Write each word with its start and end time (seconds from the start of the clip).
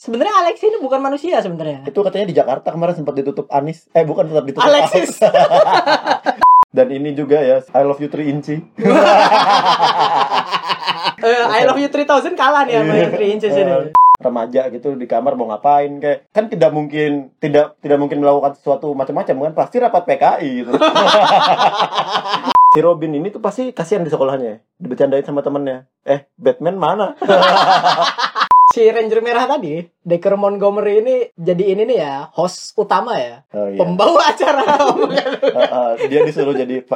sebenarnya 0.00 0.34
Alex 0.40 0.56
ini 0.64 0.80
bukan 0.80 1.00
manusia 1.04 1.36
sebenarnya. 1.44 1.84
Itu 1.84 2.00
katanya 2.00 2.32
di 2.32 2.34
Jakarta 2.34 2.72
kemarin 2.72 2.96
sempat 2.96 3.12
ditutup 3.20 3.44
Anis. 3.52 3.84
Eh 3.92 4.08
bukan 4.08 4.32
tetap 4.32 4.44
ditutup 4.48 4.64
Alexis. 4.64 5.20
Dan 6.76 6.86
ini 6.94 7.12
juga 7.18 7.42
ya, 7.42 7.60
I 7.74 7.82
love 7.82 8.00
you 8.00 8.08
3 8.08 8.32
inci. 8.32 8.56
Eh, 11.20 11.44
I 11.44 11.68
love 11.68 11.76
you 11.76 11.92
3000 11.92 12.32
kalah 12.32 12.64
nih 12.64 12.80
sama 12.80 12.96
yang 12.96 13.12
3 13.12 13.34
inches 13.36 13.52
ini. 13.52 13.92
remaja 14.20 14.68
gitu 14.68 14.96
di 15.00 15.08
kamar 15.08 15.32
mau 15.32 15.48
ngapain 15.48 15.96
kayak 15.96 16.28
kan 16.32 16.48
tidak 16.52 16.72
mungkin 16.76 17.32
tidak 17.40 17.76
tidak 17.80 17.96
mungkin 17.96 18.20
melakukan 18.20 18.52
sesuatu 18.56 18.92
macam-macam 18.92 19.48
kan 19.48 19.54
pasti 19.56 19.80
rapat 19.80 20.04
PKI 20.04 20.50
gitu. 20.60 20.72
si 22.76 22.80
Robin 22.84 23.16
ini 23.16 23.32
tuh 23.32 23.40
pasti 23.40 23.72
kasihan 23.72 24.04
di 24.04 24.12
sekolahnya 24.12 24.60
dibercandain 24.76 25.24
sama 25.24 25.40
temennya 25.40 25.88
eh 26.04 26.28
Batman 26.36 26.76
mana 26.76 27.16
Si 28.70 28.86
Ranger 28.86 29.18
Merah 29.18 29.50
tadi, 29.50 29.82
Decker 29.82 30.38
Montgomery 30.38 31.02
ini 31.02 31.16
jadi 31.34 31.74
ini 31.74 31.82
nih 31.90 31.98
ya, 32.06 32.30
host 32.38 32.78
utama 32.78 33.18
ya. 33.18 33.42
oh, 33.50 33.66
iya. 33.66 33.82
Pembawa 33.82 34.30
acara. 34.30 34.62
Ah, 34.62 35.74
ah, 35.74 35.92
dia 35.98 36.22
disuruh 36.22 36.54
jadi 36.54 36.86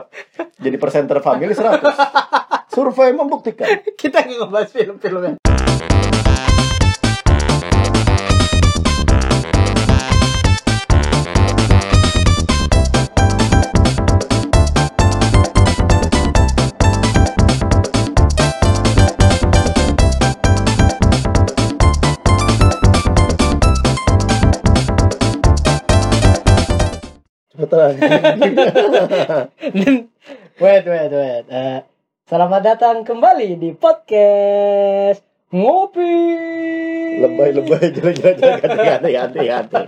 jadi 0.63 0.77
presenter 0.79 1.19
family 1.19 1.51
100 1.51 1.83
survei 2.71 3.11
membuktikan 3.11 3.67
Kita 3.99 4.23
nggak 4.23 4.39
ngebahas 4.39 4.71
film-filmnya. 4.71 5.35
Cepetan 27.65 27.97
wait, 30.63 30.85
wait, 30.85 31.13
wait. 31.13 31.45
Eh, 31.49 31.81
selamat 32.29 32.61
datang 32.61 32.97
kembali 33.09 33.57
di 33.57 33.73
podcast 33.73 35.25
Ngopi. 35.49 36.17
lebay 37.25 37.51
lebay 37.57 37.89
jalan 37.95 38.13
jalan 38.13 38.37
jalan 38.37 38.59
ganti 38.61 38.85
ganti 38.85 39.09
ganti 39.17 39.41
ganti 39.49 39.83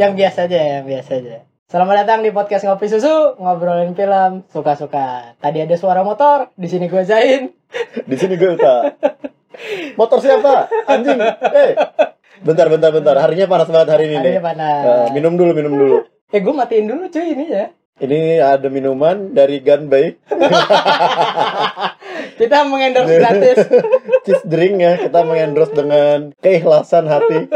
yang 0.00 0.16
biasa 0.16 0.48
aja, 0.48 0.80
yang 0.80 0.88
biasa 0.88 1.20
aja. 1.20 1.44
Selamat 1.68 2.04
datang 2.04 2.24
di 2.24 2.32
podcast 2.32 2.64
Ngopi 2.64 2.88
Susu, 2.88 3.36
ngobrolin 3.36 3.92
film 3.92 4.48
suka-suka. 4.48 5.36
Tadi 5.36 5.60
ada 5.60 5.76
suara 5.76 6.00
motor, 6.00 6.48
di 6.56 6.64
sini 6.64 6.88
gue 6.88 7.04
Zain. 7.04 7.52
di 8.08 8.16
sini 8.16 8.40
gue 8.40 8.56
Uta 8.56 8.88
motor 10.00 10.18
siapa 10.18 10.68
anjing 10.88 11.18
eh 11.20 11.72
bentar 12.42 12.66
bentar 12.66 12.90
bentar 12.90 13.16
harinya 13.16 13.46
panas 13.46 13.68
banget 13.68 13.88
hari 13.90 14.04
ini 14.04 14.16
nih 14.16 14.22
Harinya 14.34 14.44
panas. 14.44 14.82
Eh, 14.82 15.06
minum 15.12 15.32
dulu 15.34 15.52
minum 15.52 15.72
dulu 15.72 15.98
Eh, 16.28 16.40
gue 16.40 16.52
matiin 16.52 16.86
dulu 16.86 17.06
cuy 17.06 17.26
ini 17.28 17.44
ya. 17.46 17.66
ini 17.98 18.18
ada 18.36 18.66
minuman 18.66 19.30
dari 19.30 19.60
Gunbay 19.60 20.16
Kita 22.32 22.64
mengendorse 22.64 23.14
gratis. 23.20 23.58
cheese 24.22 24.42
drink 24.44 24.74
ya 24.76 24.96
kita 24.98 25.22
mengendorse 25.22 25.70
dengan 25.72 26.32
keikhlasan 26.36 27.04
hati 27.04 27.46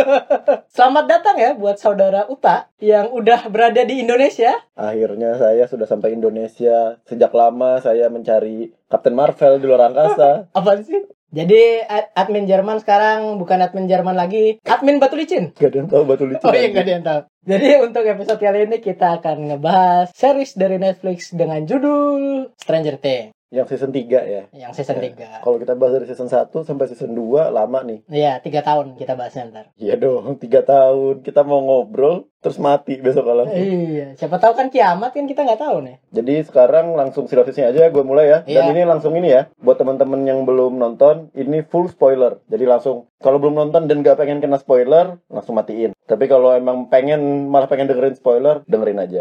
Selamat 0.69 1.05
datang 1.09 1.37
ya 1.37 1.51
buat 1.53 1.77
saudara 1.77 2.29
Uta 2.29 2.69
yang 2.79 3.11
udah 3.11 3.49
berada 3.49 3.83
di 3.83 3.99
Indonesia. 3.99 4.55
akhirnya 4.73 5.35
saya 5.35 5.65
sudah 5.65 5.85
sampai 5.85 6.13
Indonesia 6.13 7.01
sejak 7.03 7.33
lama 7.33 7.81
saya 7.81 8.07
mencari 8.07 8.71
Captain 8.87 9.15
Marvel 9.15 9.57
di 9.57 9.67
luar 9.67 9.89
angkasa 9.89 10.47
Apa 10.59 10.79
sih? 10.79 11.01
Jadi 11.37 11.85
ad- 11.85 12.17
admin 12.17 12.49
Jerman 12.49 12.81
sekarang 12.81 13.37
bukan 13.37 13.61
admin 13.61 13.85
Jerman 13.85 14.17
lagi, 14.17 14.57
admin 14.65 14.97
Batu 14.97 15.21
Licin. 15.21 15.53
gak 15.53 15.69
ada 15.69 15.77
yang 15.85 15.89
tahu 15.93 16.03
batu 16.09 16.25
licin 16.25 16.49
Oh 16.49 16.57
iya 16.57 16.73
nggak 16.73 16.85
ada 16.89 16.93
yang 16.97 17.05
tahu. 17.05 17.21
Jadi 17.45 17.69
untuk 17.85 18.03
episode 18.09 18.41
kali 18.41 18.65
ini 18.65 18.81
kita 18.81 19.21
akan 19.21 19.37
ngebahas 19.53 20.09
series 20.17 20.57
dari 20.57 20.81
Netflix 20.81 21.37
dengan 21.37 21.61
judul 21.69 22.49
Stranger 22.57 22.97
Things 22.97 23.36
yang 23.49 23.65
season 23.65 23.91
3 23.91 24.03
ya 24.27 24.43
yang 24.51 24.73
season 24.73 24.99
Ya. 24.99 25.39
3. 25.39 25.41
kalau 25.41 25.57
kita 25.57 25.73
bahas 25.73 25.95
dari 25.95 26.07
season 26.07 26.27
1 26.27 26.51
sampai 26.61 26.87
season 26.87 27.11
2 27.11 27.49
lama 27.49 27.79
nih 27.81 28.03
Iya, 28.07 28.39
tiga 28.39 28.61
tahun 28.61 28.95
kita 28.95 29.15
bahasnya 29.15 29.49
ntar. 29.49 29.67
Iya 29.77 29.95
dong, 29.95 30.35
tiga 30.37 30.61
tahun 30.61 31.23
kita 31.23 31.43
mau 31.43 31.61
ngobrol 31.61 32.27
terus 32.39 32.57
mati 32.57 32.95
besok 32.97 33.27
kalau. 33.27 33.43
Iya, 33.49 34.15
siapa 34.15 34.39
tahu 34.39 34.55
kan 34.55 34.71
kiamat 34.71 35.11
kan 35.11 35.27
kita 35.27 35.43
nggak 35.43 35.59
tahu 35.59 35.83
nih. 35.83 35.97
Jadi 36.13 36.35
sekarang 36.43 36.95
langsung 36.95 37.27
sinopsisnya 37.27 37.69
aja 37.69 37.91
gue 37.91 38.05
mulai 38.05 38.27
ya. 38.29 38.39
Dan 38.41 38.65
Iya. 38.65 38.73
ini 38.73 38.83
langsung 38.85 39.13
ini 39.15 39.29
ya, 39.29 39.51
buat 39.59 39.75
teman-teman 39.75 40.23
yang 40.23 40.43
belum 40.43 40.79
nonton, 40.79 41.35
ini 41.35 41.63
full 41.65 41.87
spoiler. 41.87 42.39
Jadi 42.47 42.63
langsung 42.65 43.11
kalau 43.19 43.37
belum 43.37 43.51
nonton 43.57 43.91
dan 43.91 43.99
gak 44.01 44.15
pengen 44.17 44.39
kena 44.39 44.57
spoiler, 44.57 45.19
langsung 45.27 45.59
matiin. 45.59 45.91
Tapi 46.07 46.25
kalau 46.25 46.55
emang 46.55 46.87
pengen 46.87 47.19
malah 47.47 47.67
pengen 47.67 47.91
dengerin 47.91 48.15
spoiler, 48.15 48.63
dengerin 48.65 49.01
aja. 49.01 49.21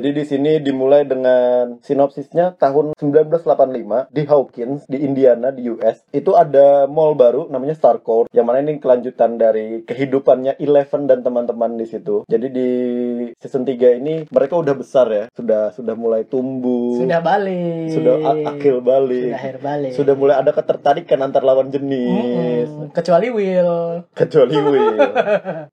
Jadi 0.00 0.16
di 0.16 0.24
sini 0.24 0.52
dimulai 0.58 1.04
dengan 1.04 1.76
sinopsisnya 1.84 2.56
tahun 2.56 2.96
1985 2.96 4.08
di 4.08 4.22
Hawkins 4.24 4.88
di 4.88 5.04
Indiana 5.04 5.52
di 5.52 5.68
US. 5.68 6.00
Itu 6.08 6.32
ada 6.34 6.88
mall 6.88 7.12
baru 7.12 7.52
namanya 7.52 7.76
Starcore 7.76 8.32
yang 8.32 8.48
mana 8.48 8.64
ini 8.64 8.80
kelanjutan 8.80 9.36
dari 9.36 9.84
kehidupannya 9.84 10.56
Eleven 10.56 11.04
dan 11.04 11.20
teman-teman 11.20 11.76
di 11.76 11.84
situ. 11.84 12.24
Jadi 12.24 12.46
di 12.48 12.68
season 13.36 13.68
3 13.68 14.00
ini 14.00 14.24
mereka 14.32 14.56
udah 14.56 14.72
besar 14.72 15.04
ya, 15.12 15.24
sudah 15.36 15.76
sudah 15.76 15.92
mulai 15.92 16.24
tumbuh, 16.24 16.96
Sudah 16.96 17.20
balik. 17.20 17.92
sudah 17.92 18.14
akil 18.48 18.80
balik. 18.80 19.28
Sudah 19.28 19.36
akhir 19.36 19.56
balik. 19.60 19.92
Sudah 19.92 20.14
mulai 20.16 20.40
ada 20.40 20.56
ketertarikan 20.56 21.20
antar 21.20 21.44
lawan 21.44 21.68
jenis. 21.68 22.72
Mm-mm, 22.72 22.88
Kecuali 22.96 23.28
Will. 23.28 24.00
kecuali 24.16 24.56
Will. 24.64 24.96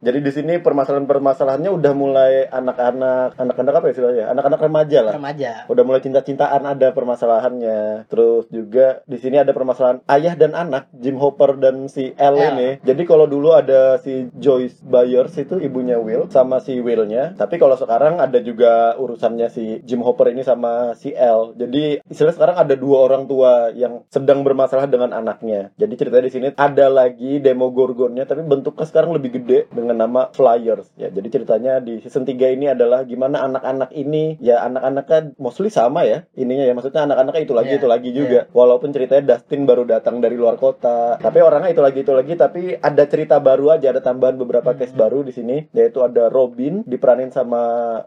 Jadi 0.03 0.19
di 0.19 0.31
sini 0.35 0.59
permasalahan-permasalahannya 0.59 1.71
udah 1.71 1.93
mulai 1.95 2.33
anak-anak, 2.51 3.39
anak-anak 3.39 3.71
apa 3.73 3.87
ya 3.87 3.93
istilahnya? 3.95 4.15
Anak-anak 4.23 4.61
remaja 4.63 4.99
lah. 5.03 5.13
Remaja. 5.19 5.51
Udah 5.67 5.83
mulai 5.83 5.99
cinta-cintaan 5.99 6.63
ada 6.63 6.95
permasalahannya. 6.95 8.07
Terus 8.07 8.47
juga 8.49 9.03
di 9.03 9.19
sini 9.19 9.41
ada 9.41 9.51
permasalahan 9.51 9.99
ayah 10.07 10.33
dan 10.39 10.55
anak, 10.55 10.87
Jim 10.95 11.19
Hopper 11.19 11.59
dan 11.59 11.91
si 11.91 12.15
L 12.15 12.37
L. 12.37 12.55
ini. 12.55 12.69
Jadi 12.85 13.03
kalau 13.03 13.25
dulu 13.25 13.51
ada 13.57 13.99
si 13.99 14.29
Joyce 14.37 14.79
Byers 14.85 15.35
itu 15.35 15.59
ibunya 15.59 15.99
Will 15.99 16.29
sama 16.29 16.61
si 16.63 16.77
Willnya. 16.79 17.33
Tapi 17.35 17.57
kalau 17.57 17.75
sekarang 17.75 18.21
ada 18.21 18.39
juga 18.39 18.95
urusannya 18.95 19.47
si 19.51 19.81
Jim 19.83 20.05
Hopper 20.05 20.31
ini 20.31 20.45
sama 20.45 20.93
si 20.95 21.11
L. 21.11 21.57
Jadi 21.57 22.05
istilah 22.07 22.33
sekarang 22.33 22.57
ada 22.61 22.73
dua 22.77 22.97
orang 23.09 23.25
tua 23.25 23.73
yang 23.73 24.05
sedang 24.07 24.45
bermasalah 24.45 24.87
dengan 24.87 25.11
anaknya. 25.11 25.73
Jadi 25.75 25.93
ceritanya 25.97 26.25
di 26.29 26.33
sini 26.33 26.47
ada 26.55 26.87
lagi 26.87 27.39
Demogorgonnya 27.41 28.23
tapi 28.29 28.45
bentuknya 28.45 28.85
sekarang 28.87 29.11
lebih 29.17 29.41
gede 29.41 29.59
dengan 29.73 29.99
nama 29.99 30.29
Flyers. 30.31 30.93
Ya, 30.95 31.11
jadi 31.11 31.27
ceritanya 31.27 31.83
di 31.83 31.99
season 31.99 32.23
3 32.23 32.55
ini 32.55 32.71
adalah 32.71 33.03
gimana 33.03 33.43
anak-anak 33.45 33.91
ini 33.93 34.06
ya 34.39 34.63
anak-anaknya 34.63 35.35
mostly 35.37 35.67
sama 35.67 36.03
ya. 36.03 36.23
Ininya 36.33 36.63
ya 36.63 36.73
maksudnya 36.73 37.03
anak-anaknya 37.03 37.41
itu 37.43 37.53
lagi 37.53 37.65
Iya, 37.67 37.79
itu 37.79 37.87
lagi 37.87 38.09
juga. 38.11 38.39
Walaupun 38.51 38.89
ceritanya 38.91 39.35
Dustin 39.35 39.67
baru 39.67 39.83
datang 39.83 40.19
dari 40.19 40.35
luar 40.35 40.55
kota, 40.55 41.17
tapi 41.17 41.39
orangnya 41.39 41.71
itu 41.71 41.81
lagi 41.81 41.99
itu 42.01 42.13
lagi 42.13 42.33
tapi 42.33 42.61
ada 42.77 43.03
cerita 43.03 43.37
baru 43.37 43.73
aja, 43.73 43.91
ada 43.91 43.99
tambahan 43.99 44.37
beberapa 44.37 44.71
case 44.73 44.93
Hmm. 44.93 45.01
baru 45.01 45.19
di 45.21 45.33
sini 45.33 45.57
yaitu 45.73 45.99
ada 45.99 46.29
Robin 46.29 46.81
diperanin 46.83 47.29
sama 47.29 47.61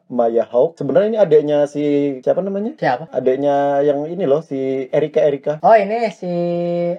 Maya 0.09 0.47
Hawke. 0.47 0.79
Sebenarnya 0.79 1.09
ini 1.09 1.19
adiknya 1.19 1.59
si 1.67 1.85
siapa 2.23 2.41
namanya? 2.41 2.73
Siapa? 2.79 3.13
Adiknya 3.13 3.83
yang 3.83 4.07
ini 4.07 4.25
loh 4.25 4.41
si 4.41 4.89
Erika 4.89 5.21
Erika. 5.21 5.53
Oh 5.61 5.75
ini 5.75 6.09
si 6.11 6.31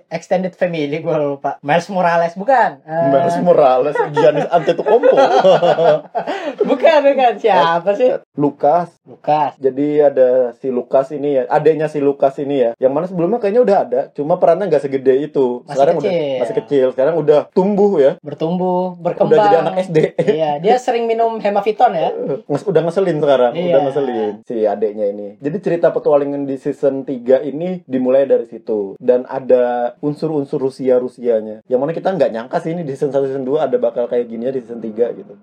extended 0.07 0.53
family 0.53 1.01
gue 1.01 1.15
lupa. 1.17 1.57
Miles 1.63 1.89
Morales 1.89 2.33
bukan? 2.35 2.83
Eh, 2.83 3.07
Miles 3.09 3.37
Morales, 3.41 3.95
Giannis 4.13 4.47
Antetokounmpo. 4.47 5.15
bukan 6.69 6.97
bukan 7.03 7.33
siapa 7.37 7.89
sih? 7.95 8.09
Luka 8.37 8.90
Lukas. 9.01 9.21
Lukas. 9.21 9.51
Jadi 9.57 9.87
ada 9.97 10.29
si 10.57 10.67
Lukas 10.69 11.07
ini 11.11 11.29
ya, 11.35 11.43
adanya 11.47 11.87
si 11.87 11.99
Lukas 11.99 12.35
ini 12.37 12.55
ya. 12.59 12.71
Yang 12.77 12.91
mana 12.91 13.05
sebelumnya 13.07 13.39
kayaknya 13.39 13.61
udah 13.61 13.77
ada, 13.81 14.01
cuma 14.11 14.37
perannya 14.37 14.67
nggak 14.67 14.83
segede 14.83 15.13
itu. 15.21 15.61
Masih 15.63 15.73
Sekarang 15.73 15.95
udah 15.97 16.11
kecil. 16.11 16.37
masih 16.39 16.55
kecil. 16.63 16.85
Sekarang 16.91 17.15
udah 17.17 17.39
tumbuh 17.51 17.91
ya. 17.97 18.11
Bertumbuh, 18.21 18.95
berkembang. 18.97 19.37
Udah 19.37 19.45
jadi 19.47 19.57
anak 19.61 19.75
SD. 19.83 19.97
Iya, 20.21 20.51
dia 20.59 20.75
sering 20.77 21.05
minum 21.05 21.37
hemaviton 21.37 21.91
ya. 21.93 22.09
Udah 22.71 22.81
ngeselin 22.81 23.17
sekarang, 23.19 23.51
Iya. 23.53 23.67
udah 23.73 23.81
ngeselin 23.83 24.33
si 24.45 24.55
adeknya 24.63 25.05
ini. 25.09 25.27
Jadi 25.39 25.57
cerita 25.59 25.89
petualangan 25.89 26.45
di 26.45 26.55
season 26.55 27.03
3 27.03 27.41
ini 27.43 27.83
dimulai 27.83 28.23
dari 28.23 28.45
situ 28.45 28.95
dan 28.97 29.25
ada 29.25 29.95
unsur-unsur 29.99 30.61
Rusia-Rusianya. 30.61 31.65
Yang 31.65 31.79
mana 31.79 31.91
kita 31.91 32.09
nggak 32.11 32.31
nyangka 32.31 32.57
sih 32.59 32.71
ini 32.71 32.83
di 32.83 32.93
season 32.93 33.11
1 33.11 33.27
season 33.27 33.43
2 33.43 33.67
ada 33.67 33.77
bakal 33.77 34.05
kayak 34.05 34.27
gini 34.27 34.47
ya 34.47 34.53
di 34.53 34.61
season 34.61 34.79
3 34.79 34.91
gitu. 35.13 35.33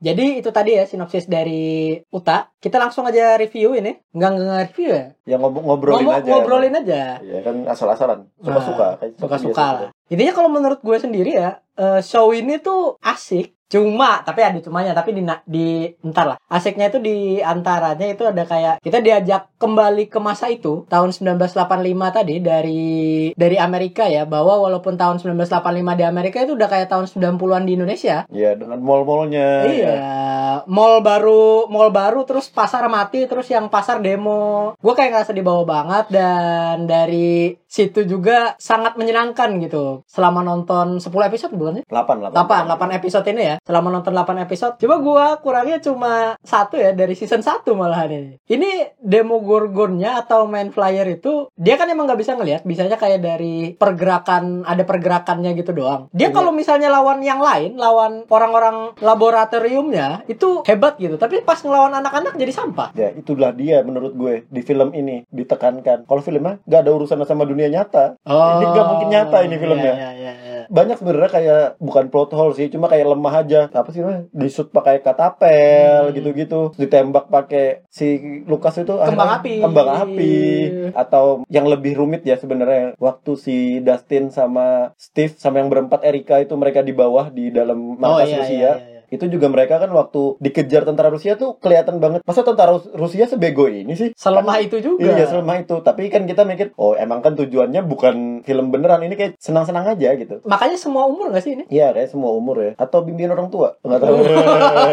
Jadi 0.00 0.40
itu 0.40 0.48
tadi 0.48 0.80
ya 0.80 0.88
sinopsis 0.88 1.28
dari 1.28 1.92
Uta. 2.08 2.48
Kita 2.56 2.80
langsung 2.80 3.04
aja 3.04 3.36
review 3.36 3.76
ini. 3.76 3.92
Enggak 4.16 4.30
enggak 4.32 4.60
review 4.72 4.88
ya. 4.88 5.04
Ya 5.28 5.36
ngob- 5.36 5.60
ngobrolin 5.60 6.08
Ngomong- 6.08 6.16
aja. 6.16 6.30
Ngobrolin 6.32 6.74
aja. 6.74 7.02
Ya 7.20 7.38
kan 7.44 7.56
asal-asalan. 7.68 8.18
Suka-suka. 8.40 8.88
kayak 8.96 9.12
Suka-suka 9.20 9.66
lah. 9.76 9.90
Intinya 10.08 10.32
kalau 10.32 10.48
menurut 10.48 10.80
gue 10.80 10.96
sendiri 10.96 11.36
ya, 11.36 11.60
eh, 11.76 12.00
show 12.00 12.32
ini 12.32 12.56
tuh 12.56 12.96
asik. 12.98 13.52
Cuma, 13.70 14.26
tapi 14.26 14.42
ada 14.42 14.58
cumanya, 14.58 14.90
tapi 14.90 15.14
di, 15.14 15.22
di 15.46 15.86
entar 16.02 16.34
lah. 16.34 16.38
Asiknya 16.50 16.90
itu 16.90 16.98
di 16.98 17.38
antaranya 17.38 18.02
itu 18.10 18.26
ada 18.26 18.42
kayak 18.42 18.82
kita 18.82 18.98
diajak 18.98 19.46
kembali 19.62 20.10
ke 20.10 20.18
masa 20.18 20.50
itu 20.50 20.82
tahun 20.90 21.14
1985 21.14 21.70
tadi 22.10 22.42
dari 22.42 22.82
dari 23.38 23.56
Amerika 23.62 24.10
ya 24.10 24.26
bahwa 24.26 24.58
walaupun 24.66 24.98
tahun 24.98 25.22
1985 25.22 26.00
di 26.00 26.04
Amerika 26.04 26.42
itu 26.42 26.58
udah 26.58 26.66
kayak 26.66 26.90
tahun 26.90 27.06
90-an 27.06 27.62
di 27.62 27.72
Indonesia. 27.78 28.26
Ya 28.34 28.58
dengan 28.58 28.82
mall-mallnya. 28.82 29.48
Iya, 29.70 29.86
ya. 29.94 30.02
mall 30.66 30.98
baru, 31.06 31.70
mall 31.70 31.94
baru, 31.94 32.26
terus 32.26 32.50
pasar 32.50 32.90
mati, 32.90 33.30
terus 33.30 33.46
yang 33.54 33.70
pasar 33.70 34.02
demo. 34.02 34.74
Gue 34.82 34.98
kayak 34.98 35.14
ngerasa 35.14 35.30
di 35.30 35.46
bawah 35.46 35.62
banget 35.62 36.10
dan 36.10 36.90
dari 36.90 37.54
situ 37.70 38.02
juga 38.02 38.58
sangat 38.58 38.98
menyenangkan 38.98 39.62
gitu. 39.62 40.02
Selama 40.10 40.42
nonton 40.42 40.98
10 40.98 41.06
episode 41.30 41.54
bukan 41.54 41.80
sih? 41.80 41.84
8 41.86 42.34
8. 42.34 42.34
8, 42.34 42.66
8 42.66 42.98
episode 42.98 43.26
ini 43.30 43.42
ya. 43.46 43.56
Selama 43.62 43.94
nonton 43.94 44.10
8 44.10 44.42
episode, 44.42 44.74
coba 44.82 44.96
gua 44.98 45.24
kurangnya 45.38 45.78
cuma 45.78 46.34
satu 46.42 46.74
ya 46.74 46.90
dari 46.90 47.14
season 47.14 47.46
1 47.46 47.62
malahan 47.78 48.10
ini. 48.10 48.32
Ini 48.50 48.98
demo 48.98 49.38
gorgonnya 49.38 50.18
atau 50.18 50.50
main 50.50 50.74
flyer 50.74 51.06
itu 51.06 51.46
dia 51.54 51.78
kan 51.78 51.86
emang 51.86 52.10
nggak 52.10 52.20
bisa 52.20 52.34
ngelihat, 52.34 52.66
bisanya 52.66 52.98
kayak 52.98 53.22
dari 53.22 53.78
pergerakan 53.78 54.66
ada 54.66 54.82
pergerakannya 54.82 55.54
gitu 55.54 55.70
doang. 55.70 56.10
Dia 56.10 56.30
Iya. 56.30 56.34
kalau 56.34 56.50
misalnya 56.50 56.88
lawan 56.90 57.20
yang 57.22 57.38
lain, 57.38 57.76
lawan 57.76 58.24
orang-orang 58.26 58.96
laboratoriumnya 58.98 60.24
itu 60.26 60.64
hebat 60.64 60.96
gitu. 60.96 61.20
Tapi 61.20 61.44
pas 61.44 61.60
ngelawan 61.60 61.92
anak-anak 62.00 62.34
jadi 62.40 62.52
sampah. 62.54 62.96
Ya 62.96 63.12
itulah 63.12 63.52
dia 63.52 63.84
menurut 63.84 64.16
gue 64.16 64.34
di 64.48 64.62
film 64.64 64.96
ini 64.96 65.28
ditekankan. 65.28 66.08
Kalau 66.08 66.22
filmnya 66.24 66.58
nggak 66.64 66.80
ada 66.80 66.90
urusan 66.90 67.20
sama 67.28 67.44
dunia 67.44 67.59
nyata. 67.68 68.16
Ini 68.24 68.64
nggak 68.64 68.86
mungkin 68.88 69.08
nyata 69.10 69.38
ini 69.42 69.56
filmnya. 69.58 69.92
Iya, 69.92 70.10
iya, 70.16 70.32
iya. 70.32 70.48
banyak 70.70 71.02
sebenarnya 71.02 71.30
kayak 71.34 71.62
bukan 71.82 72.14
plot 72.14 72.30
hole 72.30 72.54
sih 72.54 72.70
cuma 72.70 72.86
kayak 72.86 73.02
lemah 73.02 73.42
aja 73.42 73.66
apa 73.66 73.90
sih 73.90 74.06
namanya 74.06 74.30
di 74.30 74.46
shoot 74.46 74.70
pakai 74.70 75.02
katapel 75.02 76.06
Hmm. 76.06 76.14
gitu-gitu 76.14 76.60
ditembak 76.78 77.26
pakai 77.26 77.82
si 77.90 78.06
Lukas 78.46 78.78
itu 78.78 78.94
Kembang 78.94 79.42
api. 79.42 79.58
kembang 79.58 79.88
api 79.90 80.34
atau 80.94 81.42
yang 81.50 81.66
lebih 81.66 81.98
rumit 81.98 82.22
ya 82.22 82.38
sebenarnya 82.38 82.94
waktu 82.96 83.32
si 83.34 83.56
Dustin 83.82 84.30
sama 84.30 84.94
Steve 84.94 85.34
sama 85.34 85.58
yang 85.58 85.66
berempat 85.66 86.06
Erika 86.06 86.38
itu 86.38 86.54
mereka 86.54 86.80
di 86.80 86.94
bawah 86.94 87.28
di 87.28 87.50
dalam 87.50 87.98
markas 87.98 88.30
iya, 88.30 88.36
Rusia 88.38 88.54
iya, 88.54 88.70
iya, 88.70 88.86
iya. 88.86 88.89
Itu 89.10 89.26
juga 89.26 89.46
mereka 89.46 89.76
kan 89.76 89.90
waktu 89.90 90.38
dikejar 90.38 90.82
tentara 90.82 91.06
Rusia 91.06 91.34
tuh 91.34 91.58
kelihatan 91.58 91.98
banget 91.98 92.22
masa 92.22 92.40
tentara 92.40 92.72
Rus- 92.72 92.90
Rusia 92.90 93.26
sebego 93.26 93.66
ini 93.66 93.92
sih 93.92 94.10
Selemah 94.12 94.56
itu 94.58 94.78
juga. 94.78 95.02
Iya 95.10 95.26
selama 95.26 95.58
itu 95.58 95.76
Tapi 95.80 96.06
kan 96.06 96.24
kita 96.24 96.42
mikir 96.42 96.70
Oh 96.76 96.94
emang 96.94 97.18
kan 97.18 97.34
tujuannya 97.34 97.82
bukan 97.82 98.14
film 98.40 98.70
beneran 98.70 99.02
Ini 99.02 99.12
kayak 99.12 99.32
senang-senang 99.36 99.84
aja 99.84 100.14
gitu 100.14 100.38
Makanya 100.44 100.76
semua 100.76 101.04
umur 101.04 101.28
gak 101.28 101.42
sih 101.42 101.52
ini? 101.52 101.64
Iya 101.66 101.90
kayak 101.90 102.08
semua 102.08 102.30
umur 102.30 102.56
ya 102.60 102.72
Atau 102.76 103.02
bimbingan 103.02 103.34
orang 103.34 103.48
tua 103.48 103.74
Nggak 103.80 104.00
tahu 104.00 104.16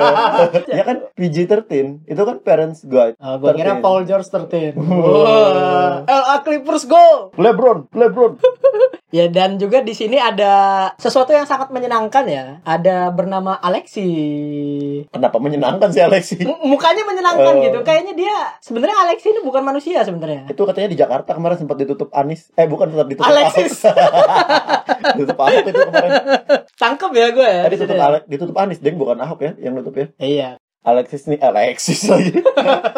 Ya 0.73 0.83
kan 0.83 0.97
PG-13 1.13 1.69
Itu 2.05 2.21
kan 2.23 2.37
parents 2.39 2.81
guide 2.83 3.15
Oh, 3.17 3.37
gue 3.37 3.53
kira 3.53 3.77
13. 3.77 3.85
Paul 3.85 4.01
George 4.03 4.27
13. 4.27 4.77
Wah. 4.77 6.01
LA 6.03 6.35
Clippers 6.41 6.83
go. 6.85 7.29
Lebron 7.35 7.85
Lebron 7.91 8.37
Ya 9.07 9.31
dan 9.31 9.55
juga 9.55 9.79
di 9.79 9.95
sini 9.95 10.19
ada 10.19 10.51
sesuatu 10.97 11.31
yang 11.31 11.47
sangat 11.47 11.71
menyenangkan 11.71 12.27
ya. 12.27 12.45
Ada 12.61 13.07
bernama 13.09 13.55
Alexi. 13.57 14.06
Kenapa 15.07 15.37
menyenangkan 15.37 15.89
sih 15.89 15.99
Alexi 15.99 16.35
M- 16.39 16.61
mukanya 16.65 17.03
menyenangkan 17.03 17.53
Oh. 17.53 17.63
gitu. 17.63 17.79
Kayaknya 17.81 18.13
dia 18.13 18.35
sebenarnya 18.59 18.97
Alexi 19.03 19.27
ini 19.29 19.41
bukan 19.41 19.61
manusia 19.61 20.01
sebenarnya. 20.01 20.45
Itu 20.47 20.63
katanya 20.63 20.89
di 20.89 20.97
Jakarta 20.97 21.31
kemarin 21.31 21.57
sempat 21.57 21.77
ditutup 21.77 22.09
Anis 22.11 22.49
Eh 22.53 22.65
bukan 22.65 22.89
tetap 22.89 23.07
ditutup 23.07 23.27
Alexis. 23.27 23.85
Ditutup 25.17 25.37
Ahok 25.39 25.65
itu 25.65 25.79
kemarin 25.79 26.11
Tangkep 26.75 27.11
ya 27.11 27.27
gue 27.31 27.47
ya. 27.47 27.61
Eh, 27.63 27.69
di 27.69 27.77
ditutup, 28.29 28.55
Anis 28.57 28.79
Deng 28.79 28.97
bukan 28.97 29.17
Ahok 29.17 29.39
ya 29.39 29.51
Yang 29.57 29.73
nutup 29.81 29.95
ya 29.95 30.07
Iya. 30.17 30.49
Alexis 30.87 31.27
nih 31.27 31.35
Alexis 31.37 32.07
lagi 32.07 32.31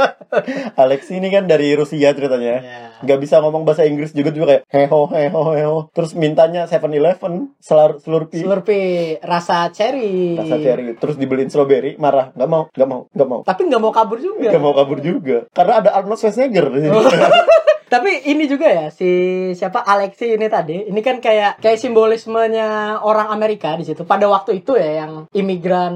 Alexi 0.77 1.17
ini 1.17 1.27
kan 1.27 1.43
dari 1.43 1.73
Rusia 1.73 2.11
ceritanya 2.11 2.61
Iya. 2.61 3.01
nggak 3.01 3.19
bisa 3.19 3.39
ngomong 3.39 3.63
bahasa 3.63 3.81
Inggris 3.83 4.11
juga 4.11 4.29
juga 4.29 4.45
kayak 4.47 4.63
heho 4.69 5.09
heho 5.09 5.41
heho 5.51 5.77
terus 5.89 6.13
mintanya 6.13 6.63
7-Eleven 6.65 7.57
selar 7.57 7.97
slurpee 7.97 8.43
Slurpee 8.43 9.17
rasa 9.19 9.69
cherry. 9.69 10.35
rasa 10.35 10.55
cherry 10.57 10.93
terus 10.93 11.15
dibeliin 11.15 11.49
strawberry 11.49 11.97
marah 11.97 12.29
nggak 12.31 12.45
mau 12.47 12.69
nggak 12.69 12.87
mau 12.87 13.01
nggak 13.09 13.27
mau 13.27 13.39
Tapi 13.41 13.61
nggak 13.65 13.81
mau 13.81 13.89
kabur 13.89 14.19
juga. 14.19 14.49
nggak 14.49 14.61
mau 14.61 14.73
kabur 14.73 14.99
juga 14.99 15.37
karena 15.49 15.73
ada 15.79 15.89
Arnold 15.91 16.19
Schwarzenegger 16.19 16.69
di 16.69 16.79
sini. 16.83 16.93
Tapi 17.89 18.29
ini 18.29 18.45
juga 18.45 18.69
ya 18.69 18.85
si 18.93 19.09
siapa 19.57 19.81
Alexi 19.81 20.37
ini 20.37 20.45
tadi. 20.45 20.85
Ini 20.87 21.01
kan 21.01 21.17
kayak 21.19 21.57
kayak 21.59 21.81
simbolismenya 21.81 23.01
orang 23.01 23.33
Amerika 23.33 23.73
di 23.75 23.83
situ 23.83 24.05
pada 24.05 24.29
waktu 24.29 24.61
itu 24.61 24.77
ya 24.77 25.03
yang 25.05 25.25
imigran 25.33 25.95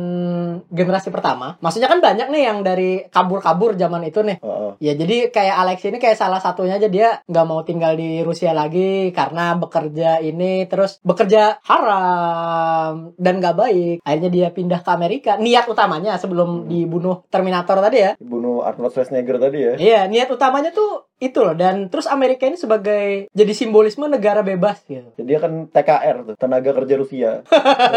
generasi 0.74 1.14
pertama. 1.14 1.56
Maksudnya 1.62 1.88
kan 1.88 2.02
banyak 2.02 2.28
nih 2.34 2.44
yang 2.50 2.66
dari 2.66 3.06
kabur-kabur 3.08 3.78
zaman 3.78 4.04
itu 4.10 4.26
nih. 4.26 4.42
Heeh. 4.42 4.72
Ya 4.82 4.94
jadi 4.98 5.30
kayak 5.30 5.56
Alexi 5.62 5.94
ini 5.94 6.02
kayak 6.02 6.18
salah 6.18 6.42
satunya 6.42 6.82
aja 6.82 6.90
dia 6.90 7.22
nggak 7.30 7.46
mau 7.48 7.62
tinggal 7.62 7.94
di 7.94 8.26
Rusia 8.26 8.52
lagi 8.52 9.14
karena 9.14 9.54
bekerja 9.56 10.18
ini 10.20 10.66
terus 10.66 10.98
bekerja 11.06 11.62
haram 11.64 13.14
dan 13.22 13.40
nggak 13.40 13.56
baik. 13.56 13.98
Akhirnya 14.02 14.32
dia 14.34 14.48
pindah 14.50 14.82
ke 14.82 14.90
Amerika. 14.90 15.32
Niat 15.38 15.70
utamanya 15.70 16.18
sebelum 16.18 16.66
dibunuh 16.66 17.24
Terminator 17.30 17.78
tadi 17.80 17.98
ya. 18.02 18.12
bunuh 18.18 18.64
Arnold 18.66 18.96
Schwarzenegger 18.96 19.38
tadi 19.38 19.60
ya 19.62 19.74
Iya, 19.76 20.02
niat 20.08 20.30
utamanya 20.32 20.74
tuh 20.74 21.13
itu 21.22 21.40
loh 21.40 21.56
dan 21.56 21.88
terus 21.88 22.10
Amerika 22.10 22.50
ini 22.50 22.58
sebagai 22.58 23.32
jadi 23.32 23.54
simbolisme 23.56 24.10
negara 24.10 24.42
bebas 24.44 24.84
gitu. 24.84 25.08
jadi 25.16 25.28
dia 25.28 25.40
kan 25.40 25.54
TKR 25.72 26.16
tuh 26.28 26.36
tenaga 26.36 26.72
kerja 26.74 26.96
Rusia 27.00 27.32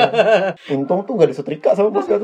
untung 0.74 1.02
tuh 1.02 1.12
nggak 1.16 1.30
disetrika 1.34 1.74
sama 1.74 1.90
bos 1.90 2.06
tuh 2.06 2.22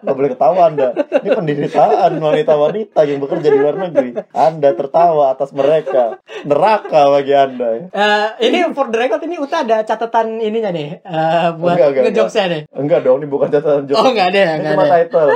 nggak 0.00 0.14
boleh 0.14 0.30
ketawa 0.30 0.60
anda 0.66 0.88
ini 0.94 1.30
penderitaan 1.30 2.12
wanita-wanita 2.16 3.00
yang 3.02 3.18
bekerja 3.18 3.48
di 3.48 3.58
luar 3.58 3.76
negeri 3.78 4.10
anda 4.30 4.70
tertawa 4.72 5.30
atas 5.30 5.50
mereka 5.50 6.18
neraka 6.42 7.10
bagi 7.10 7.32
anda 7.32 7.68
ya 7.70 7.82
Eh, 7.94 8.26
ini 8.42 8.58
for 8.70 8.88
the 8.88 8.98
record 8.98 9.22
ini 9.22 9.36
Uta 9.36 9.60
ada 9.60 9.80
catatan 9.80 10.38
ininya 10.38 10.70
nih 10.70 10.88
eh, 11.00 11.48
buat 11.54 11.74
Enggak, 11.74 11.88
enggak, 11.90 12.02
ngejokesnya 12.06 12.44
nih. 12.46 12.62
Enggak 12.70 13.00
dong, 13.00 13.18
ini 13.18 13.26
bukan 13.26 13.48
catatan 13.48 13.82
joke. 13.84 13.96
Oh 13.96 14.08
nggak 14.08 14.28
ada 14.28 14.40
Ini 14.40 14.54
nggak 14.56 14.72
cuma 14.72 14.82
ada. 14.82 14.92
title. 14.94 15.28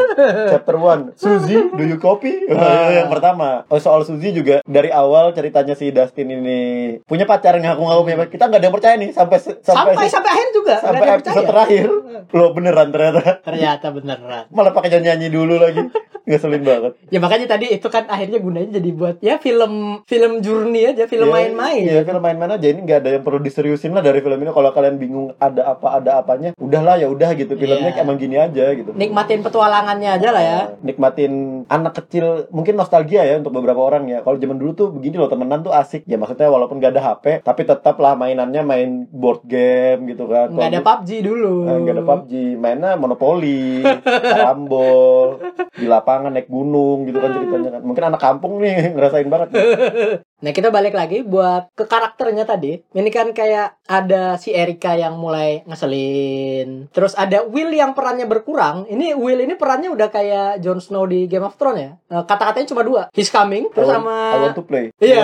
Chapter 0.49 0.77
1. 0.77 1.15
Suzy, 1.15 1.57
do 1.71 1.83
you 1.85 1.99
copy? 1.99 2.33
Ah. 2.49 2.91
yang 2.95 3.09
pertama. 3.09 3.65
Oh, 3.67 3.79
soal 3.79 4.03
Suzy 4.03 4.31
juga 4.31 4.61
dari 4.65 4.89
awal 4.89 5.33
ceritanya 5.33 5.73
si 5.73 5.91
Dustin 5.91 6.29
ini 6.31 6.61
punya 7.03 7.25
pacar 7.25 7.57
ngaku-ngaku 7.57 8.03
punya 8.05 8.19
pacar. 8.19 8.31
Kita 8.31 8.45
nggak 8.47 8.59
ada 8.59 8.67
yang 8.67 8.75
percaya 8.75 8.95
nih 8.97 9.11
sampai 9.11 9.37
Sampai 9.39 9.95
sampai 9.95 10.07
sampai, 10.09 10.31
akhir 10.31 10.47
juga 10.53 10.75
sampai 10.79 11.07
episode 11.11 11.35
percaya. 11.35 11.49
terakhir. 11.49 11.87
Lo 12.31 12.47
beneran 12.53 12.89
ternyata. 12.89 13.23
Ternyata 13.41 13.87
beneran. 13.91 14.38
Malah 14.49 14.71
pakai 14.71 14.99
nyanyi 14.99 15.29
dulu 15.29 15.57
lagi. 15.57 15.83
Ngeselin 16.25 16.61
banget. 16.61 16.93
Ya 17.09 17.19
makanya 17.19 17.49
tadi 17.49 17.73
itu 17.73 17.89
kan 17.89 18.05
akhirnya 18.05 18.37
gunanya 18.37 18.77
jadi 18.77 18.91
buat 18.93 19.17
ya 19.19 19.41
film 19.41 20.05
film 20.05 20.39
journey 20.39 20.85
aja, 20.87 21.09
film 21.09 21.25
Ya, 21.25 21.33
main-main. 21.33 21.83
Iya, 21.83 22.05
film 22.05 22.21
main-main 22.21 22.53
aja 22.53 22.67
ini 22.67 22.85
nggak 22.85 22.99
ada 23.01 23.11
yang 23.11 23.25
perlu 23.25 23.41
diseriusin 23.41 23.91
lah 23.91 24.05
dari 24.05 24.21
film 24.21 24.37
ini. 24.37 24.51
Kalau 24.51 24.69
kalian 24.69 24.97
bingung 24.97 25.33
ada 25.39 25.73
apa 25.73 25.97
ada 25.97 26.21
apanya, 26.21 26.53
udahlah 26.55 26.97
ya 26.97 27.09
udah 27.09 27.33
gitu. 27.33 27.57
Filmnya 27.57 27.91
Iya. 27.91 28.05
emang 28.05 28.17
gini 28.17 28.37
aja 28.37 28.65
gitu. 28.71 28.93
Nikmatin 28.93 29.41
petualangannya 29.41 30.11
aja 30.13 30.29
lah 30.29 30.43
ya. 30.43 30.59
Nah, 30.59 30.67
nikmatin 30.83 31.33
anak 31.67 31.97
kecil 31.97 32.27
mungkin 32.51 32.77
nostalgia 32.77 33.23
ya 33.23 33.39
untuk 33.39 33.55
beberapa 33.55 33.79
orang 33.79 34.05
ya 34.07 34.21
kalau 34.21 34.37
zaman 34.37 34.57
dulu 34.57 34.73
tuh 34.75 34.89
begini 34.91 35.17
loh 35.17 35.27
temenan 35.27 35.61
tuh 35.61 35.71
asik 35.71 36.05
ya 36.05 36.15
maksudnya 36.15 36.47
walaupun 36.47 36.77
gak 36.77 36.93
ada 36.93 37.03
HP 37.07 37.25
tapi 37.41 37.63
tetap 37.63 37.97
lah 37.97 38.13
mainannya 38.13 38.61
main 38.63 38.91
board 39.07 39.45
game 39.45 40.05
gitu 40.07 40.25
kan 40.25 40.51
Nggak 40.51 40.69
ada 40.69 40.81
PUBG 40.83 41.11
dulu. 41.23 41.55
eh, 41.65 41.77
nggak 41.79 41.95
ada 41.95 42.05
PUBG 42.05 42.33
mainnya 42.55 42.91
monopoli 42.95 43.81
karambol 44.29 45.29
di 45.75 45.87
lapangan 45.89 46.33
naik 46.35 46.49
gunung 46.51 47.09
gitu 47.09 47.19
kan 47.19 47.31
ceritanya 47.33 47.71
kan 47.79 47.83
mungkin 47.83 48.05
anak 48.13 48.21
kampung 48.21 48.61
nih 48.61 48.93
ngerasain 48.93 49.29
banget 49.29 49.49
nih. 49.55 49.65
Nah 50.39 50.51
kita 50.51 50.69
balik 50.69 50.93
lagi 50.93 51.21
buat 51.21 51.73
ke 51.73 51.83
karakternya 51.83 52.45
tadi. 52.45 52.79
Ini 52.89 53.09
kan 53.09 53.31
kayak 53.31 53.83
ada 53.85 54.37
si 54.37 54.51
Erika 54.51 54.95
yang 54.95 55.15
mulai 55.15 55.67
ngeselin. 55.67 56.87
Terus 56.89 57.13
ada 57.13 57.43
Will 57.43 57.71
yang 57.71 57.91
perannya 57.91 58.25
berkurang. 58.25 58.87
Ini 58.87 59.13
Will 59.13 59.41
ini 59.41 59.55
perannya 59.55 59.89
udah 59.89 60.09
kayak 60.09 60.61
Jon 60.61 60.79
Snow 60.79 61.05
di 61.05 61.27
Game 61.27 61.43
of 61.43 61.55
Thrones 61.55 61.81
ya. 61.81 61.91
Eh, 62.09 62.23
Kata-katanya 62.23 62.67
cuma 62.67 62.83
dua. 62.83 63.03
He's 63.11 63.29
coming. 63.29 63.67
Terus 63.69 63.85
I 63.85 63.91
want- 63.91 63.99
sama 64.01 64.15
I 64.29 64.39
want 64.41 64.55
to 64.55 64.63
play. 64.63 64.95
Iya. 64.99 65.23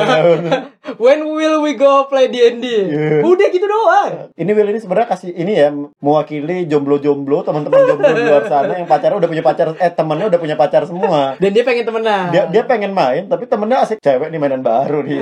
When 0.96 1.24
will 1.26 1.58
we 1.60 1.74
go 1.74 2.04
play 2.04 2.26
D&D? 2.26 2.64
Iya. 2.64 3.22
Udah 3.22 3.46
gitu 3.48 3.64
doang. 3.64 4.34
ini 4.34 4.50
Will 4.50 4.68
ini 4.68 4.78
sebenarnya 4.78 5.08
kasih 5.08 5.30
ini 5.30 5.52
ya 5.54 5.70
mewakili 5.98 6.66
jomblo-jomblo 6.66 7.40
teman-teman 7.40 7.80
jomblo 7.86 8.10
di 8.10 8.22
luar 8.24 8.44
sana 8.44 8.74
yang 8.74 8.84
pacarnya 8.84 9.16
udah 9.16 9.30
punya 9.30 9.42
pacar 9.42 9.66
eh 9.76 9.88
temannya 9.88 10.26
udah 10.26 10.40
punya 10.40 10.56
pacar 10.56 10.82
semua 10.84 11.38
Dan 11.38 11.50
dia 11.50 11.62
pengen 11.62 11.84
temenan. 11.84 12.28
dia 12.30 12.42
dia 12.46 12.62
pengen 12.64 12.90
main 12.90 13.24
tapi 13.24 13.46
temennya 13.46 13.78
asik 13.80 14.00
cewek 14.00 14.28
nih 14.28 14.36
mainan 14.36 14.60
baru 14.60 15.03
nih 15.04 15.20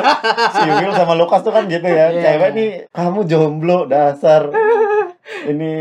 si 0.56 0.66
Will 0.66 0.94
sama 0.96 1.14
Lukas 1.14 1.44
tuh 1.44 1.52
kan 1.52 1.68
gitu 1.68 1.84
ya. 1.84 2.10
Iya. 2.10 2.22
cewek 2.34 2.50
nih 2.56 2.70
kamu 2.90 3.20
jomblo 3.28 3.84
dasar. 3.86 4.50
Ini 5.28 5.72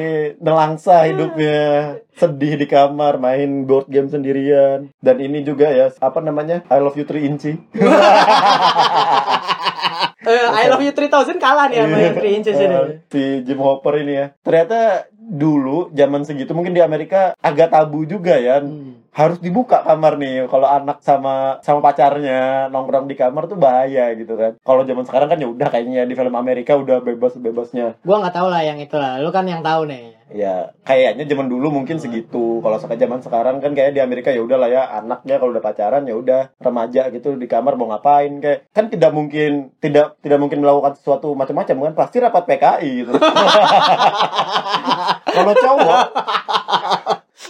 nelangsa 0.43 1.07
hidupnya. 1.07 1.97
Sedih 2.17 2.57
di 2.57 2.65
kamar 2.65 3.21
main 3.21 3.63
board 3.63 3.87
game 3.87 4.09
sendirian. 4.11 4.91
Dan 4.99 5.17
ini 5.23 5.41
juga 5.45 5.69
ya 5.71 5.93
apa 6.01 6.19
namanya? 6.19 6.65
I 6.67 6.77
love 6.83 6.97
you 6.99 7.07
3 7.07 7.23
inci. 7.23 7.51
Eh, 10.27 10.43
I 10.43 10.67
love 10.67 10.83
you 10.83 10.91
3000 10.91 11.39
kalah 11.39 11.71
nih 11.71 11.87
sama 11.87 11.97
yang 12.03 12.15
3 12.19 12.37
inches 12.37 12.55
ini. 12.59 12.75
Eh, 12.75 12.99
si 13.07 13.23
Jim 13.47 13.59
Hopper 13.63 14.03
ini 14.03 14.13
ya. 14.19 14.27
Ternyata 14.43 15.07
dulu 15.15 15.87
zaman 15.95 16.27
segitu 16.27 16.51
mungkin 16.51 16.75
di 16.75 16.83
Amerika 16.83 17.31
agak 17.39 17.71
tabu 17.71 18.03
juga 18.03 18.35
ya. 18.35 18.59
Hmm. 18.59 19.06
Harus 19.17 19.41
dibuka 19.41 19.81
kamar 19.81 20.21
nih 20.21 20.45
kalau 20.45 20.69
anak 20.69 21.01
sama 21.01 21.57
sama 21.65 21.81
pacarnya 21.81 22.69
nongkrong 22.69 23.09
di 23.09 23.17
kamar 23.17 23.49
tuh 23.49 23.57
bahaya 23.57 24.13
gitu 24.13 24.37
kan 24.37 24.61
kalau 24.61 24.85
zaman 24.85 25.09
sekarang 25.09 25.25
kan 25.25 25.41
ya 25.41 25.49
udah 25.49 25.73
kayaknya 25.73 26.05
di 26.05 26.13
film 26.13 26.37
Amerika 26.37 26.77
udah 26.77 27.01
bebas 27.01 27.33
bebasnya 27.33 27.97
Gua 28.05 28.21
nggak 28.21 28.37
tahu 28.37 28.47
lah 28.53 28.61
yang 28.61 28.77
itu 28.77 28.93
lah. 28.93 29.17
Lu 29.17 29.33
kan 29.33 29.49
yang 29.49 29.65
tahu 29.65 29.89
nih. 29.89 30.13
ya 30.27 30.75
kayaknya 30.83 31.23
zaman 31.23 31.47
dulu 31.47 31.71
mungkin 31.71 32.03
segitu 32.03 32.59
kalau 32.59 32.75
sekarang 32.75 32.99
zaman 32.99 33.19
sekarang 33.23 33.55
kan 33.63 33.71
kayak 33.71 33.95
di 33.95 34.03
Amerika 34.03 34.27
ya 34.27 34.43
udah 34.43 34.59
lah 34.59 34.67
ya 34.67 34.83
anaknya 34.99 35.39
kalau 35.39 35.55
udah 35.55 35.63
pacaran 35.63 36.03
ya 36.03 36.19
udah 36.19 36.51
remaja 36.59 37.07
gitu 37.15 37.39
di 37.39 37.47
kamar 37.47 37.79
mau 37.79 37.87
ngapain 37.87 38.43
kayak 38.43 38.67
kan 38.75 38.91
tidak 38.91 39.15
mungkin 39.15 39.71
tidak 39.79 40.19
tidak 40.19 40.35
mungkin 40.35 40.59
melakukan 40.59 40.99
sesuatu 40.99 41.31
macam-macam 41.31 41.89
kan 41.89 41.93
pasti 41.95 42.19
rapat 42.19 42.43
PKI 42.43 42.91
gitu 43.07 43.11
kalau 45.39 45.53
cowok 45.55 46.05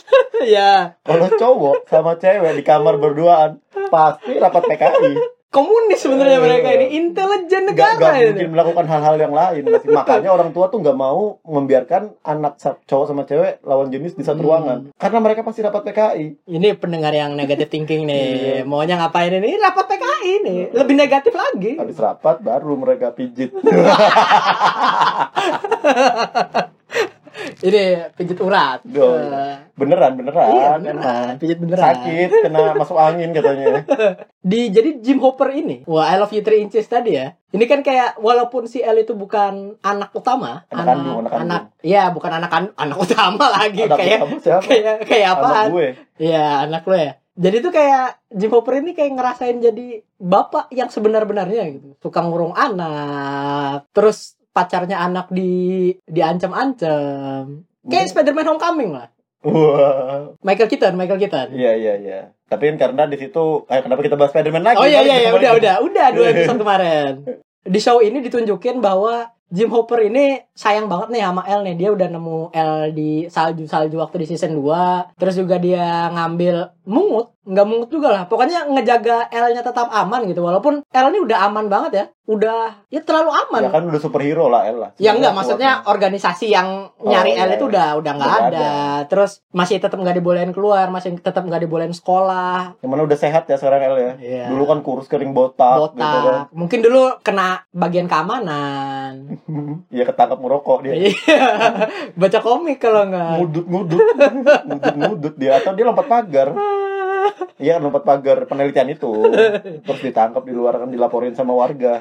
ya, 0.56 0.96
kalau 1.02 1.28
cowok 1.30 1.86
sama 1.86 2.16
cewek 2.16 2.54
di 2.54 2.62
kamar 2.62 2.96
berduaan 2.96 3.60
pasti 3.88 4.36
rapat 4.36 4.66
PKI 4.66 5.14
komunis 5.48 5.98
sebenarnya 5.98 6.38
mereka 6.38 6.70
ini 6.70 7.00
intelijen 7.00 7.72
nggak 7.72 7.72
nggak 7.72 7.92
negara 7.98 8.30
mungkin 8.36 8.52
melakukan 8.52 8.86
hal-hal 8.86 9.16
yang 9.16 9.32
lain 9.32 9.64
makanya 9.90 10.30
orang 10.30 10.52
tua 10.52 10.68
tuh 10.68 10.84
nggak 10.84 10.94
mau 10.94 11.40
membiarkan 11.42 12.14
anak 12.20 12.60
cowok 12.60 13.06
sama 13.08 13.24
cewek 13.24 13.64
lawan 13.64 13.88
jenis 13.88 14.14
di 14.14 14.22
satu 14.22 14.38
Hmm. 14.38 14.46
ruangan 14.46 14.80
karena 15.00 15.18
mereka 15.24 15.42
pasti 15.42 15.64
dapat 15.64 15.88
PKI 15.88 16.52
Ini 16.52 16.68
pendengar 16.76 17.12
yang 17.12 17.32
negatif 17.34 17.72
thinking 17.72 18.04
nih. 18.04 18.28
Iya. 18.38 18.56
Maunya 18.68 19.00
ngapain 19.00 19.32
ini? 19.32 19.56
Rapat 19.56 19.86
PKI 19.88 20.34
nih. 20.44 20.60
Lebih 20.76 20.96
negatif 21.00 21.32
lagi. 21.32 21.80
habis 21.80 21.96
rapat 21.96 22.44
baru 22.44 22.76
mereka 22.76 23.16
pijit 23.16 23.56
Ini 27.58 28.14
pijit 28.14 28.38
urat. 28.38 28.86
Duh. 28.86 29.18
Eh, 29.18 29.58
beneran 29.74 30.14
beneran, 30.14 30.46
iya, 30.54 30.70
beneran. 30.78 31.34
Pijit 31.42 31.58
beneran. 31.58 31.82
sakit 31.90 32.30
kena 32.46 32.78
masuk 32.78 32.98
angin 32.98 33.34
katanya 33.34 33.82
Di 34.50 34.70
jadi 34.70 35.02
Jim 35.02 35.18
Hopper 35.20 35.52
ini, 35.52 35.82
wah 35.90 36.08
I 36.08 36.22
love 36.22 36.32
you 36.32 36.46
3 36.46 36.64
inches 36.64 36.86
tadi 36.86 37.18
ya. 37.18 37.34
Ini 37.50 37.66
kan 37.66 37.82
kayak 37.82 38.22
walaupun 38.22 38.70
si 38.70 38.80
L 38.80 38.96
itu 38.96 39.18
bukan 39.18 39.76
anak 39.82 40.14
utama, 40.14 40.64
Anak 40.70 40.86
kandung, 40.86 41.18
anak 41.26 41.32
kandung. 41.34 41.64
ya 41.82 42.04
bukan 42.14 42.32
anak 42.38 42.50
kan 42.54 42.64
anak 42.78 42.98
utama 43.10 43.46
lagi 43.50 43.90
anak 43.90 43.98
kayak 43.98 44.20
siapa 44.40 44.62
kayak 44.64 44.96
kayak 45.04 45.28
anak 45.34 45.42
apaan? 45.42 45.68
gue 45.74 45.90
Iya, 46.22 46.70
anak 46.70 46.84
lo 46.86 46.96
ya. 46.96 47.14
Jadi 47.38 47.58
tuh 47.62 47.70
kayak 47.70 48.08
Jim 48.34 48.50
Hopper 48.50 48.82
ini 48.82 48.98
kayak 48.98 49.14
ngerasain 49.14 49.58
jadi 49.62 50.02
bapak 50.18 50.74
yang 50.74 50.90
sebenar-benarnya 50.90 51.70
gitu. 51.74 51.94
Suka 52.02 52.22
ngurung 52.26 52.54
anak, 52.54 53.86
terus 53.94 54.37
pacarnya 54.58 54.98
anak 54.98 55.30
di 55.30 55.94
diancam-ancam. 56.10 57.62
Kayak 57.86 58.10
Spider-Man 58.10 58.58
Homecoming 58.58 58.92
lah. 58.98 59.08
wah 59.46 60.34
Michael 60.42 60.66
Keaton, 60.66 60.98
Michael 60.98 61.22
Keaton. 61.22 61.54
iya 61.54 61.78
iya 61.78 61.94
iya 62.02 62.20
tapi 62.48 62.72
kan 62.72 62.78
karena 62.80 63.04
di 63.06 63.18
situ 63.20 63.68
eh, 63.68 63.84
kenapa 63.84 64.02
kita 64.02 64.16
bahas 64.16 64.32
Spiderman 64.32 64.64
lagi 64.64 64.80
Oh 64.80 64.88
iya 64.88 65.04
iya 65.04 65.28
iya 65.28 65.32
udah 65.36 65.52
udah 65.60 65.76
udah 65.84 66.08
dua 66.16 66.28
episode 66.34 66.60
kemarin. 66.64 67.12
Di 67.68 67.80
show 67.84 68.00
ini 68.00 68.24
ditunjukin 68.24 68.80
bahwa 68.80 69.28
Jim 69.48 69.72
Hopper 69.72 70.08
ini 70.08 70.40
sayang 70.56 70.88
banget 70.88 71.12
nih 71.12 71.24
sama 71.24 71.44
L 71.44 71.64
nih. 71.68 71.76
Dia 71.76 71.90
udah 71.92 72.08
nemu 72.08 72.52
L 72.52 72.74
di 72.96 73.28
salju-salju 73.28 73.96
waktu 74.00 74.24
di 74.24 74.28
season 74.32 74.60
2. 74.60 75.20
Terus 75.20 75.36
juga 75.36 75.60
dia 75.60 76.08
ngambil 76.12 76.77
mungut. 76.88 77.36
Nggak 77.44 77.64
mungut 77.64 77.90
juga 77.90 78.08
lah. 78.10 78.24
Pokoknya 78.26 78.64
ngejaga 78.66 79.28
L-nya 79.30 79.62
tetap 79.62 79.88
aman 79.88 80.24
gitu. 80.24 80.40
Walaupun 80.40 80.84
L 80.84 81.06
ini 81.10 81.20
udah 81.22 81.38
aman 81.46 81.68
banget 81.68 81.92
ya. 81.94 82.06
Udah, 82.26 82.84
ya 82.86 83.00
terlalu 83.00 83.32
aman. 83.32 83.62
ya 83.62 83.72
kan 83.72 83.88
udah 83.88 84.02
superhero 84.02 84.46
lah 84.46 84.68
El 84.68 84.76
lah 84.78 84.92
Ya 84.98 85.16
enggak, 85.16 85.32
maksudnya 85.32 85.80
lah. 85.80 85.88
organisasi 85.88 86.52
yang 86.52 86.68
nyari 87.00 87.32
Oh, 87.32 87.40
L 87.40 87.48
iya, 87.48 87.56
itu 87.56 87.66
iya. 87.66 87.72
udah 87.72 87.88
udah 87.96 88.12
nggak 88.14 88.28
Udah 88.28 88.48
ada. 88.52 88.70
Terus 89.06 89.32
masih 89.50 89.80
tetap 89.80 89.96
nggak 89.96 90.12
dibolehin 90.14 90.52
keluar, 90.52 90.88
masih 90.90 91.16
tetap 91.16 91.40
nggak 91.42 91.64
dibolehin 91.64 91.96
sekolah. 91.96 92.76
yang 92.78 92.90
mana 92.90 93.04
udah 93.04 93.16
sehat 93.16 93.48
ya 93.48 93.56
sekarang 93.56 93.80
El 93.82 93.96
ya 93.98 94.12
Iya. 94.20 94.44
dulu 94.50 94.64
kan 94.66 94.80
kurus 94.82 95.08
kering 95.08 95.32
botak, 95.32 95.72
botak. 95.78 95.96
gitu 95.96 96.18
kan 96.22 96.40
Mungkin 96.52 96.80
dulu 96.82 97.02
kena 97.22 97.64
bagian 97.72 98.08
keamanan. 98.08 99.40
Iya 99.88 100.04
ketangkap 100.04 100.36
ngerokok 100.38 100.78
dia 100.84 100.94
Iya. 101.00 101.16
Baca 102.20 102.40
komik 102.40 102.78
kalau 102.78 103.08
enggak. 103.08 103.40
ngudut 103.40 103.66
ngudut 103.66 104.00
ngudut 104.68 104.96
ngudut 104.98 105.34
dia 105.38 105.52
atau 105.56 105.72
dia 105.72 105.86
lompat 105.86 106.06
pagar 106.06 106.52
iya 107.58 107.78
lompat 107.78 108.04
pagar 108.04 108.46
penelitian 108.46 108.90
itu 108.90 109.12
terus 109.82 110.00
ditangkap 110.00 110.42
di 110.42 110.52
luar 110.52 110.78
kan 110.78 110.88
dilaporin 110.88 111.34
sama 111.34 111.54
warga 111.54 111.98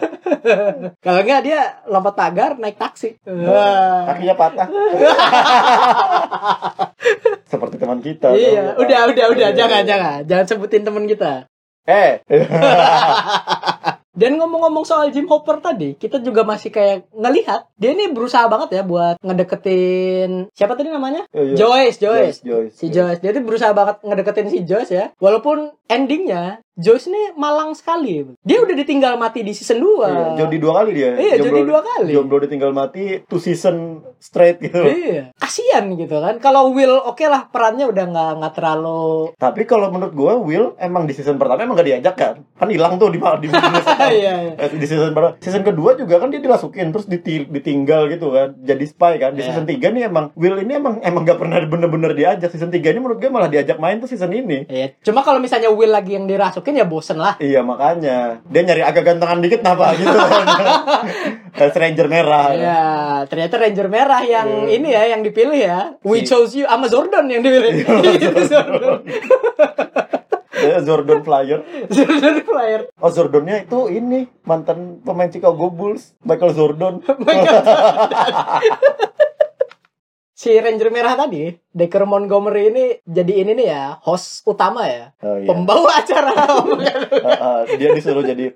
Kalau 0.98 1.20
enggak 1.20 1.40
dia 1.42 1.60
lompat 1.84 2.12
pagar 2.12 2.50
naik 2.56 2.76
taksi. 2.76 3.16
Wah. 3.24 4.04
kakinya 4.06 4.34
patah 4.34 4.68
seperti 7.46 7.76
teman 7.76 8.00
kita 8.00 8.32
Iya, 8.32 8.74
udah 8.74 9.00
udah 9.08 9.26
udah 9.30 9.48
jangan 9.52 9.82
jangan 9.82 10.18
jangan 10.24 10.44
sebutin 10.46 10.82
temen 10.82 11.06
kita. 11.06 11.46
eh 11.86 12.18
Dan 14.16 14.40
ngomong-ngomong 14.40 14.88
soal 14.88 15.12
Jim 15.12 15.28
Hopper 15.28 15.60
tadi, 15.60 15.92
kita 15.92 16.24
juga 16.24 16.40
masih 16.40 16.72
kayak 16.72 17.04
ngelihat 17.12 17.68
dia 17.76 17.92
ini 17.92 18.08
berusaha 18.08 18.48
banget 18.48 18.80
ya 18.80 18.82
buat 18.82 19.20
ngedeketin 19.20 20.48
siapa 20.56 20.72
tadi 20.72 20.88
namanya? 20.88 21.28
Iya, 21.36 21.52
iya. 21.52 21.54
Joyce, 21.54 21.98
Joyce. 22.00 22.38
Joyce 22.40 22.72
Si 22.72 22.88
Joyce, 22.88 23.20
dia 23.20 23.36
tuh 23.36 23.44
berusaha 23.44 23.76
banget 23.76 24.00
ngedeketin 24.00 24.48
si 24.48 24.64
Joyce 24.64 24.92
ya. 24.96 25.06
Walaupun 25.20 25.76
endingnya 25.92 26.64
Joyce 26.76 27.08
ini 27.08 27.32
malang 27.32 27.72
sekali. 27.72 28.20
Dia 28.44 28.60
udah 28.60 28.76
ditinggal 28.76 29.16
mati 29.16 29.40
di 29.40 29.50
season 29.50 29.80
2. 29.80 29.96
Iya, 30.06 30.24
Jody 30.36 30.56
dua 30.58 30.72
kali 30.76 30.90
dia 30.92 31.16
Iya, 31.16 31.40
Jomblo- 31.40 31.48
Jody 31.48 31.62
dua 31.64 31.80
kali. 31.82 32.10
jomblo 32.12 32.36
ditinggal 32.38 32.70
mati 32.70 33.04
two 33.24 33.40
season 33.40 33.76
straight 34.18 34.60
gitu 34.60 34.84
Iya, 34.84 35.32
kasihan 35.34 35.88
gitu 35.90 36.20
kan. 36.20 36.36
Kalau 36.36 36.68
Will 36.70 37.00
oke 37.00 37.24
lah 37.24 37.48
perannya 37.48 37.88
udah 37.88 38.04
nggak 38.06 38.30
nggak 38.36 38.54
terlalu. 38.54 39.32
tapi 39.36 39.64
kalau 39.64 39.88
menurut 39.88 40.12
gue 40.12 40.32
Will 40.38 40.66
emang 40.78 41.04
di 41.04 41.12
season 41.12 41.36
pertama 41.36 41.64
emang 41.64 41.74
gak 41.74 41.88
diajak 41.88 42.14
kan 42.14 42.34
kan 42.52 42.68
hilang 42.68 42.96
tuh 42.96 43.08
di 43.08 43.16
di, 43.16 43.46
di, 43.46 43.56
Iya, 44.12 44.12
iya. 44.12 44.32
Eh, 44.54 44.68
di 44.70 44.84
season 44.86 45.10
pertama 45.10 45.32
season 45.38 45.62
kedua 45.62 45.94
juga 45.94 46.18
kan 46.18 46.28
dia 46.28 46.38
dirasukin 46.38 46.92
terus 46.92 47.06
diti- 47.06 47.46
ditinggal 47.46 48.08
gitu 48.10 48.28
kan 48.30 48.52
jadi 48.58 48.84
spy 48.84 49.16
kan 49.16 49.32
di 49.32 49.40
Iya. 49.40 49.48
season 49.48 49.64
3 49.64 49.80
nih 49.90 50.02
emang 50.04 50.28
Will 50.34 50.58
ini 50.58 50.76
emang 50.76 51.00
emang 51.00 51.24
gak 51.24 51.38
pernah 51.38 51.56
bener-bener 51.58 52.12
diajak 52.12 52.48
season 52.48 52.68
3 52.68 52.84
ini 52.86 52.98
menurut 52.98 53.16
gue 53.16 53.30
malah 53.30 53.48
diajak 53.48 53.78
main 53.78 53.96
tuh 53.96 54.06
season 54.06 54.28
ini 54.30 54.66
Iya, 54.66 54.92
cuma 55.00 55.20
kalau 55.20 55.40
misalnya 55.40 55.68
Will 55.68 55.88
lagi 55.88 56.12
yang 56.12 56.28
dirasukin 56.66 56.74
ya 56.76 56.86
bosen 56.86 57.16
lah. 57.16 57.34
iya 57.38 57.62
makanya 57.62 58.42
dia 58.42 58.60
nyari 58.60 58.82
agak 58.82 59.04
gantengan 59.04 59.38
dikit 59.38 59.62
kenapa 59.62 59.94
gitu 59.96 60.10
kan 60.10 60.46
Eh, 61.56 61.70
Stranger 61.70 62.06
merah 62.06 62.46
Iya, 62.52 62.82
ternyata 63.26 63.54
Ranger 63.56 63.88
merah 63.88 64.20
yang 64.20 64.48
Iya. 64.66 64.76
ini 64.76 64.88
ya 64.90 65.02
yang 65.08 65.22
dipilih 65.22 65.56
ya. 65.56 65.78
We 66.02 66.20
Si- 66.20 66.28
chose 66.28 66.52
you 66.54 66.66
sama 66.66 66.84
Zordon 66.86 67.24
yang 67.26 67.40
dipilih. 67.40 67.72
Itu 68.18 68.40
Zordon. 68.44 69.00
Zordon 70.82 71.20
Flyer 71.22 71.60
Zordon 71.94 72.36
player. 72.42 72.80
oh 72.96 73.08
Zordonnya 73.08 73.62
itu 73.62 73.86
ini 73.88 74.24
mantan 74.42 74.98
pemain 75.00 75.28
Chicago 75.28 75.68
Bulls 75.68 76.16
Michael 76.22 76.52
Zordon 76.52 76.94
Si 80.36 80.52
Ranger 80.52 80.92
merah 80.92 81.16
tadi, 81.16 81.48
Decker 81.72 82.04
Montgomery 82.04 82.68
ini 82.68 82.84
jadi 83.00 83.40
ini 83.40 83.56
nih 83.56 83.68
ya, 83.72 83.96
host 84.04 84.44
utama 84.44 84.84
ya. 84.84 85.16
oh, 85.24 85.40
iya. 85.40 85.48
Pembawa 85.48 85.96
acara. 85.96 86.28
Ah, 86.28 86.60
ah, 87.48 87.60
dia 87.64 87.96
disuruh 87.96 88.20
jadi 88.20 88.52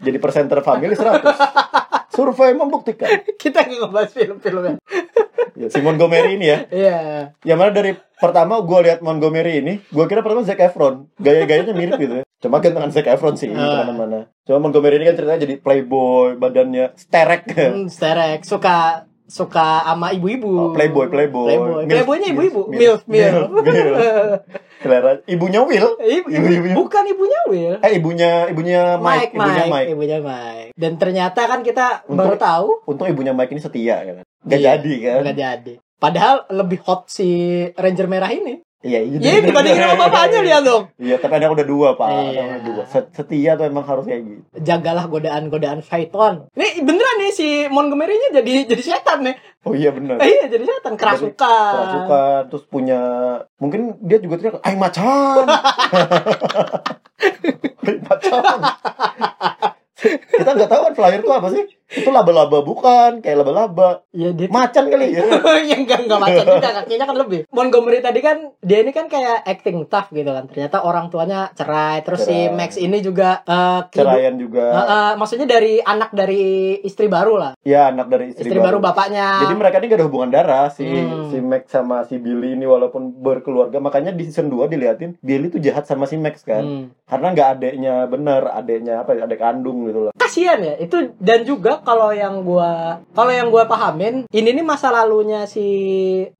jadi 0.00 0.16
presenter 0.16 0.64
family 0.64 0.96
100 0.96 1.20
Survei 2.08 2.56
membuktikan. 2.56 3.28
Kita 3.36 3.60
nggak 3.60 3.78
ngebahas 3.84 4.10
film-filmnya. 4.10 4.76
Ya, 5.52 5.68
si 5.68 5.84
Montgomery 5.84 6.40
ini 6.40 6.48
ya. 6.48 6.58
Iya. 6.72 6.98
Yang 7.44 7.58
mana 7.60 7.70
dari 7.70 7.92
pertama 8.16 8.64
gue 8.64 8.78
lihat 8.82 9.04
Montgomery 9.04 9.60
ini, 9.60 9.84
gue 9.84 10.04
kira 10.08 10.24
pertama 10.24 10.40
Zac 10.40 10.56
Efron. 10.56 11.12
Gaya-gayanya 11.20 11.76
mirip 11.76 12.00
gitu 12.00 12.14
ya. 12.18 12.24
Cuma 12.40 12.56
gantengan 12.58 12.88
Zac 12.88 13.04
Efron 13.04 13.36
sih 13.36 13.52
Ah. 13.52 13.84
ke 13.84 13.84
mana-mana. 13.84 14.32
Cuma 14.48 14.64
Montgomery 14.64 14.96
ini 14.96 15.12
kan 15.12 15.20
ceritanya 15.20 15.44
jadi 15.44 15.54
playboy, 15.60 16.40
badannya 16.40 16.96
sterek. 16.96 17.52
Hmm, 17.52 17.84
sterek 17.86 18.48
suka 18.48 19.04
suka 19.32 19.80
sama 19.82 20.12
ibu-ibu. 20.12 20.52
Oh, 20.52 20.70
playboy, 20.70 21.08
playboy. 21.08 21.48
Playboy. 21.48 21.82
Milf, 21.82 21.88
Playboynya 21.88 22.28
ibu-ibu. 22.28 22.60
milf, 22.68 23.00
Milf, 23.08 23.48
milf. 23.48 23.64
milf. 23.64 25.24
Ibunya 25.24 25.60
Will. 25.62 25.88
Ibu, 25.96 26.26
ibu, 26.28 26.28
Ibu-ibunya. 26.28 26.74
bukan 26.76 27.04
ibunya 27.08 27.40
Will. 27.48 27.74
Eh 27.80 27.92
ibunya 27.96 28.30
ibunya 28.46 28.82
Mike, 28.98 29.32
Mike, 29.32 29.32
ibunya 29.32 29.64
Mike. 29.66 29.88
ibunya 29.88 30.18
Mike. 30.20 30.70
Dan 30.74 30.92
ternyata 30.98 31.40
kan 31.46 31.60
kita 31.62 32.04
Untung- 32.04 32.18
baru 32.18 32.36
tahu 32.36 32.68
Untung 32.84 33.08
ibunya 33.08 33.32
Mike 33.32 33.50
ini 33.50 33.62
setia 33.62 33.96
kan. 34.02 34.16
Gak 34.42 34.58
Iya, 34.58 34.76
jadi 34.76 34.92
kan. 35.00 35.18
nggak 35.22 35.38
jadi. 35.38 35.74
Padahal 35.96 36.34
lebih 36.50 36.82
hot 36.82 37.06
si 37.06 37.28
Ranger 37.72 38.10
merah 38.10 38.28
ini. 38.28 38.58
Iya, 38.82 38.98
iya. 38.98 39.16
Ya 39.22 39.40
dibandingin 39.40 39.78
sama 39.78 39.94
bapaknya 40.10 40.42
lihat 40.42 40.62
dong. 40.66 40.82
Iya, 40.98 41.16
tapi 41.22 41.38
anak 41.38 41.54
udah 41.54 41.66
dua, 41.66 41.88
Pak. 41.94 42.08
Iya. 42.10 42.42
udah 42.42 42.60
dua. 42.66 42.82
Set- 42.90 43.14
Setia 43.14 43.54
tuh 43.54 43.70
emang 43.70 43.86
harus 43.86 44.02
kayak 44.02 44.22
gitu. 44.26 44.42
Jagalah 44.58 45.06
godaan-godaan 45.06 45.80
syaiton. 45.80 46.50
Nih 46.52 46.82
beneran 46.82 47.16
nih 47.22 47.30
si 47.30 47.48
Montgomery-nya 47.70 48.42
jadi 48.42 48.66
jadi 48.66 48.82
setan 48.82 49.22
nih. 49.22 49.38
Oh 49.62 49.70
iya 49.72 49.94
benar. 49.94 50.18
Eh, 50.18 50.26
iya 50.26 50.50
jadi 50.50 50.66
setan 50.66 50.98
kerasukan. 50.98 51.38
kerasukan 51.38 52.40
terus 52.50 52.64
punya 52.66 53.00
mungkin 53.62 53.94
dia 54.02 54.18
juga 54.18 54.42
teriak 54.42 54.58
ay 54.60 54.74
macan 54.74 55.46
macan 58.10 58.42
kita 60.04 60.50
nggak 60.52 60.68
tahu 60.68 60.82
kan 60.82 60.94
flyer 60.94 61.18
itu 61.18 61.30
apa 61.30 61.48
sih 61.48 61.64
itu 61.92 62.08
laba-laba 62.08 62.58
bukan 62.60 63.20
kayak 63.20 63.36
laba-laba 63.38 64.00
Ya 64.10 64.28
dia 64.30 64.48
macan 64.48 64.88
kali 64.88 65.12
ya 65.14 65.24
yang 65.62 65.84
enggak 65.84 66.02
enggak 66.02 66.18
macam 66.18 66.44
juga 66.50 66.68
kakinya 66.78 67.04
kan 67.04 67.16
lebih. 67.18 67.40
Montgomery 67.50 68.00
tadi 68.00 68.20
kan 68.20 68.36
dia 68.58 68.80
ini 68.80 68.90
kan 68.90 69.06
kayak 69.06 69.40
acting 69.42 69.84
tough 69.86 70.08
gitu 70.10 70.26
kan. 70.26 70.44
Ternyata 70.46 70.80
orang 70.80 71.08
tuanya 71.08 71.52
cerai. 71.52 72.00
Terus 72.00 72.20
si 72.22 72.32
Cerai. 72.42 72.52
Max 72.54 72.70
ini 72.76 72.98
juga 72.98 73.44
kehidup- 73.44 73.92
ceraian 73.92 74.34
juga 74.34 74.64
Eh, 74.64 74.84
eh, 74.86 75.12
maksudnya 75.14 75.44
dari 75.46 75.74
anak 75.78 76.10
dari 76.10 76.42
istri 76.80 77.06
baru 77.06 77.36
lah. 77.36 77.52
ya 77.60 77.88
anak 77.88 78.08
dari 78.08 78.24
istri, 78.30 78.48
Istri, 78.48 78.58
baru. 78.58 78.78
bapaknya. 78.78 79.28
jadi 79.42 79.54
mereka 79.54 79.76
ini 79.76 79.86
gak 79.86 79.98
ada 79.98 80.06
hubungan 80.06 80.30
darah 80.30 80.66
si 80.68 80.84
Hmm. 80.84 81.28
si 81.28 81.38
Max 81.38 81.68
sama 81.68 82.02
si 82.02 82.16
Billy 82.16 82.54
ini 82.54 82.64
walaupun 82.64 83.12
berkeluarga 83.14 83.78
makanya 83.78 84.10
di 84.10 84.24
season 84.24 84.48
2 84.48 84.64
diliatin 84.66 85.16
Billy 85.18 85.48
tuh 85.48 85.58
jahat 85.58 85.84
sama 85.84 86.04
si 86.04 86.16
Max 86.16 86.40
kan 86.42 86.64
Hmm. 86.64 86.84
karena 87.04 87.26
nggak 87.30 87.48
adeknya 87.52 87.94
bener 88.06 88.42
adeknya 88.46 88.94
apa 88.98 89.12
ya 89.12 89.24
adek 89.24 89.38
kandung 89.38 89.91
gitu 89.92 90.08
loh 90.08 90.12
Kasian 90.16 90.64
ya 90.64 90.74
itu 90.80 91.12
dan 91.20 91.44
juga 91.44 91.84
kalau 91.84 92.08
yang 92.08 92.40
gua 92.40 93.04
kalau 93.12 93.28
yang 93.28 93.52
gua 93.52 93.68
pahamin 93.68 94.24
ini 94.32 94.48
nih 94.56 94.64
masa 94.64 94.88
lalunya 94.88 95.44
si 95.44 95.68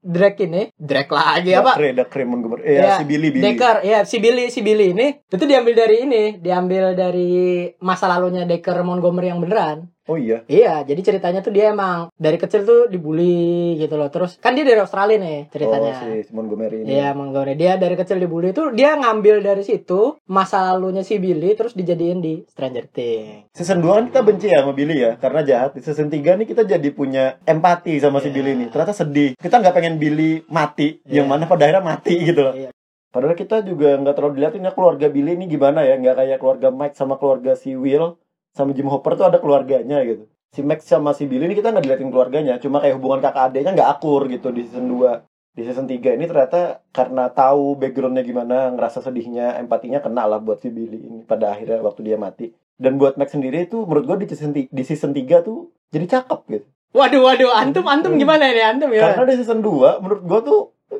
Drake 0.01 0.49
ini 0.49 0.73
Drake 0.73 1.13
lagi 1.13 1.53
apa 1.53 1.77
Montgomery. 2.25 2.61
Eh, 2.65 2.81
Ya, 2.81 2.97
si 2.97 3.05
Billy, 3.05 3.29
Billy. 3.29 3.43
Decker 3.45 3.75
ya 3.85 3.99
si 4.01 4.17
Billy 4.17 4.49
si 4.49 4.65
Billy 4.65 4.97
ini 4.97 5.07
itu 5.29 5.45
diambil 5.45 5.77
dari 5.77 5.95
ini 6.09 6.23
diambil 6.41 6.97
dari 6.97 7.69
masa 7.77 8.09
lalunya 8.09 8.49
Decker 8.49 8.81
Montgomery 8.81 9.29
yang 9.29 9.37
beneran 9.37 9.92
Oh 10.03 10.19
iya. 10.19 10.43
Iya, 10.51 10.83
jadi 10.83 10.99
ceritanya 10.99 11.39
tuh 11.39 11.55
dia 11.55 11.71
emang 11.71 12.11
dari 12.19 12.35
kecil 12.35 12.67
tuh 12.67 12.91
dibully 12.91 13.79
gitu 13.79 13.95
loh. 13.95 14.11
Terus 14.11 14.35
kan 14.35 14.51
dia 14.51 14.67
dari 14.67 14.83
Australia 14.83 15.15
nih 15.15 15.47
ceritanya. 15.47 15.91
Oh, 15.95 15.99
si, 16.03 16.27
Montgomery 16.35 16.83
ini. 16.83 16.99
Iya, 16.99 17.15
Montgomery. 17.15 17.55
Dia 17.55 17.79
dari 17.79 17.95
kecil 17.95 18.19
dibully 18.19 18.51
tuh 18.51 18.75
dia 18.75 18.99
ngambil 18.99 19.39
dari 19.39 19.63
situ 19.63 20.19
masa 20.27 20.75
lalunya 20.75 21.07
si 21.07 21.23
Billy 21.23 21.55
terus 21.55 21.71
dijadiin 21.71 22.19
di 22.19 22.43
Stranger 22.51 22.91
Things. 22.91 23.47
Season 23.55 23.79
2 23.79 23.87
kan 23.87 24.05
kita 24.11 24.21
benci 24.27 24.47
ya 24.51 24.59
sama 24.59 24.75
Billy 24.75 24.95
ya, 24.99 25.15
karena 25.15 25.39
jahat. 25.47 25.71
Di 25.71 25.81
season 25.81 26.11
3 26.11 26.35
nih 26.35 26.47
kita 26.51 26.67
jadi 26.67 26.89
punya 26.91 27.39
empati 27.47 27.95
sama 28.03 28.19
si 28.19 28.27
Iya. 28.27 28.35
Billy 28.35 28.51
nih. 28.59 28.67
Ternyata 28.75 28.91
sedih. 28.91 29.29
Kita 29.39 29.55
nggak 29.63 29.71
pengen 29.71 29.95
Billy 30.03 30.43
mati, 30.51 30.99
Iya. 31.07 31.23
yang 31.23 31.31
mana 31.31 31.47
pada 31.47 31.63
akhirnya 31.63 31.79
mati 31.79 32.19
gitu 32.19 32.43
loh. 32.43 32.51
Iya. 32.51 32.75
Padahal 33.07 33.37
kita 33.37 33.61
juga 33.63 33.93
nggak 33.95 34.15
terlalu 34.17 34.33
dilihatin 34.35 34.67
ya 34.67 34.73
keluarga 34.75 35.07
Billy 35.07 35.37
ini 35.37 35.45
gimana 35.47 35.85
ya, 35.87 35.95
nggak 35.95 36.15
kayak 36.17 36.37
keluarga 36.43 36.67
Mike 36.73 36.97
sama 36.97 37.15
keluarga 37.15 37.53
si 37.55 37.77
Will 37.77 38.17
sama 38.53 38.71
Jim 38.77 38.87
Hopper 38.87 39.17
tuh 39.17 39.25
ada 39.27 39.41
keluarganya 39.41 39.99
gitu. 40.05 40.29
Si 40.53 40.61
Max 40.61 40.85
sama 40.85 41.17
si 41.17 41.25
Billy 41.25 41.49
ini 41.49 41.57
kita 41.57 41.73
nggak 41.73 41.81
diliatin 41.81 42.13
keluarganya, 42.13 42.61
cuma 42.61 42.77
kayak 42.77 43.01
hubungan 43.01 43.25
kakak 43.25 43.49
adeknya 43.49 43.73
nggak 43.73 43.89
akur 43.97 44.29
gitu 44.29 44.53
di 44.53 44.69
season 44.69 44.85
2. 44.85 45.57
Di 45.57 45.61
season 45.65 45.85
3 45.89 46.17
ini 46.17 46.25
ternyata 46.29 46.85
karena 46.93 47.29
tahu 47.33 47.77
backgroundnya 47.77 48.21
gimana, 48.21 48.69
ngerasa 48.73 49.01
sedihnya, 49.01 49.57
empatinya 49.57 50.01
kena 50.01 50.29
lah 50.29 50.37
buat 50.37 50.61
si 50.61 50.69
Billy 50.69 51.09
ini 51.09 51.19
pada 51.25 51.57
akhirnya 51.57 51.81
waktu 51.81 52.05
dia 52.05 52.17
mati. 52.21 52.53
Dan 52.77 53.01
buat 53.01 53.17
Max 53.17 53.33
sendiri 53.33 53.65
itu 53.65 53.81
menurut 53.85 54.05
gue 54.05 54.17
di 54.25 54.27
season, 54.29 54.53
di 54.53 54.83
season 54.85 55.13
3 55.13 55.41
tuh 55.41 55.73
jadi 55.89 56.05
cakep 56.05 56.41
gitu. 56.53 56.67
Waduh, 56.93 57.21
waduh, 57.25 57.49
antum 57.57 57.89
antum 57.89 58.13
gimana 58.21 58.53
ini 58.53 58.61
antum 58.61 58.93
ya? 58.93 59.17
Karena 59.17 59.33
di 59.33 59.41
season 59.41 59.65
2 59.65 60.01
menurut 60.05 60.21
gue 60.21 60.39
tuh 60.45 60.59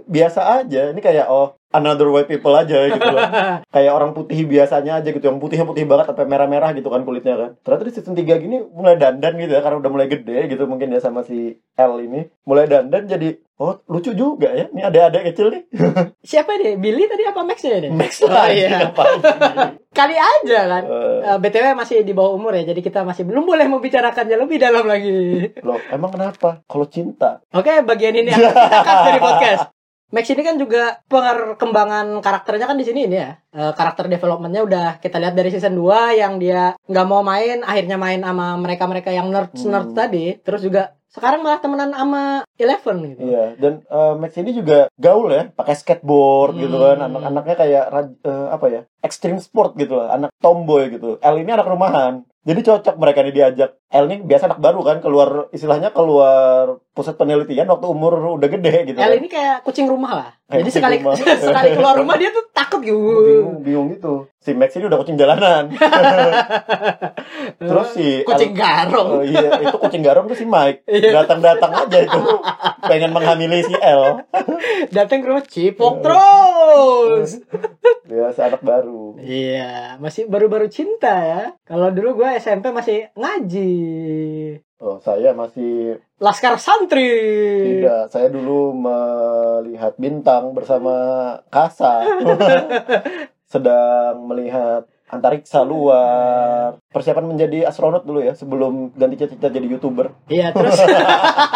biasa 0.10 0.66
aja. 0.66 0.90
Ini 0.90 1.02
kayak 1.02 1.30
oh 1.30 1.54
another 1.74 2.08
white 2.08 2.30
people 2.30 2.54
aja 2.54 2.88
gitu 2.88 3.02
loh. 3.04 3.22
kayak 3.76 3.92
orang 3.92 4.14
putih 4.14 4.46
biasanya 4.46 5.02
aja 5.02 5.10
gitu. 5.10 5.20
Yang 5.20 5.42
putihnya 5.42 5.66
putih 5.66 5.84
banget 5.84 6.14
sampai 6.14 6.26
merah-merah 6.26 6.72
gitu 6.72 6.88
kan 6.88 7.02
kulitnya 7.02 7.36
kan. 7.36 7.50
Ternyata 7.60 7.84
di 7.84 7.92
season 7.92 8.14
3 8.14 8.24
gini 8.40 8.62
mulai 8.70 8.96
dandan 8.96 9.34
gitu 9.36 9.52
ya 9.52 9.62
karena 9.62 9.82
udah 9.82 9.92
mulai 9.92 10.08
gede 10.08 10.48
gitu 10.48 10.64
mungkin 10.64 10.94
ya 10.94 11.02
sama 11.02 11.26
si 11.26 11.58
L 11.74 11.94
ini. 12.00 12.30
Mulai 12.46 12.70
dandan 12.70 13.04
jadi 13.04 13.36
oh 13.58 13.82
lucu 13.86 14.14
juga 14.14 14.54
ya. 14.54 14.70
Ini 14.70 14.82
ada 14.84 15.10
adik 15.10 15.34
kecil 15.34 15.50
nih. 15.50 15.64
Siapa 16.32 16.54
nih? 16.56 16.78
Billy 16.78 17.10
tadi 17.10 17.26
apa 17.26 17.42
Max 17.42 17.60
ya 17.62 17.82
ini? 17.82 17.90
Max 17.90 18.22
Oh, 18.22 18.30
lagi 18.30 18.62
iya. 18.62 18.94
Kali 19.98 20.16
aja 20.18 20.60
kan. 20.66 20.84
Eh, 20.86 21.12
Eh, 21.24 21.38
BTW 21.40 21.72
masih 21.72 22.04
di 22.04 22.12
bawah 22.12 22.36
umur 22.36 22.52
ya, 22.52 22.68
jadi 22.68 22.82
kita 22.82 23.08
masih 23.08 23.24
belum 23.24 23.48
boleh 23.48 23.64
membicarakannya 23.64 24.36
lebih 24.36 24.60
dalam 24.60 24.84
lagi. 24.84 25.54
loh, 25.64 25.80
emang 25.88 26.12
kenapa? 26.12 26.60
Kalau 26.68 26.84
cinta 26.86 27.40
Oke, 27.50 27.80
bagian 27.80 28.12
ini 28.12 28.28
akan 28.28 28.52
kita 28.52 28.80
cut 28.82 28.98
dari 29.06 29.20
podcast. 29.22 29.64
Max 30.14 30.30
ini 30.30 30.46
kan 30.46 30.62
juga 30.62 31.02
perkembangan 31.10 32.22
karakternya 32.22 32.70
kan 32.70 32.78
di 32.78 32.86
sini 32.86 33.10
ini 33.10 33.18
ya. 33.18 33.34
Eh, 33.50 33.74
karakter 33.74 34.06
developmentnya 34.06 34.62
udah 34.62 34.88
kita 35.02 35.18
lihat 35.18 35.34
dari 35.34 35.50
season 35.50 35.74
2 35.74 36.14
yang 36.14 36.38
dia 36.38 36.78
nggak 36.86 37.08
mau 37.10 37.26
main, 37.26 37.66
akhirnya 37.66 37.98
main 37.98 38.22
sama 38.22 38.54
mereka-mereka 38.62 39.10
yang 39.10 39.34
nerds-nerds 39.34 39.90
Hmm. 39.90 39.98
tadi. 39.98 40.38
Terus 40.38 40.62
juga 40.62 40.94
sekarang 41.10 41.42
malah 41.42 41.62
temenan 41.62 41.94
sama 41.94 42.46
Eleven 42.58 42.98
gitu. 43.10 43.22
Iya, 43.26 43.58
dan 43.58 43.74
eh, 43.86 44.14
Max 44.22 44.38
ini 44.38 44.54
juga 44.54 44.86
gaul 45.02 45.34
ya, 45.34 45.50
pakai 45.50 45.74
skateboard 45.82 46.62
gitu 46.62 46.78
kan. 46.78 47.02
Hmm. 47.02 47.10
Anak-anaknya 47.10 47.56
kayak 47.58 47.86
eh, 48.22 48.48
apa 48.54 48.66
ya? 48.70 48.82
Extreme 49.02 49.42
sport 49.42 49.74
gitu 49.82 49.98
lah, 49.98 50.14
anak 50.14 50.30
tomboy 50.38 50.94
gitu. 50.94 51.18
L 51.18 51.36
ini 51.42 51.50
anak 51.50 51.66
rumahan. 51.66 52.22
Jadi 52.44 52.60
cocok 52.60 52.96
mereka 53.00 53.24
nih 53.24 53.34
diajak. 53.34 53.82
L 53.94 54.10
ini 54.10 54.26
biasa 54.26 54.50
anak 54.50 54.58
baru 54.58 54.82
kan, 54.82 54.98
keluar 55.00 55.54
istilahnya 55.54 55.94
keluar 55.94 56.82
pusat 56.94 57.14
penelitian 57.14 57.70
waktu 57.70 57.86
umur 57.86 58.38
udah 58.38 58.50
gede 58.50 58.90
gitu. 58.90 58.98
El 58.98 59.14
kan. 59.14 59.20
ini 59.22 59.28
kayak 59.30 59.62
kucing 59.62 59.86
rumah 59.86 60.12
lah. 60.18 60.30
Kayak 60.50 60.66
Jadi 60.66 60.70
sekali 60.74 60.96
rumah. 60.98 61.14
sekali 61.46 61.70
keluar 61.78 61.96
rumah 61.98 62.16
dia 62.18 62.30
tuh 62.30 62.46
takut 62.50 62.82
gitu. 62.82 62.98
bingung, 62.98 63.58
bingung 63.62 63.88
gitu. 63.94 64.26
Si 64.42 64.52
Max 64.52 64.74
ini 64.76 64.90
udah 64.90 64.98
kucing 64.98 65.16
jalanan. 65.16 65.70
Terus 67.62 67.88
si 67.94 68.22
kucing 68.26 68.52
L- 68.54 68.58
garong. 68.58 69.10
Oh 69.20 69.24
iya, 69.24 69.62
itu 69.62 69.78
kucing 69.78 70.02
garam 70.02 70.26
tuh 70.26 70.38
si 70.38 70.46
Mike. 70.46 70.86
Iya. 70.94 71.26
Datang-datang 71.26 71.72
aja 71.74 71.98
itu. 72.06 72.22
Pengen 72.86 73.12
menghamili 73.12 73.66
si 73.66 73.74
L. 73.74 74.24
Datang 74.90 75.22
ke 75.22 75.28
rumah 75.28 75.44
cipok 75.44 76.06
terus. 76.06 77.42
Biasa 78.06 78.54
anak 78.54 78.62
baru. 78.62 79.18
Iya, 79.18 79.98
masih 79.98 80.30
baru-baru 80.30 80.70
cinta 80.70 81.12
ya. 81.12 81.44
Kalau 81.66 81.90
dulu 81.90 82.22
gue 82.24 82.30
SMP 82.38 82.70
masih 82.70 83.10
ngaji. 83.18 83.83
Oh, 84.84 85.00
saya 85.00 85.32
masih 85.32 85.96
Laskar 86.20 86.60
santri. 86.60 87.08
Tidak, 87.80 88.12
saya 88.12 88.28
dulu 88.28 88.76
melihat 88.76 89.96
bintang 90.00 90.52
bersama 90.52 90.94
Kasa. 91.48 92.04
Sedang 93.52 94.28
melihat 94.28 94.88
antariksa 95.08 95.62
luar. 95.64 96.80
Persiapan 96.90 97.28
menjadi 97.28 97.68
astronot 97.68 98.04
dulu 98.04 98.24
ya, 98.24 98.36
sebelum 98.36 98.92
ganti 98.96 99.20
cita-cita 99.20 99.52
jadi 99.52 99.68
YouTuber. 99.68 100.32
Iya, 100.32 100.52
terus 100.52 100.80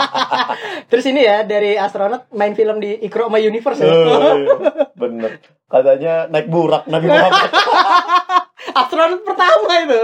Terus 0.92 1.06
ini 1.12 1.28
ya 1.28 1.44
dari 1.44 1.76
astronot 1.76 2.32
main 2.32 2.56
film 2.56 2.80
di 2.80 2.96
Ikro 3.04 3.28
My 3.28 3.44
Universe 3.44 3.82
ya. 3.84 3.92
Oh, 3.92 4.36
iya. 4.40 4.56
Bener. 4.96 5.32
Katanya 5.68 6.32
naik 6.32 6.48
burak 6.48 6.88
Nabi 6.88 7.08
Muhammad. 7.12 7.52
astronot 8.76 9.22
pertama 9.24 9.72
itu. 9.84 10.02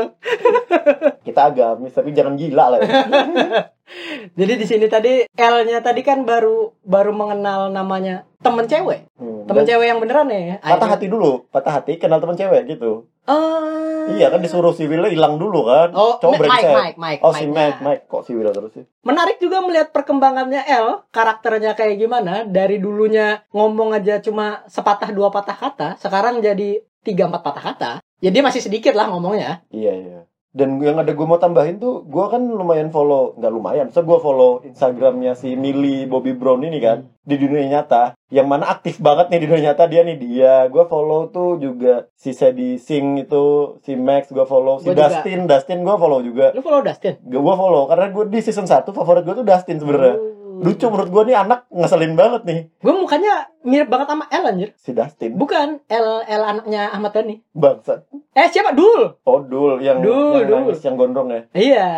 Kita 1.28 1.52
agamis, 1.52 1.95
tapi 1.95 2.15
jangan 2.15 2.36
gila 2.38 2.65
lah 2.76 2.78
ya. 2.80 2.89
Jadi 4.39 4.54
di 4.58 4.65
sini 4.65 4.86
tadi 4.88 5.28
L-nya 5.28 5.84
tadi 5.84 6.02
kan 6.02 6.23
baru 6.23 6.71
baru 6.88 7.12
mengenal 7.12 7.69
namanya 7.69 8.23
temen 8.39 8.65
cewek. 8.65 9.12
Hmm. 9.19 9.45
Temen 9.45 9.63
cewek 9.67 9.88
yang 9.88 9.99
beneran 9.99 10.32
ya. 10.32 10.60
patah 10.63 10.95
hati 10.95 11.12
dulu, 11.12 11.47
patah 11.52 11.82
hati 11.82 11.99
kenal 11.99 12.23
teman 12.23 12.39
cewek 12.39 12.67
gitu. 12.67 13.08
Oh. 13.23 14.04
Iya 14.12 14.28
kan 14.28 14.43
disuruh 14.43 14.76
si 14.76 14.84
Will 14.84 15.08
hilang 15.08 15.39
dulu 15.39 15.63
kan. 15.63 15.95
Oh, 15.95 16.19
Cowok 16.19 16.36
Mike, 16.36 16.41
brengsek. 16.43 16.76
Mike, 16.76 16.97
Mike, 16.99 17.21
Oh 17.23 17.32
si. 17.32 17.47
Mike, 17.47 17.80
Mike 17.80 18.04
kok 18.12 18.23
si 18.28 18.36
Will 18.36 18.52
terus 18.52 18.71
sih? 18.76 18.84
Menarik 19.08 19.39
juga 19.39 19.63
melihat 19.63 19.95
perkembangannya 19.95 20.67
L, 20.67 21.08
karakternya 21.08 21.71
kayak 21.71 21.95
gimana. 21.95 22.43
Dari 22.43 22.84
dulunya 22.84 23.47
ngomong 23.56 23.95
aja 23.95 24.19
cuma 24.19 24.67
sepatah 24.67 25.15
dua 25.15 25.32
patah 25.32 25.56
kata, 25.56 25.89
sekarang 26.04 26.43
jadi 26.43 26.84
tiga 27.03 27.27
empat 27.27 27.41
patah 27.43 27.63
kata. 27.63 27.91
Ya 28.23 28.31
dia 28.31 28.39
masih 28.39 28.63
sedikit 28.63 28.95
lah 28.95 29.11
ngomongnya. 29.11 29.67
Iya 29.69 29.93
iya. 29.93 30.19
Dan 30.53 30.77
yang 30.85 31.01
ada 31.01 31.09
gue 31.17 31.25
mau 31.25 31.41
tambahin 31.41 31.81
tuh, 31.81 32.05
gue 32.05 32.25
kan 32.29 32.37
lumayan 32.37 32.93
follow, 32.93 33.33
nggak 33.41 33.53
lumayan, 33.57 33.87
so 33.89 34.05
gue 34.05 34.21
follow 34.21 34.61
Instagramnya 34.61 35.33
si 35.33 35.57
Millie 35.57 36.05
Bobby 36.05 36.37
Brown 36.37 36.61
ini 36.61 36.77
kan 36.77 37.09
di 37.25 37.41
dunia 37.41 37.65
nyata. 37.65 38.13
Yang 38.29 38.47
mana 38.53 38.69
aktif 38.69 39.01
banget 39.01 39.33
nih 39.33 39.41
di 39.41 39.47
dunia 39.49 39.73
nyata 39.73 39.89
dia 39.89 40.05
nih 40.05 40.17
dia. 40.21 40.69
Gue 40.69 40.85
follow 40.85 41.33
tuh 41.33 41.57
juga 41.57 42.05
si 42.13 42.37
Sadie 42.37 42.77
Singh 42.77 43.25
itu, 43.25 43.81
si 43.81 43.97
Max 43.97 44.29
gue 44.29 44.45
follow, 44.45 44.77
si 44.77 44.93
Gua 44.93 44.93
juga. 44.93 45.09
Dustin, 45.09 45.39
Dustin 45.49 45.79
gue 45.81 45.95
follow 45.97 46.19
juga. 46.21 46.45
Lu 46.53 46.61
follow 46.61 46.85
Dustin? 46.85 47.17
Gue 47.25 47.55
follow 47.57 47.83
karena 47.89 48.13
gue 48.13 48.23
di 48.29 48.39
season 48.45 48.69
1 48.69 48.85
favorit 48.93 49.25
gue 49.25 49.35
tuh 49.41 49.45
Dustin 49.49 49.81
sebenarnya. 49.81 50.21
Oh. 50.21 50.42
Lucu 50.63 50.86
menurut 50.88 51.10
gue 51.10 51.23
nih 51.28 51.38
anak 51.38 51.67
ngeselin 51.67 52.15
banget 52.15 52.41
nih 52.43 52.60
Gue 52.80 52.93
mukanya 52.93 53.34
mirip 53.63 53.88
banget 53.88 54.08
sama 54.10 54.26
El 54.28 54.43
anjir. 54.43 54.69
si 54.76 54.91
Dustin. 54.91 55.36
Bukan 55.36 55.80
El 55.88 56.08
El 56.26 56.41
anaknya 56.41 56.91
Ahmad 56.91 57.12
Dhani. 57.12 57.39
Bangsat. 57.54 58.04
Eh 58.34 58.49
siapa? 58.49 58.73
Dul. 58.73 59.15
Oh, 59.23 59.39
Dul 59.39 59.80
yang 59.80 60.02
Dul, 60.02 60.41
yang 60.41 60.49
Dul. 60.49 60.58
nangis 60.65 60.82
yang 60.82 60.97
gondrong 60.97 61.30
ya. 61.30 61.41
Iya. 61.54 61.89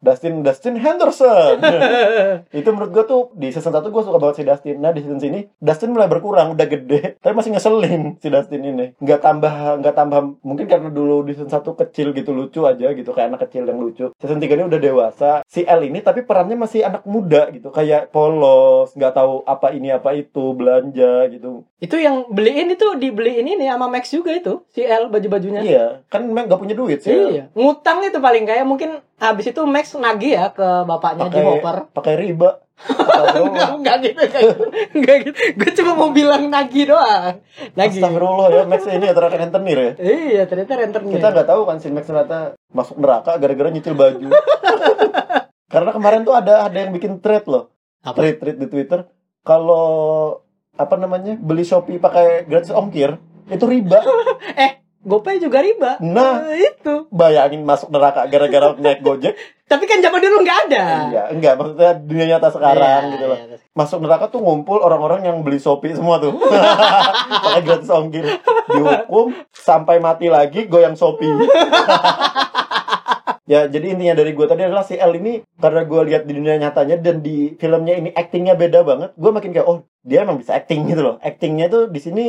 Dustin 0.00 0.42
Dustin 0.42 0.74
Henderson. 0.74 1.62
itu 2.58 2.68
menurut 2.68 2.90
gue 2.90 3.04
tuh 3.04 3.22
di 3.34 3.50
season 3.50 3.70
1 3.70 3.84
gue 3.84 4.02
suka 4.02 4.18
banget 4.18 4.36
si 4.36 4.44
Dustin. 4.44 4.76
Nah 4.78 4.90
di 4.90 5.00
season 5.00 5.20
sini 5.20 5.46
Dustin 5.56 5.92
mulai 5.92 6.06
berkurang, 6.06 6.54
udah 6.54 6.66
gede, 6.66 7.14
tapi 7.22 7.34
masih 7.34 7.54
ngeselin 7.54 8.18
si 8.18 8.26
Dustin 8.26 8.62
ini. 8.64 8.86
Nggak 8.98 9.20
tambah, 9.20 9.52
nggak 9.78 9.94
tambah. 9.94 10.20
Mungkin 10.42 10.66
karena 10.66 10.90
dulu 10.90 11.22
di 11.22 11.32
season 11.32 11.50
1 11.50 11.62
kecil 11.62 12.10
gitu 12.12 12.30
lucu 12.32 12.64
aja 12.64 12.90
gitu 12.90 13.10
kayak 13.12 13.36
anak 13.36 13.46
kecil 13.46 13.62
yang 13.62 13.78
lucu. 13.78 14.10
Season 14.18 14.40
3 14.40 14.48
ini 14.48 14.64
udah 14.66 14.80
dewasa. 14.80 15.30
Si 15.46 15.62
L 15.62 15.80
ini 15.82 16.02
tapi 16.02 16.26
perannya 16.26 16.58
masih 16.58 16.82
anak 16.82 17.06
muda 17.06 17.46
gitu, 17.52 17.70
kayak 17.70 17.95
polos, 18.12 18.92
nggak 18.92 19.14
tahu 19.16 19.44
apa 19.48 19.72
ini 19.72 19.88
apa 19.90 20.12
itu, 20.12 20.52
belanja 20.52 21.28
gitu. 21.32 21.64
itu 21.76 21.96
yang 22.00 22.28
beliin 22.32 22.72
itu 22.72 22.96
dibeliin 22.96 23.44
ini 23.44 23.68
sama 23.68 23.86
Max 23.88 24.08
juga 24.08 24.32
itu 24.32 24.64
si 24.72 24.84
El 24.84 25.08
baju-bajunya. 25.12 25.60
Iya, 25.60 25.86
kan 26.08 26.24
memang 26.24 26.48
nggak 26.48 26.60
punya 26.60 26.76
duit 26.76 27.00
sih. 27.04 27.12
Iya. 27.12 27.52
Ngutang 27.52 28.04
itu 28.04 28.16
paling 28.20 28.44
kayak 28.44 28.64
mungkin 28.68 29.00
habis 29.16 29.48
itu 29.48 29.60
Max 29.64 29.96
nagih 29.96 30.36
ya 30.36 30.46
ke 30.52 30.84
bapaknya 30.84 31.28
Pakai 31.28 31.40
Jim 31.40 31.48
Hopper. 31.48 31.76
pakai 31.92 32.14
riba. 32.16 32.50
enggak, 33.40 33.70
enggak 33.80 33.96
gitu, 34.04 34.20
enggak 34.20 34.42
gitu. 34.44 34.64
Enggak 34.92 35.16
gitu. 35.24 35.36
Gue 35.56 35.70
cuma 35.80 35.92
mau 35.96 36.10
bilang 36.12 36.52
nagih 36.52 36.92
doang. 36.92 37.40
Nagih. 37.72 38.04
Astagfirullah 38.04 38.48
ya, 38.52 38.62
Max 38.68 38.80
ini 38.84 39.04
ya 39.08 39.14
ternyata 39.16 39.36
rentenir 39.40 39.78
ya. 39.80 39.92
Iya, 39.96 40.42
ternyata 40.44 40.72
rentenir. 40.76 41.16
Kita 41.16 41.28
nggak 41.32 41.48
tahu 41.48 41.62
kan 41.64 41.76
si 41.80 41.88
Max 41.88 42.04
ternyata 42.04 42.52
masuk 42.68 43.00
neraka 43.00 43.40
gara-gara 43.40 43.72
nyicil 43.72 43.96
baju. 43.96 44.28
Karena 45.72 45.90
kemarin 45.90 46.22
tuh 46.22 46.34
ada 46.36 46.68
ada 46.68 46.78
yang 46.78 46.94
bikin 46.94 47.18
thread 47.18 47.42
loh, 47.50 47.74
Apa? 48.06 48.32
thread 48.38 48.56
di 48.56 48.66
Twitter. 48.70 49.10
Kalau 49.42 49.86
apa 50.76 50.94
namanya 50.94 51.34
beli 51.34 51.64
Shopee 51.64 51.98
pakai 51.98 52.44
gratis 52.46 52.70
ongkir 52.70 53.18
itu 53.50 53.64
riba. 53.66 53.98
GoPay 55.06 55.38
juga 55.38 55.62
riba. 55.62 56.02
Nah. 56.02 56.50
Eh, 56.50 56.66
itu. 56.74 57.06
Bayangin 57.14 57.62
masuk 57.62 57.94
neraka 57.94 58.26
gara-gara 58.26 58.74
naik 58.74 59.06
Gojek. 59.06 59.38
Tapi 59.70 59.86
kan 59.86 60.02
zaman 60.02 60.18
dulu 60.18 60.42
nggak 60.42 60.58
ada. 60.66 60.84
Iya, 61.10 61.22
enggak 61.30 61.54
maksudnya 61.58 61.90
dunia 61.98 62.26
nyata 62.34 62.50
sekarang 62.50 63.02
Iya, 63.06 63.12
gitu 63.14 63.24
loh. 63.26 63.38
iya. 63.38 63.56
Masuk 63.74 63.98
neraka 64.02 64.30
tuh 64.30 64.42
ngumpul 64.42 64.78
orang-orang 64.82 65.26
yang 65.26 65.46
beli 65.46 65.62
Shopee 65.62 65.94
semua 65.94 66.18
tuh. 66.18 66.34
pakai 67.46 67.62
gratis 67.62 67.90
ongkir. 67.90 68.26
Dihukum 68.66 69.30
sampai 69.54 70.02
mati 70.02 70.26
lagi 70.26 70.66
goyang 70.66 70.98
Shopee. 70.98 71.30
Ya 73.46 73.70
jadi 73.70 73.94
intinya 73.94 74.14
dari 74.18 74.34
gue 74.34 74.46
tadi 74.46 74.62
adalah 74.66 74.82
si 74.82 74.98
L 74.98 75.14
ini 75.14 75.42
karena 75.62 75.86
gue 75.86 76.00
lihat 76.12 76.22
di 76.26 76.32
dunia 76.34 76.58
nyatanya 76.58 76.98
dan 76.98 77.22
di 77.22 77.54
filmnya 77.56 77.94
ini 77.94 78.10
actingnya 78.10 78.58
beda 78.58 78.82
banget 78.82 79.10
gue 79.14 79.30
makin 79.30 79.54
kayak 79.54 79.66
oh 79.70 79.86
dia 80.06 80.22
emang 80.22 80.38
bisa 80.38 80.54
acting 80.54 80.86
gitu 80.86 81.02
loh. 81.02 81.18
Actingnya 81.18 81.66
tuh 81.66 81.90
di 81.90 81.98
sini 81.98 82.24